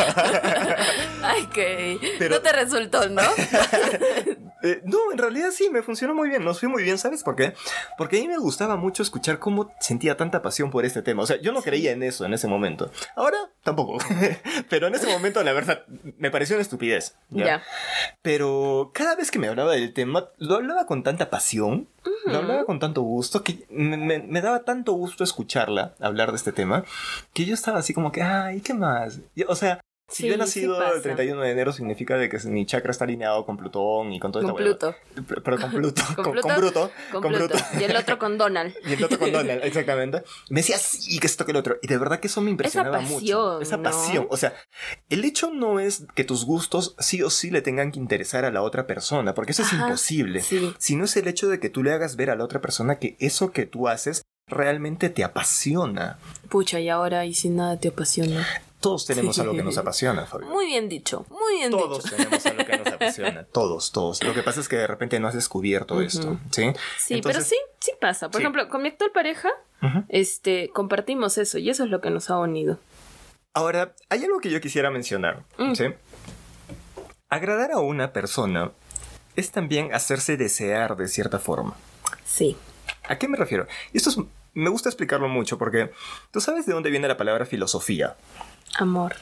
Ay, 1.22 1.46
que 1.46 2.16
Pero- 2.18 2.37
no 2.37 2.40
te 2.42 2.52
resultó, 2.52 3.09
¿no? 3.09 3.22
Eh, 4.64 4.81
no, 4.85 5.12
en 5.12 5.18
realidad 5.18 5.50
sí, 5.53 5.68
me 5.70 5.83
funcionó 5.83 6.14
muy 6.14 6.29
bien. 6.31 6.42
Nos 6.44 6.59
fui 6.59 6.68
muy 6.68 6.83
bien, 6.83 6.96
¿sabes 6.98 7.22
por 7.22 7.37
qué? 7.37 7.53
Porque 7.98 8.16
a 8.18 8.20
mí 8.22 8.29
me 8.29 8.38
gustaba 8.38 8.77
mucho 8.77 9.03
escuchar 9.03 9.38
cómo 9.38 9.70
sentía 9.79 10.16
tanta 10.16 10.40
pasión 10.42 10.70
por 10.70 10.85
este 10.85 11.03
tema. 11.03 11.22
O 11.22 11.27
sea, 11.27 11.40
yo 11.40 11.53
no 11.53 11.62
creía 11.62 11.92
en 11.92 12.03
eso 12.03 12.24
en 12.24 12.33
ese 12.35 12.48
momento. 12.48 12.90
Ahora 13.14 13.37
tampoco. 13.62 13.98
Pero 14.70 14.87
en 14.87 14.94
ese 14.94 15.07
momento, 15.07 15.42
la 15.44 15.53
verdad, 15.53 15.85
me 16.18 16.31
pareció 16.31 16.57
una 16.57 16.62
estupidez. 16.62 17.14
¿ya? 17.31 17.44
Pero 18.22 18.90
cada 18.94 19.16
vez 19.16 19.31
que 19.31 19.38
me 19.38 19.48
hablaba 19.48 19.72
del 19.72 19.92
tema, 19.92 20.29
lo 20.38 20.55
hablaba 20.57 20.87
con 20.87 21.03
tanta 21.03 21.31
pasión, 21.31 21.88
lo 22.27 22.38
hablaba 22.38 22.64
con 22.64 22.79
tanto 22.79 23.03
gusto, 23.03 23.42
que 23.42 23.66
me, 23.70 23.96
me- 23.96 24.18
me 24.20 24.40
daba 24.40 24.64
tanto 24.64 24.92
gusto 24.92 25.24
escucharla 25.24 25.94
hablar 26.00 26.31
de 26.31 26.37
este 26.37 26.53
tema, 26.53 26.85
que 27.33 27.44
yo 27.44 27.55
estaba 27.55 27.79
así 27.79 27.92
como 27.92 28.12
que, 28.12 28.22
ay, 28.22 28.61
¿qué 28.61 28.72
más? 28.74 29.20
Y, 29.35 29.42
o 29.44 29.55
sea, 29.55 29.81
si 30.09 30.23
Sí, 30.25 30.29
yo 30.29 30.35
he 30.35 30.37
sí 30.37 30.40
nacido 30.40 30.79
pasa. 30.79 30.95
el 30.97 31.03
31 31.03 31.40
de 31.40 31.51
enero, 31.51 31.73
significa 31.73 32.17
de 32.17 32.29
que 32.29 32.38
mi 32.49 32.67
chakra 32.67 32.90
está 32.90 33.05
alineado 33.05 33.45
con 33.47 33.57
Plutón 33.57 34.12
y 34.12 34.21
con 34.21 34.33
todo 34.33 34.43
Con 34.43 34.53
hueva. 34.53 34.64
Pluto. 34.64 34.95
Pero 35.27 35.43
pero 35.43 35.59
con 35.59 35.71
Pluto, 35.73 36.03
¿Con 36.17 36.33
Pluto? 36.33 36.40
con 36.49 36.57
Bruto, 36.57 36.90
Con, 37.12 37.23
con 37.23 37.33
Pluto. 37.33 37.55
Bruto. 37.55 37.64
Y 37.81 37.85
el 37.85 37.97
otro 37.97 38.19
con 38.19 38.38
Donald. 38.38 38.75
Y 38.87 38.93
el 38.93 39.05
otro 39.05 39.19
con 39.19 39.33
Donald, 39.33 39.64
exactamente. 39.64 40.23
Me 40.51 40.61
decía, 40.61 40.77
sí, 40.79 41.19
que 41.19 41.27
esto 41.27 41.45
que 41.45 41.53
el 41.53 41.57
otro. 41.57 41.79
Y 41.83 41.87
de 41.88 41.97
verdad 41.99 42.21
que 42.21 42.27
eso 42.29 42.40
me 42.40 42.51
impresionaba 42.51 43.01
mucho. 43.01 43.14
pasión, 43.14 43.62
Esa 43.62 43.77
¿no? 43.79 43.83
pasión. 43.83 44.27
O 44.31 44.37
sea, 44.37 44.55
el 45.09 45.25
hecho 45.25 45.51
no 45.51 45.81
es 45.81 46.07
que 46.14 46.25
tus 46.25 46.45
gustos 46.45 46.95
sí 46.99 47.23
o 47.23 47.31
sí 47.31 47.51
le 47.51 47.62
tengan 47.62 47.90
que 47.93 47.99
interesar 47.99 48.45
a 48.45 48.51
la 48.51 48.62
otra 48.62 48.87
persona, 48.87 49.35
porque 49.35 49.53
eso 49.53 49.62
es 49.62 49.73
imposible. 49.73 50.40
sí. 50.40 50.73
Sino 50.79 51.05
es 51.05 51.17
el 51.17 51.29
hecho 51.29 51.49
de 51.49 51.59
que 51.61 51.71
tú 51.71 51.83
le 51.83 51.93
hagas 51.93 52.17
ver 52.17 52.31
a 52.31 52.37
la 52.37 52.45
otra 52.45 52.61
persona 52.61 52.99
que 52.99 53.17
eso 53.21 53.53
que 53.53 53.64
tú 53.67 53.88
haces 53.88 54.23
realmente 54.47 55.09
te 55.09 55.25
apasiona. 55.25 56.19
Pucha, 56.51 56.79
y 56.79 56.90
ahora 56.90 57.25
y 57.25 57.33
sin 57.35 57.57
nada 57.57 57.79
te 57.79 57.88
apasiona. 57.88 58.47
Todos 58.85 59.07
tenemos 59.07 59.35
Sí. 59.35 59.40
algo 59.40 59.55
que 59.55 59.62
nos 59.62 59.77
apasiona, 59.79 60.27
Fabio. 60.27 60.47
Muy 60.49 60.66
bien 60.66 60.88
dicho, 60.88 61.27
muy 61.31 61.57
bien 61.59 61.70
Todos 61.70 62.05
dicho. 62.05 62.16
tenemos 62.16 62.47
algo 62.47 62.64
que 62.64 62.77
nos 62.79 62.87
apasiona. 62.94 63.44
Todos, 63.44 63.90
todos. 63.92 64.23
Lo 64.23 64.33
que 64.35 64.42
pasa 64.42 64.61
es 64.61 64.68
que 64.68 64.77
de 64.77 64.87
repente 64.87 65.18
no 65.18 65.27
has 65.29 65.35
descubierto 65.35 66.01
esto, 66.03 66.38
¿sí? 66.51 66.73
Sí, 66.99 67.14
Entonces- 67.14 67.20
pero 67.23 67.40
sí, 67.44 67.57
sí 67.81 67.92
pasa. 68.01 68.29
Por 68.31 68.40
Sí. 68.40 68.42
ejemplo, 68.44 68.68
con 68.68 68.83
mi 68.83 68.88
actual 68.88 69.11
pareja, 69.12 69.49
este, 70.09 70.68
compartimos 70.73 71.37
eso 71.38 71.59
y 71.59 71.68
eso 71.70 71.85
es 71.85 71.90
lo 71.90 72.01
que 72.01 72.11
nos 72.11 72.31
ha 72.31 72.38
unido. 72.38 72.79
Ahora, 73.55 73.94
hay 74.11 74.23
algo 74.25 74.40
que 74.40 74.51
yo 74.51 74.61
quisiera 74.61 74.90
mencionar. 74.90 75.44
Mm. 75.59 75.75
¿sí? 75.75 75.85
Agradar 77.29 77.73
a 77.73 77.79
una 77.79 78.12
persona 78.12 78.73
es 79.37 79.51
también 79.51 79.92
hacerse 79.94 80.37
desear 80.37 80.97
de 80.97 81.09
cierta 81.09 81.38
forma. 81.38 81.75
Sí. 82.25 82.57
¿A 83.09 83.18
qué 83.18 83.29
me 83.29 83.37
refiero? 83.37 83.66
Y 83.92 83.97
esto 83.99 84.11
es- 84.11 84.18
me 84.55 84.70
gusta 84.70 84.88
explicarlo 84.88 85.29
mucho 85.29 85.59
porque 85.59 85.90
tú 86.31 86.40
sabes 86.40 86.64
de 86.66 86.73
dónde 86.73 86.90
viene 86.90 87.09
la 87.09 87.16
palabra 87.16 87.44
filosofía. 87.44 88.16
Amor 88.77 89.15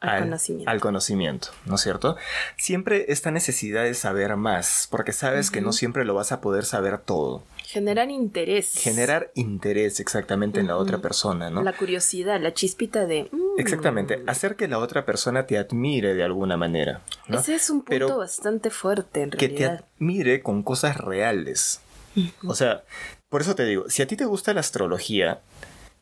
al, 0.00 0.22
conocimiento. 0.24 0.70
al 0.70 0.80
conocimiento, 0.80 1.48
¿no 1.66 1.76
es 1.76 1.80
cierto? 1.80 2.16
Siempre 2.56 3.06
esta 3.08 3.30
necesidad 3.30 3.84
de 3.84 3.94
saber 3.94 4.36
más, 4.36 4.86
porque 4.90 5.12
sabes 5.12 5.50
que 5.50 5.60
no 5.60 5.72
siempre 5.72 6.04
lo 6.04 6.14
vas 6.14 6.32
a 6.32 6.40
poder 6.40 6.64
saber 6.64 6.98
todo. 6.98 7.42
Generar 7.64 8.10
interés. 8.10 8.74
Generar 8.76 9.30
interés 9.34 10.00
exactamente 10.00 10.60
en 10.60 10.66
la 10.66 10.76
otra 10.76 10.98
persona, 10.98 11.50
¿no? 11.50 11.62
La 11.62 11.72
curiosidad, 11.72 12.40
la 12.40 12.52
chispita 12.52 13.06
de... 13.06 13.28
mm, 13.32 13.58
Exactamente, 13.58 14.22
hacer 14.26 14.56
que 14.56 14.68
la 14.68 14.78
otra 14.78 15.06
persona 15.06 15.46
te 15.46 15.56
admire 15.58 16.14
de 16.14 16.22
alguna 16.22 16.56
manera. 16.56 17.00
¿no? 17.26 17.38
Ese 17.38 17.54
es 17.54 17.70
un 17.70 17.78
punto 17.78 17.90
Pero 17.90 18.18
bastante 18.18 18.70
fuerte 18.70 19.22
en 19.22 19.30
que 19.30 19.48
te 19.48 19.58
realidad. 19.58 19.84
admire 19.98 20.42
con 20.42 20.62
cosas 20.62 20.98
reales. 20.98 21.80
O 22.46 22.54
sea, 22.54 22.84
por 23.28 23.40
eso 23.40 23.54
te 23.56 23.64
digo, 23.64 23.88
si 23.88 24.02
a 24.02 24.06
ti 24.06 24.16
te 24.16 24.24
gusta 24.26 24.52
la 24.54 24.60
astrología, 24.60 25.40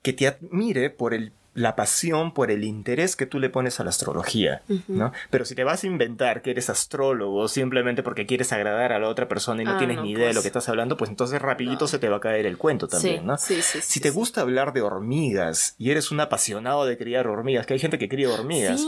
que 0.02 0.12
te 0.12 0.26
admire 0.26 0.90
por 0.90 1.14
el, 1.14 1.32
la 1.54 1.76
pasión, 1.76 2.32
por 2.32 2.50
el 2.50 2.64
interés 2.64 3.14
que 3.14 3.26
tú 3.26 3.38
le 3.38 3.50
pones 3.50 3.78
a 3.78 3.84
la 3.84 3.90
astrología, 3.90 4.62
¿no? 4.88 5.12
Pero 5.30 5.44
si 5.44 5.54
te 5.54 5.64
vas 5.64 5.84
a 5.84 5.86
inventar 5.86 6.40
que 6.40 6.50
eres 6.52 6.70
astrólogo 6.70 7.46
simplemente 7.48 8.02
porque 8.02 8.24
quieres 8.26 8.52
agradar 8.52 8.92
a 8.92 8.98
la 8.98 9.08
otra 9.08 9.28
persona 9.28 9.60
y 9.62 9.64
no 9.66 9.72
Ah, 9.74 9.78
tienes 9.78 9.96
no, 9.96 10.02
ni 10.04 10.12
idea 10.12 10.20
de 10.20 10.26
pues. 10.28 10.36
lo 10.36 10.42
que 10.42 10.48
estás 10.48 10.68
hablando, 10.70 10.96
pues 10.96 11.10
entonces 11.10 11.42
rapidito 11.42 11.86
se 11.86 11.98
te 11.98 12.08
va 12.08 12.16
a 12.16 12.20
caer 12.20 12.46
el 12.46 12.56
cuento 12.56 12.88
también, 12.88 13.20
sí, 13.20 13.26
¿no? 13.26 13.36
sí, 13.38 13.60
sí, 13.62 13.80
Si 13.82 14.00
te 14.00 14.10
gusta 14.10 14.40
hablar 14.40 14.72
de 14.72 14.80
hormigas 14.82 15.74
y 15.78 15.90
eres 15.90 16.10
un 16.10 16.20
apasionado 16.20 16.86
de 16.86 16.96
criar 16.96 17.26
hormigas, 17.26 17.66
que 17.66 17.74
hay 17.74 17.80
gente 17.80 17.98
que 17.98 18.08
cría 18.08 18.30
hormigas. 18.30 18.80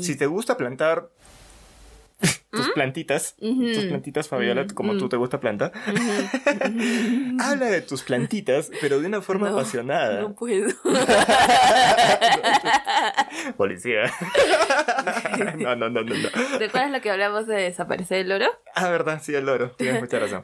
Si 0.00 0.16
te 0.16 0.26
gusta 0.26 0.56
plantar 0.56 1.08
tus 2.50 2.68
plantitas, 2.70 3.34
Ujú. 3.40 3.72
tus 3.72 3.84
plantitas, 3.84 4.28
Fabiola, 4.28 4.66
como 4.74 4.96
tú 4.96 5.08
te 5.08 5.16
gusta 5.16 5.38
plantar, 5.40 5.72
habla 7.40 7.66
de 7.66 7.80
tus 7.82 8.02
plantitas, 8.02 8.70
pero 8.80 9.00
de 9.00 9.06
una 9.06 9.20
forma 9.22 9.48
No, 9.50 9.58
apasionada. 9.58 10.22
No 10.22 10.34
puedo. 10.34 10.68
Policía. 13.56 14.02
no, 15.58 15.76
no, 15.76 15.88
no, 15.90 16.02
no, 16.02 16.14
no. 16.14 16.28
¿Recuerdas 16.58 16.90
lo 16.90 17.00
que 17.00 17.10
hablamos 17.10 17.46
de 17.46 17.56
desaparecer 17.56 18.18
el 18.18 18.32
oro? 18.32 18.46
Ah, 18.74 18.88
verdad, 18.88 19.20
sí, 19.22 19.34
el 19.34 19.46
loro. 19.46 19.70
Tienes 19.72 20.00
mucha 20.00 20.18
razón. 20.18 20.42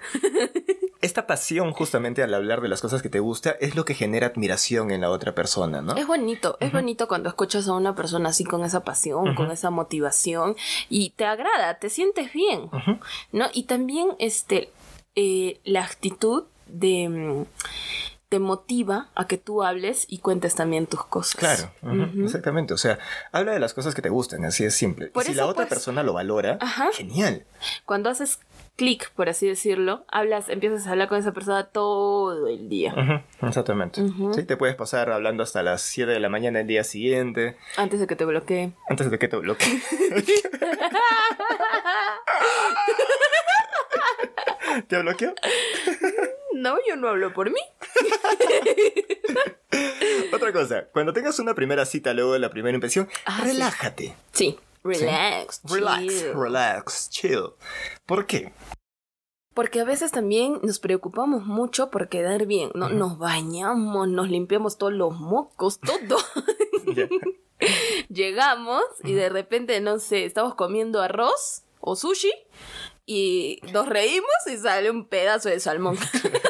Esta 1.06 1.28
pasión, 1.28 1.72
justamente 1.72 2.24
al 2.24 2.34
hablar 2.34 2.60
de 2.60 2.66
las 2.66 2.80
cosas 2.80 3.00
que 3.00 3.08
te 3.08 3.20
gusta, 3.20 3.50
es 3.60 3.76
lo 3.76 3.84
que 3.84 3.94
genera 3.94 4.26
admiración 4.26 4.90
en 4.90 5.02
la 5.02 5.10
otra 5.10 5.36
persona, 5.36 5.80
¿no? 5.80 5.94
Es 5.94 6.04
bonito, 6.04 6.56
es 6.58 6.72
bonito 6.72 7.06
cuando 7.06 7.28
escuchas 7.28 7.68
a 7.68 7.74
una 7.74 7.94
persona 7.94 8.30
así 8.30 8.42
con 8.42 8.64
esa 8.64 8.80
pasión, 8.82 9.36
con 9.36 9.52
esa 9.52 9.70
motivación 9.70 10.56
y 10.90 11.10
te 11.10 11.24
agrada, 11.24 11.78
te 11.78 11.90
sientes 11.90 12.32
bien, 12.32 12.70
¿no? 13.30 13.46
Y 13.52 13.62
también 13.66 14.08
este, 14.18 14.72
eh, 15.14 15.60
la 15.62 15.84
actitud 15.84 16.42
de... 16.66 17.08
mm, 17.08 17.44
te 18.28 18.40
motiva 18.40 19.08
a 19.14 19.28
que 19.28 19.38
tú 19.38 19.62
hables 19.62 20.06
y 20.08 20.18
cuentes 20.18 20.56
también 20.56 20.88
tus 20.88 21.04
cosas. 21.04 21.36
Claro, 21.36 21.70
exactamente. 22.24 22.74
O 22.74 22.78
sea, 22.78 22.98
habla 23.30 23.52
de 23.52 23.60
las 23.60 23.72
cosas 23.72 23.94
que 23.94 24.02
te 24.02 24.08
gustan, 24.08 24.44
así 24.44 24.64
es 24.64 24.74
simple. 24.74 25.06
Por 25.06 25.22
y 25.22 25.26
si 25.26 25.32
eso, 25.32 25.42
la 25.42 25.46
otra 25.46 25.66
pues, 25.66 25.68
persona 25.68 26.02
lo 26.02 26.12
valora, 26.14 26.58
Ajá. 26.60 26.88
genial. 26.92 27.44
Cuando 27.84 28.10
haces 28.10 28.40
clic, 28.76 29.10
por 29.12 29.28
así 29.28 29.46
decirlo, 29.48 30.04
hablas, 30.08 30.48
empiezas 30.48 30.86
a 30.86 30.92
hablar 30.92 31.08
con 31.08 31.18
esa 31.18 31.32
persona 31.32 31.64
todo 31.64 32.46
el 32.48 32.68
día. 32.68 33.24
Exactamente. 33.42 34.02
Sí, 34.34 34.44
te 34.44 34.56
puedes 34.56 34.76
pasar 34.76 35.10
hablando 35.10 35.42
hasta 35.42 35.62
las 35.62 35.82
7 35.82 36.10
de 36.12 36.20
la 36.20 36.28
mañana 36.28 36.60
el 36.60 36.66
día 36.66 36.84
siguiente, 36.84 37.56
Antes 37.76 38.00
de 38.00 38.06
que 38.06 38.16
te 38.16 38.24
bloquee. 38.24 38.72
antes 38.88 39.10
de 39.10 39.18
que 39.18 39.28
te 39.28 39.36
bloquee. 39.36 39.82
¿Te 44.88 44.98
bloqueó? 45.00 45.32
No, 46.54 46.76
yo 46.88 46.96
no 46.96 47.08
hablo 47.08 47.32
por 47.32 47.50
mí. 47.50 47.60
Otra 50.32 50.52
cosa, 50.52 50.86
cuando 50.92 51.12
tengas 51.12 51.38
una 51.38 51.54
primera 51.54 51.84
cita 51.86 52.12
luego 52.14 52.32
de 52.32 52.38
la 52.40 52.50
primera 52.50 52.74
impresión, 52.74 53.08
Ah, 53.24 53.40
sí. 53.42 53.48
relájate. 53.52 54.14
Sí. 54.32 54.58
Relax. 54.84 55.60
Relax, 55.64 56.06
chill. 56.06 56.32
relax, 56.34 57.10
chill. 57.10 57.42
¿Por 58.06 58.26
qué? 58.26 58.52
Porque 59.56 59.80
a 59.80 59.84
veces 59.84 60.12
también 60.12 60.60
nos 60.62 60.80
preocupamos 60.80 61.46
mucho 61.46 61.90
por 61.90 62.10
quedar 62.10 62.44
bien, 62.44 62.70
¿no? 62.74 62.90
Nos 62.90 63.16
bañamos, 63.16 64.06
nos 64.06 64.28
limpiamos 64.28 64.76
todos 64.76 64.92
los 64.92 65.18
mocos, 65.18 65.80
todo. 65.80 66.18
Llegamos 68.10 68.82
y 69.02 69.14
de 69.14 69.30
repente, 69.30 69.80
no 69.80 69.98
sé, 69.98 70.26
estamos 70.26 70.56
comiendo 70.56 71.00
arroz 71.00 71.62
o 71.80 71.96
sushi 71.96 72.32
y 73.06 73.60
nos 73.72 73.88
reímos 73.88 74.28
y 74.46 74.58
sale 74.58 74.90
un 74.90 75.06
pedazo 75.06 75.48
de 75.48 75.58
salmón. 75.58 75.96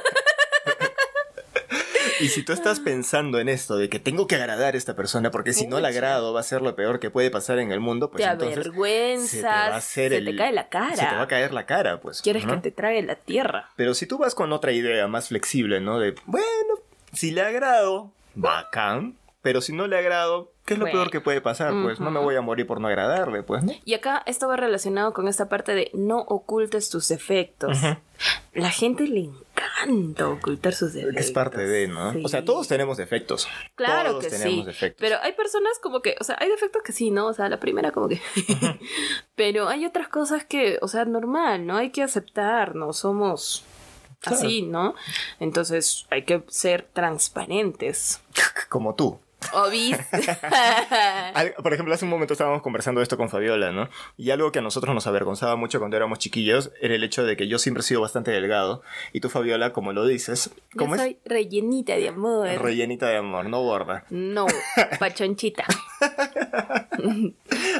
Y 2.20 2.28
si 2.28 2.42
tú 2.42 2.52
estás 2.52 2.80
pensando 2.80 3.38
en 3.38 3.48
esto 3.48 3.76
de 3.76 3.88
que 3.88 3.98
tengo 3.98 4.26
que 4.26 4.36
agradar 4.36 4.74
a 4.74 4.76
esta 4.78 4.94
persona 4.96 5.30
porque 5.30 5.52
si 5.52 5.66
no 5.66 5.80
la 5.80 5.88
agrado 5.88 6.32
va 6.32 6.40
a 6.40 6.42
ser 6.42 6.62
lo 6.62 6.74
peor 6.76 6.98
que 7.00 7.10
puede 7.10 7.30
pasar 7.30 7.58
en 7.58 7.72
el 7.72 7.80
mundo, 7.80 8.10
pues 8.10 8.24
te 8.24 8.30
entonces 8.30 8.56
avergüenzas, 8.58 9.30
se 9.30 9.36
te 9.40 9.46
va 9.46 9.66
a 9.66 9.76
hacer 9.76 10.12
se 10.12 10.18
el- 10.18 10.24
te 10.26 10.36
cae 10.36 10.52
la 10.52 10.68
cara. 10.68 10.96
Se 10.96 11.06
te 11.06 11.14
va 11.16 11.22
a 11.22 11.28
caer 11.28 11.52
la 11.52 11.66
cara, 11.66 12.00
pues. 12.00 12.22
Quieres 12.22 12.44
¿no? 12.46 12.54
que 12.54 12.60
te 12.60 12.70
trague 12.70 13.02
la 13.02 13.16
tierra. 13.16 13.70
Pero 13.76 13.94
si 13.94 14.06
tú 14.06 14.18
vas 14.18 14.34
con 14.34 14.52
otra 14.52 14.72
idea 14.72 15.06
más 15.08 15.28
flexible, 15.28 15.80
¿no? 15.80 15.98
De, 15.98 16.14
bueno, 16.26 16.74
si 17.12 17.30
le 17.32 17.42
agrado, 17.42 18.10
bacán. 18.34 19.16
Pero 19.42 19.60
si 19.60 19.72
no 19.72 19.86
le 19.86 19.96
agrado, 19.96 20.50
¿qué 20.64 20.74
es 20.74 20.78
lo 20.80 20.86
Bueno. 20.86 20.98
peor 20.98 21.10
que 21.12 21.20
puede 21.20 21.40
pasar? 21.40 21.72
Pues 21.84 22.00
no 22.00 22.10
me 22.10 22.18
voy 22.18 22.34
a 22.34 22.40
morir 22.40 22.66
por 22.66 22.80
no 22.80 22.88
agradarle, 22.88 23.44
pues, 23.44 23.62
¿no? 23.62 23.72
Y 23.84 23.94
acá 23.94 24.24
esto 24.26 24.48
va 24.48 24.56
relacionado 24.56 25.12
con 25.12 25.28
esta 25.28 25.48
parte 25.48 25.72
de 25.76 25.90
no 25.94 26.18
ocultes 26.18 26.90
tus 26.90 27.06
defectos. 27.06 27.78
La 28.54 28.70
gente 28.70 29.06
le 29.06 29.20
encanta 29.66 30.28
ocultar 30.28 30.74
sus 30.74 30.92
defectos. 30.92 31.24
Es 31.24 31.30
parte 31.30 31.66
de, 31.66 31.88
¿no? 31.88 32.12
Sí. 32.12 32.22
O 32.24 32.28
sea, 32.28 32.44
todos 32.44 32.68
tenemos 32.68 32.96
defectos. 32.96 33.48
Claro 33.74 34.10
todos 34.10 34.24
que 34.24 34.30
tenemos 34.30 34.60
sí. 34.60 34.66
defectos. 34.66 35.00
Pero 35.00 35.16
hay 35.22 35.32
personas 35.32 35.78
como 35.82 36.00
que, 36.02 36.16
o 36.20 36.24
sea, 36.24 36.36
hay 36.40 36.48
defectos 36.48 36.82
que 36.82 36.92
sí, 36.92 37.10
¿no? 37.10 37.26
O 37.26 37.34
sea, 37.34 37.48
la 37.48 37.60
primera 37.60 37.92
como 37.92 38.08
que... 38.08 38.20
Pero 39.34 39.68
hay 39.68 39.86
otras 39.86 40.08
cosas 40.08 40.44
que, 40.44 40.78
o 40.80 40.88
sea, 40.88 41.04
normal, 41.04 41.66
¿no? 41.66 41.76
Hay 41.76 41.90
que 41.90 42.02
aceptarnos, 42.02 42.98
somos 42.98 43.64
Claro. 44.20 44.38
así, 44.38 44.62
¿no? 44.62 44.94
Entonces 45.40 46.06
hay 46.10 46.24
que 46.24 46.42
ser 46.48 46.88
transparentes. 46.92 48.20
Como 48.68 48.94
tú. 48.94 49.20
Obis. 49.53 49.97
Por 51.62 51.72
ejemplo, 51.74 51.94
hace 51.94 52.05
un 52.05 52.11
momento 52.11 52.34
estábamos 52.34 52.62
conversando 52.62 53.01
esto 53.03 53.16
con 53.16 53.28
Fabiola, 53.28 53.72
¿no? 53.72 53.88
Y 54.16 54.30
algo 54.30 54.53
que 54.53 54.59
a 54.59 54.62
nosotros 54.62 54.94
nos 54.94 55.07
avergonzaba 55.07 55.57
mucho 55.57 55.78
cuando 55.78 55.97
éramos 55.97 56.18
chiquillos 56.18 56.70
era 56.80 56.94
el 56.94 57.05
hecho 57.05 57.24
de 57.24 57.36
que 57.36 57.49
yo 57.49 57.59
siempre 57.59 57.80
he 57.80 57.84
sido 57.84 58.01
bastante 58.01 58.30
delgado. 58.30 58.82
Y 59.12 59.20
tú, 59.20 59.28
Fabiola, 59.30 59.72
como 59.72 59.92
lo 59.92 60.07
dices, 60.07 60.51
Yo 60.72 60.78
¿cómo 60.78 60.97
soy 60.97 61.18
rellenita 61.24 61.94
de 61.97 62.09
amor. 62.09 62.49
es? 62.49 62.61
Rellenita 62.61 63.09
de 63.09 63.16
amor, 63.16 63.47
no 63.49 63.61
gorda. 63.62 64.05
no, 64.11 64.47
pachonchita. 64.99 65.64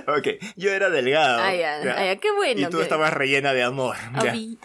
Ok, 0.09 0.29
yo 0.57 0.71
era 0.71 0.91
delgado. 0.91 1.43
Ay, 1.43 1.63
ay, 1.63 2.17
qué 2.19 2.31
bueno. 2.33 2.61
Y 2.61 2.67
tú 2.67 2.77
que- 2.79 2.83
estabas 2.85 3.13
rellena 3.13 3.53
de 3.53 3.63
amor. 3.63 3.97
Obis. 4.21 4.59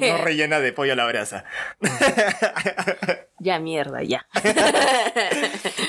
No 0.00 0.18
rellena 0.18 0.60
de 0.60 0.72
pollo 0.72 0.92
a 0.92 0.96
la 0.96 1.06
brasa. 1.06 1.44
Ya, 3.38 3.58
mierda, 3.58 4.02
ya. 4.02 4.26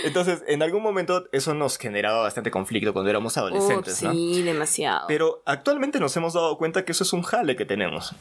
Entonces, 0.03 0.43
en 0.48 0.64
algún 0.64 0.82
momento 0.82 1.26
eso 1.32 1.54
nos 1.54 1.78
generaba 1.78 2.22
bastante 2.24 2.50
conflicto 2.52 2.93
cuando 2.93 3.10
éramos 3.10 3.38
adolescentes, 3.38 4.02
Oh, 4.04 4.08
¿no? 4.08 4.14
sí, 4.14 4.41
demasiado. 4.43 5.06
Pero 5.08 5.41
actualmente 5.45 6.00
nos 6.00 6.16
hemos 6.18 6.34
dado 6.34 6.58
cuenta 6.58 6.86
que 6.86 6.91
eso 6.93 7.04
es 7.04 7.14
un 7.14 7.22
jale 7.24 7.56
que 7.56 7.66
tenemos. 7.66 8.16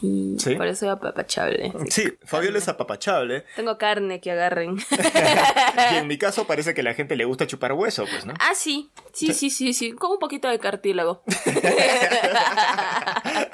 Sí, 0.00 0.36
¿Sí? 0.38 0.54
por 0.56 0.66
eso 0.66 0.80
soy 0.80 0.88
apapachable. 0.88 1.72
Sí, 1.88 2.12
Fabiola 2.24 2.58
es 2.58 2.68
apapachable. 2.68 3.44
Tengo 3.56 3.78
carne 3.78 4.20
que 4.20 4.30
agarren. 4.30 4.76
Y 5.92 5.96
en 5.96 6.06
mi 6.06 6.18
caso 6.18 6.44
parece 6.48 6.74
que 6.74 6.80
a 6.82 6.84
la 6.84 6.94
gente 6.94 7.16
le 7.16 7.24
gusta 7.24 7.46
chupar 7.46 7.72
hueso, 7.72 8.04
pues, 8.10 8.26
¿no? 8.26 8.34
ah, 8.40 8.54
sí. 8.54 8.90
Sí, 9.12 9.32
sí, 9.32 9.50
sí, 9.50 9.72
sí. 9.72 9.92
Con 9.92 10.12
un 10.12 10.18
poquito 10.18 10.48
de 10.48 10.58
cartílago. 10.58 11.22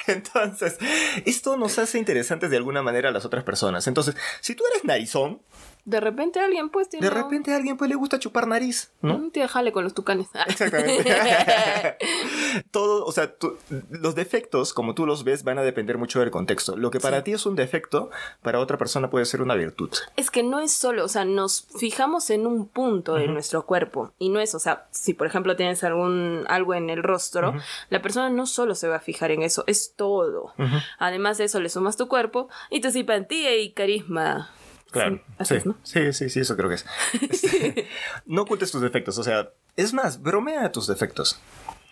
Entonces, 0.07 0.79
esto 1.25 1.57
nos 1.57 1.79
hace 1.79 1.99
interesantes 1.99 2.51
de 2.51 2.57
alguna 2.57 2.83
manera 2.83 3.11
a 3.11 3.13
las 3.13 3.25
otras 3.25 3.45
personas. 3.45 3.87
Entonces, 3.87 4.17
si 4.41 4.55
tú 4.55 4.65
eres 4.73 4.85
narizón, 4.85 5.43
De 5.85 6.01
repente 6.01 6.41
alguien, 6.41 6.69
pues, 6.71 6.89
tiene. 6.89 7.09
de 7.09 7.15
repente 7.15 7.53
a 7.53 7.57
alguien 7.57 7.77
pues 7.77 7.89
le 7.89 7.97
gusta 7.97 8.19
chupar 8.19 8.47
nariz, 8.47 8.91
¿no? 9.03 9.19
¿no? 9.19 9.31
Te 9.31 9.47
jale 9.49 9.73
con 9.73 9.85
los 9.85 9.95
tucanes. 9.95 10.29
Exactamente. 10.47 11.11
Todo, 12.71 13.05
o 13.05 13.13
sea, 13.13 13.35
tú- 13.37 13.57
los 13.91 14.15
defectos, 14.15 14.73
como 14.75 14.95
tú 14.95 15.07
los 15.07 15.25
ves, 15.25 15.45
van 15.45 15.59
a 15.59 15.63
depender 15.63 15.99
mucho 15.99 16.21
del 16.21 16.31
contexto. 16.31 16.77
Lo 16.77 16.91
que 16.91 17.01
para 17.01 17.25
ti 17.25 17.33
es 17.33 17.47
un 17.47 17.57
defecto, 17.57 18.11
para 18.43 18.61
otra 18.61 18.79
persona 18.79 19.11
puede 19.11 19.25
ser 19.25 19.43
una 19.43 19.55
virtud. 19.55 19.91
Es 20.17 20.31
que 20.31 20.43
no 20.43 20.61
es 20.61 20.73
solo, 20.73 21.05
o 21.05 21.09
sea, 21.09 21.25
nos 21.25 21.67
fijamos 21.79 22.31
en 22.31 22.47
un 22.47 22.67
punto 22.69 23.15
de 23.15 23.27
nuestro 23.29 23.67
cuerpo 23.67 24.13
y 24.19 24.29
no 24.29 24.41
es, 24.41 24.55
o 24.55 24.59
sea, 24.59 24.87
si 24.91 25.15
por 25.15 25.27
ejemplo 25.27 25.57
tienes 25.57 25.83
algún 25.85 26.45
algo 26.49 26.75
en 26.75 26.91
el 26.91 27.03
rostro, 27.03 27.55
la 27.89 28.03
persona 28.03 28.31
no 28.31 28.47
solo 28.47 28.75
se 28.75 28.89
va 28.89 28.97
a 28.97 29.01
fijar 29.01 29.31
en 29.31 29.43
eso, 29.43 29.65
es 29.67 29.95
todo. 29.97 30.53
Además 30.99 31.39
de 31.39 31.45
eso 31.45 31.61
le 31.61 31.69
sumas 31.69 31.97
tu 31.97 32.09
cuerpo 32.09 32.49
y 32.71 32.81
tu 32.81 32.91
simpatía 32.91 33.57
y 33.57 33.73
carisma. 33.73 34.51
Claro. 34.91 35.17
Sí, 35.17 35.23
así 35.39 35.49
Sí, 35.55 35.55
es, 35.59 35.67
¿no? 35.67 35.77
sí, 35.83 36.13
sí, 36.13 36.29
sí, 36.31 36.41
eso 36.41 36.57
creo 36.57 36.69
que 36.69 36.75
es. 36.77 36.87
Este, 37.31 37.89
no 38.27 38.43
ocultes 38.43 38.71
tus 38.71 38.81
defectos, 38.83 39.19
o 39.19 39.23
sea, 39.23 39.51
es 39.77 39.93
más, 39.93 40.21
bromea 40.23 40.71
tus 40.73 40.87
defectos. 40.87 41.41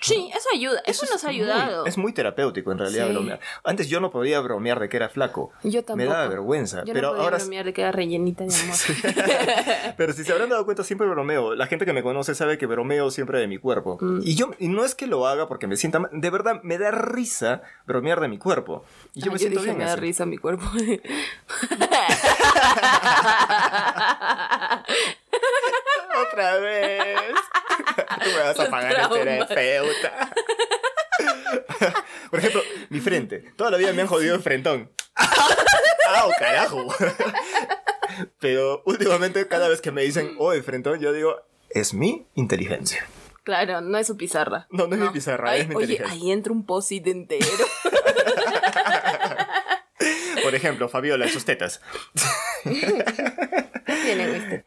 Sí, 0.01 0.31
eso 0.33 0.49
ayuda, 0.55 0.81
eso, 0.87 1.07
nos 1.11 1.25
ha 1.25 1.29
ayudado. 1.29 1.81
Muy, 1.81 1.89
es 1.89 1.99
muy 1.99 2.13
terapéutico 2.13 2.71
en 2.71 2.79
realidad 2.79 3.09
Sí. 3.09 3.13
bromear. 3.15 3.41
Antes 3.65 3.89
yo 3.89 3.99
no 3.99 4.13
podía 4.13 4.39
bromear 4.39 4.79
de 4.79 4.89
que 4.89 4.97
era 4.97 5.09
flaco. 5.09 5.51
Yo 5.65 5.83
tampoco. 5.85 5.97
Me 5.97 6.05
daba 6.05 6.29
vergüenza. 6.29 6.85
Yo 6.85 6.95
pero 6.95 7.09
no 7.09 7.15
podía 7.15 7.25
ahora. 7.25 7.39
bromear 7.39 7.65
de 7.65 7.73
que 7.73 7.81
era 7.81 7.91
rellenita 7.91 8.45
de 8.45 8.55
amor. 8.55 8.77
Pero 9.97 10.13
si 10.13 10.23
se 10.23 10.31
habrán 10.31 10.51
dado 10.51 10.65
cuenta, 10.65 10.85
siempre 10.85 11.09
bromeo. 11.09 11.57
La 11.57 11.67
gente 11.67 11.85
que 11.85 11.93
me 11.93 12.05
conoce 12.05 12.37
sabe 12.37 12.59
que 12.59 12.67
bromeo 12.67 13.11
siempre 13.11 13.41
de 13.41 13.49
mi 13.49 13.59
cuerpo. 13.59 13.99
Mm. 14.01 14.21
Y 14.23 14.37
yo, 14.37 14.53
y 14.61 14.69
no 14.69 14.85
es 14.85 14.95
que 14.95 15.09
lo 15.09 15.27
haga 15.27 15.49
porque 15.49 15.67
me 15.67 15.77
sienta 15.77 15.99
mal. 15.99 16.11
De 16.13 16.31
verdad, 16.31 16.61
me 16.63 16.79
da 16.79 16.93
risa 16.93 17.63
bromear 17.85 18.21
de 18.21 18.29
mi 18.29 18.39
cuerpo. 18.39 18.85
Y 19.15 19.23
yo 19.23 19.31
Ah, 19.31 19.33
me 19.33 19.39
siento 19.41 19.59
dije, 19.59 19.73
bien. 19.73 19.79
me 19.79 19.85
da 19.85 19.95
así. 19.95 20.01
risa 20.01 20.27
mi 20.27 20.39
cuerpo. 20.39 20.65
Otra 26.29 26.59
vez. 26.59 27.17
Tú 27.97 28.31
me 28.31 28.39
vas 28.43 28.61
a 28.61 28.71
pagar 28.71 28.95
traumas. 28.95 29.49
terapeuta. 29.49 30.31
Por 32.31 32.39
ejemplo, 32.39 32.63
mi 32.91 33.01
frente. 33.01 33.53
Toda 33.57 33.71
la 33.71 33.77
vida 33.77 33.93
me 33.93 34.03
han 34.03 34.09
jodido 34.09 34.35
el 34.35 34.43
frentón. 34.43 34.91
¡Ah, 35.17 36.29
carajo! 36.39 36.87
Pero 38.41 38.83
últimamente, 38.87 39.47
cada 39.49 39.69
vez 39.69 39.81
que 39.81 39.91
me 39.91 40.03
dicen, 40.03 40.35
oh, 40.39 40.53
el 40.53 40.63
frentón, 40.63 41.01
yo 41.01 41.13
digo, 41.13 41.37
es 41.71 41.95
mi 41.95 42.27
inteligencia. 42.35 43.07
Claro, 43.45 43.81
no 43.81 43.99
es 43.99 44.07
su 44.07 44.17
pizarra. 44.17 44.67
No, 44.71 44.87
no 44.87 44.95
es 44.95 45.01
mi 45.01 45.09
pizarra, 45.09 45.51
Ay, 45.51 45.63
es 45.63 45.69
mi 45.69 45.75
Oye, 45.75 45.93
inteligencia. 45.95 46.23
ahí 46.23 46.33
entra 46.33 46.53
un 46.53 46.67
posit 46.67 47.07
entero. 47.07 47.47
Por 50.49 50.55
ejemplo, 50.55 50.89
Fabiola, 50.89 51.29
sus 51.29 51.45
tetas. 51.45 51.83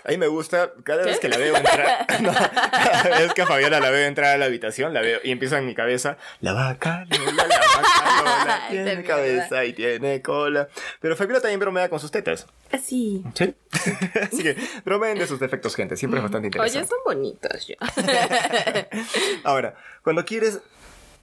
A 0.06 0.10
mí 0.12 0.18
me 0.18 0.28
gusta, 0.28 0.74
cada 0.84 1.04
vez 1.04 1.20
que 1.20 1.28
la 1.28 1.38
veo 1.38 1.56
entrar, 1.56 2.06
no, 2.22 2.32
cada 2.32 3.20
vez 3.20 3.34
que 3.34 3.42
a 3.42 3.48
Fabiola 3.48 3.80
la 3.80 3.90
veo 3.90 4.08
entrar 4.08 4.36
a 4.36 4.38
la 4.38 4.46
habitación, 4.46 4.94
la 4.94 5.02
veo 5.02 5.20
y 5.24 5.32
empieza 5.32 5.58
en 5.58 5.66
mi 5.66 5.74
cabeza, 5.74 6.18
la 6.40 6.54
vaca 6.54 7.06
Lola, 7.10 7.48
la 7.48 7.60
vaca 7.60 8.22
Lola, 8.24 8.62
tiene 8.70 9.04
cabeza 9.04 9.66
y 9.66 9.74
tiene 9.74 10.22
cola. 10.22 10.68
Pero 11.00 11.16
Fabiola 11.16 11.42
también 11.42 11.60
bromea 11.60 11.90
con 11.90 12.00
sus 12.00 12.12
tetas. 12.12 12.46
Así. 12.72 13.24
¿Sí? 13.34 13.56
Así 14.22 14.44
que 14.44 14.56
bromeen 14.86 15.18
de 15.18 15.26
sus 15.26 15.40
defectos, 15.40 15.76
gente, 15.76 15.98
siempre 15.98 16.20
es 16.20 16.24
bastante 16.24 16.48
Oye, 16.60 16.78
interesante. 16.80 16.90
son 16.90 17.00
bonitos 17.04 17.68
ya. 17.68 17.78
Ahora, 19.44 19.76
cuando 20.04 20.24
quieres 20.26 20.60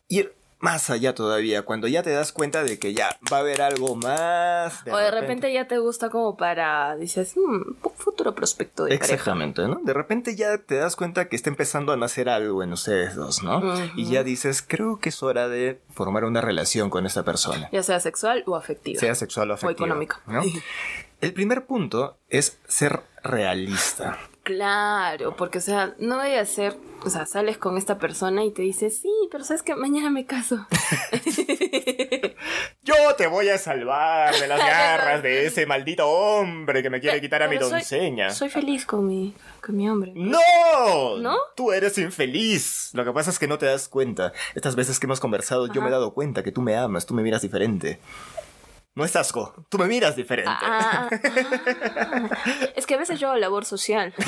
ir 0.08 0.34
más 0.60 0.90
allá 0.90 1.14
todavía, 1.14 1.62
cuando 1.62 1.86
ya 1.88 2.02
te 2.02 2.10
das 2.10 2.32
cuenta 2.32 2.64
de 2.64 2.78
que 2.78 2.92
ya 2.94 3.16
va 3.32 3.38
a 3.38 3.40
haber 3.40 3.62
algo 3.62 3.94
más. 3.94 4.82
o 4.90 4.96
de 4.96 5.10
repente 5.10 5.52
ya 5.52 5.68
te 5.68 5.78
gusta 5.78 6.10
como 6.10 6.36
para, 6.36 6.96
dices, 6.96 7.34
"Hmm, 7.36 7.74
futuro 7.96 8.34
prospecto 8.34 8.84
de 8.84 8.96
pareja. 8.98 9.14
Exactamente, 9.14 9.62
¿no? 9.68 9.80
De 9.84 9.92
repente 9.92 10.34
ya 10.36 10.58
te 10.58 10.76
das 10.76 10.96
cuenta 10.96 11.28
que 11.28 11.36
está 11.36 11.50
empezando 11.50 11.92
a 11.92 11.96
nacer 11.96 12.28
algo 12.28 12.62
en 12.62 12.72
ustedes 12.72 13.14
dos, 13.14 13.42
¿no? 13.42 13.62
Y 13.96 14.06
ya 14.10 14.22
dices, 14.24 14.62
creo 14.66 14.98
que 14.98 15.10
es 15.10 15.22
hora 15.22 15.48
de 15.48 15.80
formar 15.90 16.24
una 16.24 16.40
relación 16.40 16.90
con 16.90 17.06
esta 17.06 17.22
persona, 17.24 17.68
Ya 17.72 17.82
sea 17.82 18.00
sexual 18.00 18.42
o 18.46 18.56
afectiva. 18.56 18.98
sea 19.00 19.14
sexual 19.14 19.50
o 19.50 19.54
afectiva. 19.54 19.86
económica. 19.86 20.20
¿no? 20.26 20.42
El 21.20 21.32
primer 21.32 21.66
punto 21.66 22.16
es 22.28 22.58
ser 22.68 23.02
realista. 23.24 24.18
Claro, 24.48 25.36
porque 25.36 25.58
o 25.58 25.60
sea, 25.60 25.94
no 25.98 26.16
vaya 26.16 26.40
a 26.40 26.46
ser, 26.46 26.74
o 27.04 27.10
sea, 27.10 27.26
sales 27.26 27.58
con 27.58 27.76
esta 27.76 27.98
persona 27.98 28.44
y 28.44 28.50
te 28.50 28.62
dice, 28.62 28.88
sí, 28.88 29.10
pero 29.30 29.44
sabes 29.44 29.62
que 29.62 29.74
mañana 29.74 30.08
me 30.08 30.24
caso. 30.24 30.66
Yo 32.82 32.94
te 33.18 33.26
voy 33.26 33.50
a 33.50 33.58
salvar 33.58 34.34
de 34.34 34.46
las 34.46 34.58
garras 34.58 35.22
de 35.22 35.44
ese 35.44 35.66
maldito 35.66 36.08
hombre 36.08 36.82
que 36.82 36.88
me 36.88 36.98
quiere 36.98 37.20
quitar 37.20 37.42
a 37.42 37.48
mi 37.48 37.56
Pero 37.56 37.68
soy- 37.68 37.80
doncella. 37.80 38.30
Soy 38.30 38.48
feliz 38.48 38.86
con 38.86 39.06
mi, 39.06 39.34
con 39.62 39.76
mi 39.76 39.86
hombre. 39.90 40.12
¡No! 40.14 41.18
¿No? 41.18 41.36
Tú 41.54 41.72
eres 41.72 41.98
infeliz. 41.98 42.88
Lo 42.94 43.04
que 43.04 43.12
pasa 43.12 43.28
es 43.28 43.38
que 43.38 43.48
no 43.48 43.58
te 43.58 43.66
das 43.66 43.86
cuenta. 43.88 44.32
Estas 44.54 44.76
veces 44.76 44.98
que 44.98 45.04
hemos 45.04 45.20
conversado, 45.20 45.66
yo 45.66 45.82
me 45.82 45.88
he 45.88 45.92
dado 45.92 46.14
cuenta 46.14 46.42
que 46.42 46.52
tú 46.52 46.62
me 46.62 46.74
amas, 46.74 47.04
tú 47.04 47.12
me 47.12 47.22
miras 47.22 47.42
diferente. 47.42 47.98
No 48.94 49.04
es 49.04 49.14
asco, 49.14 49.66
tú 49.68 49.78
me 49.78 49.86
miras 49.86 50.16
diferente. 50.16 50.50
Ah, 50.52 51.08
ah, 51.10 52.30
es 52.76 52.84
que 52.86 52.94
a 52.94 52.98
veces 52.98 53.20
yo 53.20 53.28
hago 53.28 53.38
labor 53.38 53.64
social. 53.64 54.12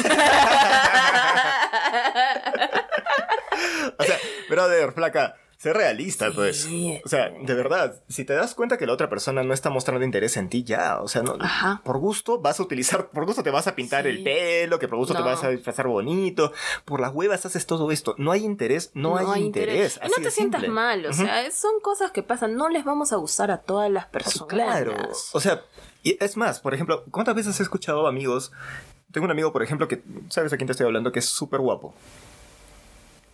o 3.98 4.04
sea, 4.04 4.16
brother, 4.48 4.92
flaca, 4.92 5.34
Sé 5.60 5.74
realista, 5.74 6.30
pues. 6.34 6.66
O 7.04 7.08
sea, 7.10 7.28
de 7.28 7.54
verdad, 7.54 8.00
si 8.08 8.24
te 8.24 8.32
das 8.32 8.54
cuenta 8.54 8.78
que 8.78 8.86
la 8.86 8.94
otra 8.94 9.10
persona 9.10 9.42
no 9.42 9.52
está 9.52 9.68
mostrando 9.68 10.06
interés 10.06 10.38
en 10.38 10.48
ti, 10.48 10.64
ya. 10.64 11.02
O 11.02 11.06
sea, 11.06 11.22
no, 11.22 11.36
por 11.84 11.98
gusto 11.98 12.40
vas 12.40 12.60
a 12.60 12.62
utilizar, 12.62 13.10
por 13.10 13.26
gusto 13.26 13.42
te 13.42 13.50
vas 13.50 13.66
a 13.66 13.74
pintar 13.74 14.06
el 14.06 14.22
pelo, 14.22 14.78
que 14.78 14.88
por 14.88 14.96
gusto 14.96 15.14
te 15.14 15.20
vas 15.20 15.44
a 15.44 15.50
disfrazar 15.50 15.86
bonito. 15.86 16.54
Por 16.86 17.00
las 17.00 17.12
huevas 17.12 17.44
haces 17.44 17.66
todo 17.66 17.90
esto. 17.90 18.14
No 18.16 18.32
hay 18.32 18.42
interés, 18.42 18.90
no, 18.94 19.18
hay, 19.18 19.42
interés. 19.42 20.00
no 20.02 20.22
te 20.22 20.30
sientas 20.30 20.66
mal, 20.66 21.04
o 21.04 21.12
sea, 21.12 21.50
son 21.50 21.78
cosas 21.82 22.10
que 22.10 22.22
pasan. 22.22 22.56
No 22.56 22.70
les 22.70 22.86
vamos 22.86 23.12
a 23.12 23.16
gustar 23.16 23.50
a 23.50 23.58
todas 23.58 23.90
las 23.90 24.06
personas. 24.06 24.48
Claro. 24.48 24.94
O 25.34 25.40
sea, 25.40 25.62
y 26.02 26.16
es 26.24 26.38
más, 26.38 26.60
por 26.60 26.72
ejemplo, 26.72 27.04
¿cuántas 27.10 27.34
veces 27.34 27.60
he 27.60 27.62
escuchado 27.62 28.06
amigos? 28.06 28.50
Tengo 29.12 29.26
un 29.26 29.30
amigo, 29.30 29.52
por 29.52 29.62
ejemplo, 29.62 29.88
que, 29.88 30.02
¿sabes 30.30 30.54
a 30.54 30.56
quién 30.56 30.68
te 30.68 30.72
estoy 30.72 30.86
hablando? 30.86 31.12
Que 31.12 31.18
es 31.18 31.26
súper 31.26 31.60
guapo. 31.60 31.94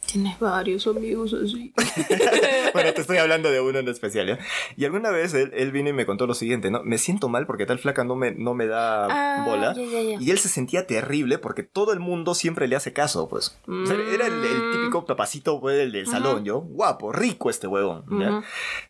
Tienes 0.07 0.38
varios 0.38 0.86
amigos 0.86 1.34
así. 1.34 1.72
bueno, 2.72 2.92
te 2.92 3.00
estoy 3.00 3.16
hablando 3.16 3.50
de 3.50 3.61
uno 3.61 3.78
en 3.78 3.88
especial, 3.88 4.26
¿ya? 4.26 4.38
Y 4.76 4.84
alguna 4.84 5.11
vez 5.11 5.34
él, 5.34 5.72
vino 5.72 5.88
y 5.88 5.92
me 5.92 6.07
contó 6.07 6.26
lo 6.26 6.34
siguiente, 6.34 6.70
¿no? 6.70 6.82
Me 6.84 6.98
siento 6.98 7.28
mal 7.28 7.46
porque 7.46 7.66
tal 7.66 7.78
flaca 7.78 8.04
no 8.04 8.14
me, 8.14 8.32
no 8.32 8.54
me 8.54 8.66
da 8.66 9.07
ah, 9.11 9.44
bola. 9.44 9.74
Y 9.76 10.30
él 10.30 10.38
se 10.38 10.48
sentía 10.48 10.86
terrible 10.86 11.38
porque 11.38 11.62
todo 11.62 11.92
el 11.92 12.00
mundo 12.00 12.34
siempre 12.34 12.68
le 12.68 12.76
hace 12.76 12.92
caso, 12.92 13.28
pues. 13.28 13.59
era 13.66 14.26
el, 14.26 14.32
mm. 14.32 14.72
típico 14.72 15.04
papacito, 15.04 15.61
pues, 15.61 15.76
del, 15.76 15.92
del 15.92 16.07
salón, 16.07 16.44
yo. 16.44 16.61
Guapo, 16.61 17.12
rico 17.12 17.50
este 17.50 17.66
huevón, 17.66 18.04
¿ya? 18.20 18.42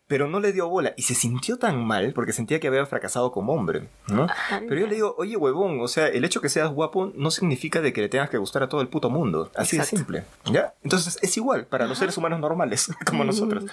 Pero 0.07 0.27
no 0.27 0.39
le 0.39 0.53
dio 0.53 0.69
bola 0.69 0.93
y 0.95 1.01
se 1.01 1.15
sintió 1.15 1.57
tan 1.57 1.85
mal 1.85 2.13
porque 2.13 2.31
sentía 2.31 2.59
que 2.59 2.67
había 2.67 2.85
fracasado 2.85 3.31
como 3.31 3.53
hombre, 3.53 3.89
¿no? 4.07 4.27
Pero 4.67 4.81
yo 4.81 4.87
le 4.87 4.95
digo, 4.95 5.15
oye, 5.17 5.35
huevón, 5.35 5.79
o 5.81 5.87
sea, 5.87 6.07
el 6.07 6.23
hecho 6.23 6.41
que 6.41 6.49
seas 6.49 6.71
guapo 6.71 7.11
no 7.15 7.31
significa 7.31 7.81
de 7.81 7.91
que 7.91 8.01
le 8.01 8.09
tengas 8.09 8.29
que 8.29 8.37
gustar 8.37 8.63
a 8.63 8.69
todo 8.69 8.81
el 8.81 8.87
puto 8.87 9.09
mundo. 9.09 9.51
Así 9.55 9.77
de 9.77 9.83
simple, 9.83 10.23
¿ya? 10.45 10.73
Entonces, 10.83 11.06
es 11.07 11.37
igual 11.37 11.65
para 11.65 11.87
los 11.87 11.97
seres 11.97 12.17
humanos 12.17 12.39
normales, 12.39 12.91
como 13.05 13.23
mm, 13.23 13.27
nosotros. 13.27 13.65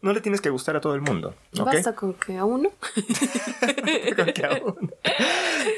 No 0.00 0.12
le 0.12 0.20
tienes 0.20 0.40
que 0.40 0.50
gustar 0.50 0.76
a 0.76 0.80
todo 0.80 0.94
el 0.94 1.00
mundo. 1.00 1.34
Basta 1.52 1.94
con 1.94 2.14
que 2.14 2.36
a 2.36 2.44
uno. 2.44 2.70
con 4.16 4.26
que 4.26 4.44
a 4.44 4.60
uno. 4.64 4.90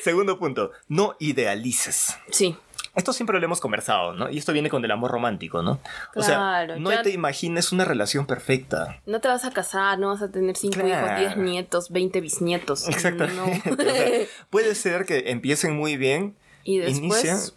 Segundo 0.03 0.39
punto, 0.39 0.73
no 0.89 1.17
idealices. 1.19 2.17
Sí. 2.31 2.57
Esto 2.95 3.13
siempre 3.13 3.39
lo 3.41 3.45
hemos 3.45 3.61
conversado, 3.61 4.15
¿no? 4.15 4.31
Y 4.31 4.39
esto 4.39 4.53
viene 4.53 4.71
con 4.71 4.85
el 4.85 4.91
amor 4.91 5.11
romántico, 5.11 5.63
¿no? 5.63 5.81
o 6.15 6.23
sea, 6.23 6.67
no 6.79 7.03
te 7.03 7.11
imagines 7.11 7.73
una 7.73 7.85
relación 7.85 8.25
perfecta. 8.27 9.01
No 9.05 9.21
te 9.21 9.27
vas 9.27 9.45
a 9.45 9.51
casar, 9.51 9.99
no 9.99 10.09
vas 10.09 10.23
a 10.23 10.31
tener 10.31 10.57
cinco 10.57 10.87
hijos, 10.87 11.19
diez 11.19 11.37
nietos, 11.37 11.91
veinte 11.91 12.21
bisnietos. 12.21 12.89
Exactamente. 12.89 14.29
puede 14.51 14.77
ser 14.77 15.07
que 15.07 15.31
empiecen 15.31 15.77
muy 15.77 15.97
bien. 15.97 16.37
Y 16.63 16.79
después 16.79 17.57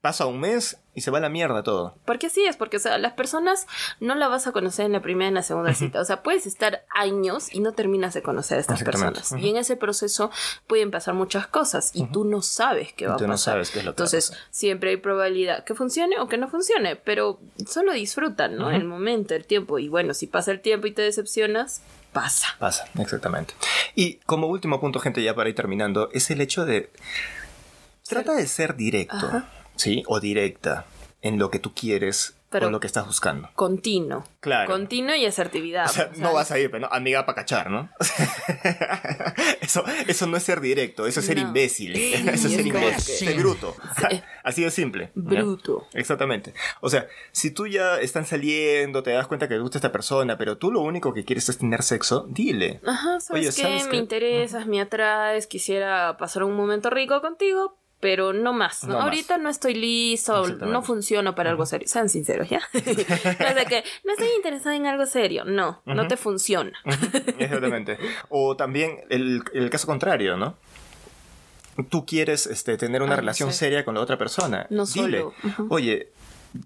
pasa 0.00 0.26
un 0.26 0.40
mes 0.40 0.78
y 0.94 1.02
se 1.02 1.10
va 1.10 1.18
a 1.18 1.20
la 1.20 1.28
mierda 1.28 1.62
todo. 1.62 1.94
Porque 2.04 2.26
así 2.26 2.44
es, 2.44 2.56
porque 2.56 2.78
o 2.78 2.80
sea, 2.80 2.98
las 2.98 3.12
personas 3.12 3.66
no 4.00 4.14
la 4.14 4.28
vas 4.28 4.46
a 4.46 4.52
conocer 4.52 4.86
en 4.86 4.92
la 4.92 5.00
primera 5.00 5.26
y 5.26 5.28
en 5.28 5.34
la 5.34 5.42
segunda 5.42 5.72
cita. 5.74 6.00
O 6.00 6.04
sea, 6.04 6.22
puedes 6.22 6.46
estar 6.46 6.84
años 6.90 7.52
y 7.52 7.60
no 7.60 7.72
terminas 7.72 8.14
de 8.14 8.22
conocer 8.22 8.58
a 8.58 8.60
estas 8.60 8.82
personas. 8.82 9.32
Y 9.38 9.48
en 9.48 9.56
ese 9.56 9.76
proceso 9.76 10.30
pueden 10.66 10.90
pasar 10.90 11.14
muchas 11.14 11.46
cosas 11.46 11.92
y 11.94 12.06
tú 12.06 12.24
no 12.24 12.42
sabes 12.42 12.92
qué 12.92 13.06
va 13.06 13.12
a 13.12 13.16
pasar. 13.16 13.28
no 13.28 13.38
sabes 13.38 13.70
qué 13.70 13.80
es 13.80 13.84
lo 13.84 13.92
que 13.92 14.02
Entonces, 14.02 14.32
siempre 14.50 14.90
hay 14.90 14.96
probabilidad 14.96 15.64
que 15.64 15.74
funcione 15.74 16.18
o 16.18 16.28
que 16.28 16.38
no 16.38 16.48
funcione, 16.48 16.96
pero 16.96 17.38
solo 17.66 17.92
disfrutan, 17.92 18.56
¿no? 18.56 18.70
El 18.70 18.84
momento, 18.84 19.34
el 19.34 19.44
tiempo. 19.44 19.78
Y 19.78 19.88
bueno, 19.88 20.14
si 20.14 20.26
pasa 20.26 20.50
el 20.50 20.60
tiempo 20.60 20.86
y 20.86 20.92
te 20.92 21.02
decepcionas, 21.02 21.82
pasa. 22.12 22.48
Pasa, 22.58 22.86
exactamente. 22.98 23.54
Y 23.94 24.14
como 24.26 24.48
último 24.48 24.80
punto, 24.80 24.98
gente, 24.98 25.22
ya 25.22 25.34
para 25.34 25.48
ir 25.48 25.54
terminando, 25.54 26.08
es 26.12 26.30
el 26.30 26.40
hecho 26.40 26.64
de... 26.64 26.90
Trata 28.08 28.34
de 28.34 28.46
ser 28.48 28.74
directo. 28.74 29.44
¿Sí? 29.80 30.02
O 30.06 30.20
directa 30.20 30.84
en 31.22 31.38
lo 31.38 31.50
que 31.50 31.58
tú 31.58 31.72
quieres 31.74 32.36
o 32.52 32.56
en 32.56 32.72
lo 32.72 32.80
que 32.80 32.86
estás 32.86 33.06
buscando. 33.06 33.48
Continuo. 33.54 34.24
Claro. 34.40 34.70
Continuo 34.70 35.14
y 35.14 35.24
asertividad. 35.24 35.86
O 35.86 35.88
sea, 35.88 36.10
no 36.16 36.32
vas 36.32 36.50
a 36.50 36.58
ir, 36.58 36.70
pero 36.70 36.88
no, 36.88 36.88
amiga 36.92 37.24
para 37.24 37.36
cachar, 37.36 37.70
¿no? 37.70 37.88
eso, 39.60 39.84
eso 40.06 40.26
no 40.26 40.36
es 40.36 40.42
ser 40.42 40.60
directo, 40.60 41.06
eso 41.06 41.20
es 41.20 41.26
ser 41.26 41.38
imbécil. 41.38 41.94
eso 41.96 42.48
es 42.48 42.54
ser 42.54 42.66
imbécil. 42.66 43.28
Ser 43.28 43.38
bruto. 43.38 43.76
Así 44.42 44.62
de 44.62 44.70
simple. 44.70 45.12
Bruto. 45.14 45.86
Exactamente. 45.94 46.52
O 46.80 46.90
sea, 46.90 47.06
si 47.30 47.52
tú 47.52 47.66
ya 47.66 48.00
están 48.00 48.26
saliendo, 48.26 49.02
te 49.02 49.10
das 49.12 49.28
cuenta 49.28 49.48
que 49.48 49.54
te 49.54 49.60
gusta 49.60 49.78
esta 49.78 49.92
persona, 49.92 50.36
pero 50.36 50.58
tú 50.58 50.72
lo 50.72 50.80
único 50.80 51.14
que 51.14 51.24
quieres 51.24 51.48
es 51.48 51.58
tener 51.58 51.82
sexo, 51.82 52.26
dile. 52.28 52.80
Ajá, 52.86 53.20
¿sabes 53.20 53.58
Oye, 53.58 53.68
qué? 53.68 53.88
Me 53.90 53.96
interesas, 53.96 54.66
me 54.66 54.80
atraes, 54.80 55.46
quisiera 55.46 56.16
pasar 56.16 56.42
un 56.42 56.56
momento 56.56 56.90
rico 56.90 57.20
contigo, 57.20 57.79
pero 58.00 58.32
no 58.32 58.52
más. 58.54 58.84
Ahorita 58.84 59.36
no 59.38 59.50
estoy 59.50 59.74
listo, 59.74 60.46
no 60.48 60.82
funciono 60.82 61.34
para 61.34 61.50
algo 61.50 61.66
serio. 61.66 61.86
Sean 61.86 62.08
sinceros, 62.08 62.48
¿ya? 62.48 62.60
no 62.72 63.64
que 63.68 63.84
no 64.04 64.12
estoy 64.12 64.28
interesada 64.36 64.74
en 64.74 64.86
algo 64.86 65.06
serio. 65.06 65.44
No, 65.44 65.82
no 65.84 66.08
te 66.08 66.16
funciona. 66.16 66.72
Exactamente. 67.38 67.98
O 68.28 68.56
también 68.56 69.00
el, 69.08 69.42
el, 69.52 69.70
caso 69.70 69.86
contrario, 69.86 70.36
¿no? 70.36 70.56
Tú 71.88 72.06
quieres 72.06 72.46
este, 72.46 72.76
tener 72.76 73.02
una 73.02 73.16
relación 73.16 73.52
seria 73.52 73.84
con 73.84 73.94
la 73.94 74.00
otra 74.00 74.16
persona. 74.18 74.66
No 74.70 74.84
Dile, 74.86 75.24
oye, 75.68 76.10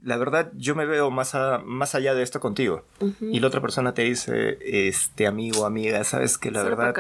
la 0.03 0.17
verdad, 0.17 0.51
yo 0.55 0.75
me 0.75 0.87
veo 0.87 1.11
más, 1.11 1.37
más 1.65 1.95
allá 1.95 2.15
de 2.15 2.23
esto 2.23 2.41
contigo. 2.41 2.85
Y 3.21 3.41
la 3.41 3.49
otra 3.49 3.61
persona 3.61 3.95
te 3.95 4.03
dice, 4.03 4.59
este 4.61 5.27
amigo, 5.27 5.67
amiga, 5.67 6.03
sabes 6.05 6.39
que 6.39 6.51
la 6.51 6.63
verdad. 6.63 6.95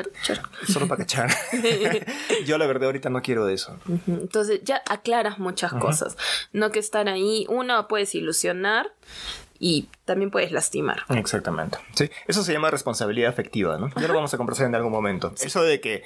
Solo 0.66 0.88
para 0.88 0.98
cachar. 0.98 1.30
yo 2.46 2.58
la 2.58 2.66
verdad 2.66 2.86
ahorita 2.86 3.10
no 3.10 3.22
quiero 3.22 3.46
de 3.46 3.54
eso. 3.54 3.78
Entonces 4.06 4.60
ya 4.64 4.82
aclaras 4.88 5.38
muchas 5.38 5.72
cosas. 5.72 6.16
No 6.52 6.70
que 6.70 6.78
estar 6.78 7.08
ahí, 7.08 7.46
uno 7.48 7.88
puedes 7.88 8.14
ilusionar 8.14 8.92
y 9.58 9.88
también 10.04 10.30
puedes 10.30 10.52
lastimar. 10.52 11.04
Exactamente. 11.10 11.78
Sí, 11.94 12.10
eso 12.26 12.42
se 12.42 12.52
llama 12.52 12.70
responsabilidad 12.70 13.30
afectiva, 13.30 13.78
¿no? 13.78 13.88
Ya 13.98 14.08
lo 14.08 14.14
vamos 14.14 14.34
a 14.34 14.36
conversar 14.36 14.66
en 14.66 14.74
algún 14.74 14.92
momento. 14.92 15.32
Eso 15.40 15.62
de 15.62 15.80
que, 15.80 16.02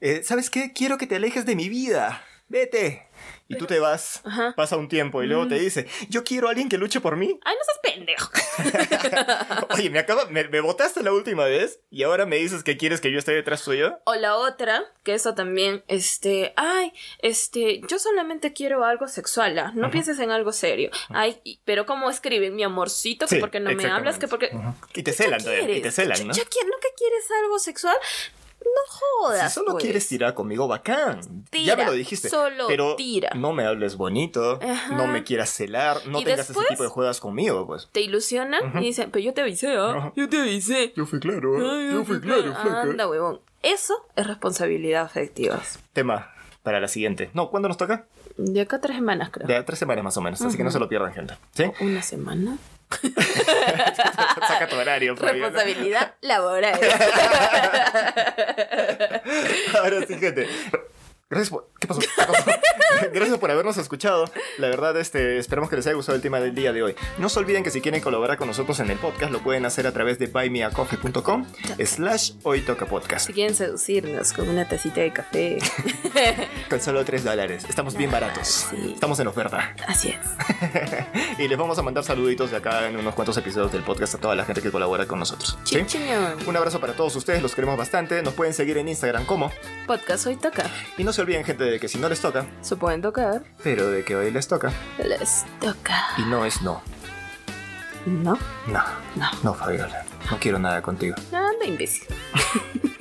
eh, 0.00 0.22
¿sabes 0.22 0.50
qué? 0.50 0.72
Quiero 0.72 0.98
que 0.98 1.06
te 1.06 1.16
alejes 1.16 1.46
de 1.46 1.56
mi 1.56 1.68
vida. 1.68 2.22
Vete. 2.48 3.09
Y 3.50 3.56
tú 3.56 3.66
te 3.66 3.80
vas, 3.80 4.22
pasa 4.54 4.76
un 4.76 4.88
tiempo 4.88 5.24
y 5.24 5.26
luego 5.26 5.48
te 5.48 5.56
dice, 5.56 5.88
yo 6.08 6.22
quiero 6.22 6.46
a 6.46 6.50
alguien 6.50 6.68
que 6.68 6.78
luche 6.78 7.00
por 7.00 7.16
mí. 7.16 7.40
Ay, 7.44 7.54
no 7.56 7.64
seas 7.64 7.80
pendejo. 7.82 8.30
Oye, 9.74 9.90
me 9.90 9.98
acaba, 9.98 10.26
me, 10.26 10.60
votaste 10.60 11.02
la 11.02 11.12
última 11.12 11.46
vez 11.46 11.80
y 11.90 12.04
ahora 12.04 12.26
me 12.26 12.36
dices 12.36 12.62
que 12.62 12.76
quieres 12.76 13.00
que 13.00 13.10
yo 13.10 13.18
esté 13.18 13.32
detrás 13.32 13.64
tuyo. 13.64 13.98
O 14.04 14.14
la 14.14 14.36
otra, 14.36 14.84
que 15.02 15.14
eso 15.14 15.34
también, 15.34 15.82
este, 15.88 16.52
ay, 16.54 16.92
este, 17.18 17.80
yo 17.88 17.98
solamente 17.98 18.52
quiero 18.52 18.84
algo 18.84 19.08
sexual, 19.08 19.58
¿ah? 19.58 19.72
no 19.74 19.90
pienses 19.90 20.20
en 20.20 20.30
algo 20.30 20.52
serio. 20.52 20.90
Ay, 21.08 21.40
pero 21.64 21.86
¿cómo 21.86 22.08
escriben 22.08 22.54
mi 22.54 22.62
amorcito? 22.62 23.26
Que 23.26 23.40
porque 23.40 23.58
no 23.58 23.72
me 23.72 23.84
hablas, 23.86 24.20
que 24.20 24.28
porque... 24.28 24.56
Y 24.94 25.02
te 25.02 25.12
celan, 25.12 25.40
y 25.40 25.80
te 25.80 25.90
celan, 25.90 26.28
¿no? 26.28 26.32
¿Ya, 26.32 26.44
¿No 26.44 26.76
que 26.80 26.94
quieres 26.96 27.24
algo 27.42 27.58
sexual? 27.58 27.96
No 28.64 28.80
jodas. 28.86 29.52
Si 29.52 29.58
solo 29.58 29.72
pues. 29.72 29.84
quieres 29.84 30.06
tirar 30.08 30.34
conmigo, 30.34 30.68
bacán. 30.68 31.20
ya 31.52 31.76
me 31.76 31.84
lo 31.84 31.92
dijiste. 31.92 32.28
Solo 32.28 32.66
pero 32.68 32.96
tira. 32.96 33.30
No 33.34 33.52
me 33.52 33.64
hables 33.64 33.96
bonito, 33.96 34.58
no 34.90 35.06
me 35.06 35.24
quieras 35.24 35.50
celar, 35.50 35.98
no 36.06 36.22
tengas 36.22 36.50
ese 36.50 36.60
tipo 36.68 36.82
de 36.82 36.88
juegas 36.88 37.20
conmigo, 37.20 37.66
pues. 37.66 37.88
Te 37.92 38.00
ilusiona 38.00 38.58
y 38.74 38.84
dicen, 38.84 39.10
pero 39.10 39.24
yo 39.24 39.34
te 39.34 39.40
avisé, 39.40 39.74
¿ah? 39.76 40.12
Yo 40.16 40.28
te 40.28 40.40
avisé. 40.40 40.92
Yo 40.96 41.06
fui 41.06 41.20
claro, 41.20 41.58
¿eh? 41.58 41.92
yo, 41.92 42.04
fui 42.04 42.20
claro, 42.20 42.54
Anda, 42.54 43.08
huevón. 43.08 43.40
Eso 43.62 44.06
es 44.16 44.26
responsabilidad 44.26 45.02
afectiva. 45.02 45.60
Tema 45.92 46.32
para 46.62 46.80
la 46.80 46.88
siguiente. 46.88 47.30
No, 47.34 47.50
¿cuándo 47.50 47.68
nos 47.68 47.76
toca? 47.76 48.06
De 48.36 48.60
acá 48.60 48.80
tres 48.80 48.96
semanas, 48.96 49.30
creo. 49.30 49.46
De 49.46 49.62
tres 49.62 49.78
semanas 49.78 50.04
más 50.04 50.16
o 50.16 50.20
menos, 50.20 50.40
así 50.40 50.56
que 50.56 50.64
no 50.64 50.70
se 50.70 50.78
lo 50.78 50.88
pierdan, 50.88 51.12
gente. 51.12 51.34
¿Sí? 51.52 51.64
¿Una 51.80 52.02
semana? 52.02 52.58
Saca 54.48 54.68
tu 54.68 54.76
horario. 54.76 55.14
Responsabilidad 55.14 56.14
laboral. 56.20 56.80
Ahora 59.78 60.06
sí, 60.06 60.18
gente. 60.18 60.48
Gracias 61.28 61.50
por... 61.50 61.69
¿Qué 61.80 61.86
pasó? 61.86 62.00
Gracias 63.12 63.38
por 63.38 63.50
habernos 63.50 63.78
escuchado. 63.78 64.30
La 64.58 64.68
verdad, 64.68 64.96
este, 64.98 65.38
esperamos 65.38 65.70
que 65.70 65.76
les 65.76 65.86
haya 65.86 65.96
gustado 65.96 66.16
el 66.16 66.22
tema 66.22 66.38
del 66.38 66.54
día 66.54 66.72
de 66.72 66.82
hoy. 66.82 66.94
No 67.16 67.30
se 67.30 67.38
olviden 67.38 67.64
que 67.64 67.70
si 67.70 67.80
quieren 67.80 68.02
colaborar 68.02 68.36
con 68.36 68.48
nosotros 68.48 68.78
en 68.80 68.90
el 68.90 68.98
podcast, 68.98 69.32
lo 69.32 69.40
pueden 69.40 69.64
hacer 69.64 69.86
a 69.86 69.92
través 69.92 70.18
de 70.18 70.26
buymeacoffee.com 70.26 71.46
slash 71.82 72.32
hoy 72.42 72.60
toca 72.60 72.84
podcast. 72.84 73.26
Si 73.26 73.32
quieren 73.32 73.54
seducirnos 73.54 74.34
con 74.34 74.48
una 74.48 74.68
tacita 74.68 75.00
de 75.00 75.12
café. 75.12 75.58
con 76.68 76.80
solo 76.80 77.02
3 77.02 77.24
dólares. 77.24 77.64
Estamos 77.68 77.96
bien 77.96 78.10
baratos. 78.10 78.66
Estamos 78.92 79.18
en 79.20 79.28
oferta. 79.28 79.74
Así 79.86 80.10
es. 80.10 81.38
y 81.38 81.48
les 81.48 81.56
vamos 81.56 81.78
a 81.78 81.82
mandar 81.82 82.04
saluditos 82.04 82.50
de 82.50 82.58
acá 82.58 82.88
en 82.88 82.96
unos 82.98 83.14
cuantos 83.14 83.36
episodios 83.38 83.72
del 83.72 83.82
podcast 83.82 84.16
a 84.16 84.18
toda 84.18 84.34
la 84.34 84.44
gente 84.44 84.60
que 84.60 84.70
colabora 84.70 85.06
con 85.06 85.18
nosotros. 85.18 85.58
¿sí? 85.64 85.78
Un 86.46 86.56
abrazo 86.56 86.78
para 86.80 86.92
todos 86.92 87.16
ustedes, 87.16 87.40
los 87.40 87.54
queremos 87.54 87.78
bastante. 87.78 88.22
Nos 88.22 88.34
pueden 88.34 88.52
seguir 88.52 88.76
en 88.76 88.88
Instagram 88.88 89.24
como 89.24 89.50
Podcast 89.86 90.26
Hoy 90.26 90.36
Toca. 90.36 90.70
Y 90.98 91.04
no 91.04 91.12
se 91.12 91.22
olviden, 91.22 91.44
gente, 91.44 91.69
de 91.70 91.80
que 91.80 91.88
si 91.88 91.98
no 91.98 92.08
les 92.08 92.20
toca, 92.20 92.46
se 92.60 92.76
pueden 92.76 93.02
tocar. 93.02 93.42
Pero 93.62 93.90
de 93.90 94.04
que 94.04 94.16
hoy 94.16 94.30
les 94.30 94.48
toca. 94.48 94.72
Les 94.98 95.44
toca. 95.60 96.08
Y 96.18 96.22
no 96.22 96.44
es 96.44 96.62
no. 96.62 96.82
¿No? 98.06 98.38
No. 98.66 98.82
No. 99.16 99.30
No, 99.42 99.54
Fabiola. 99.54 100.04
No 100.30 100.38
quiero 100.38 100.58
nada 100.58 100.80
contigo. 100.82 101.16
Anda, 101.32 101.64
imbécil. 101.66 102.06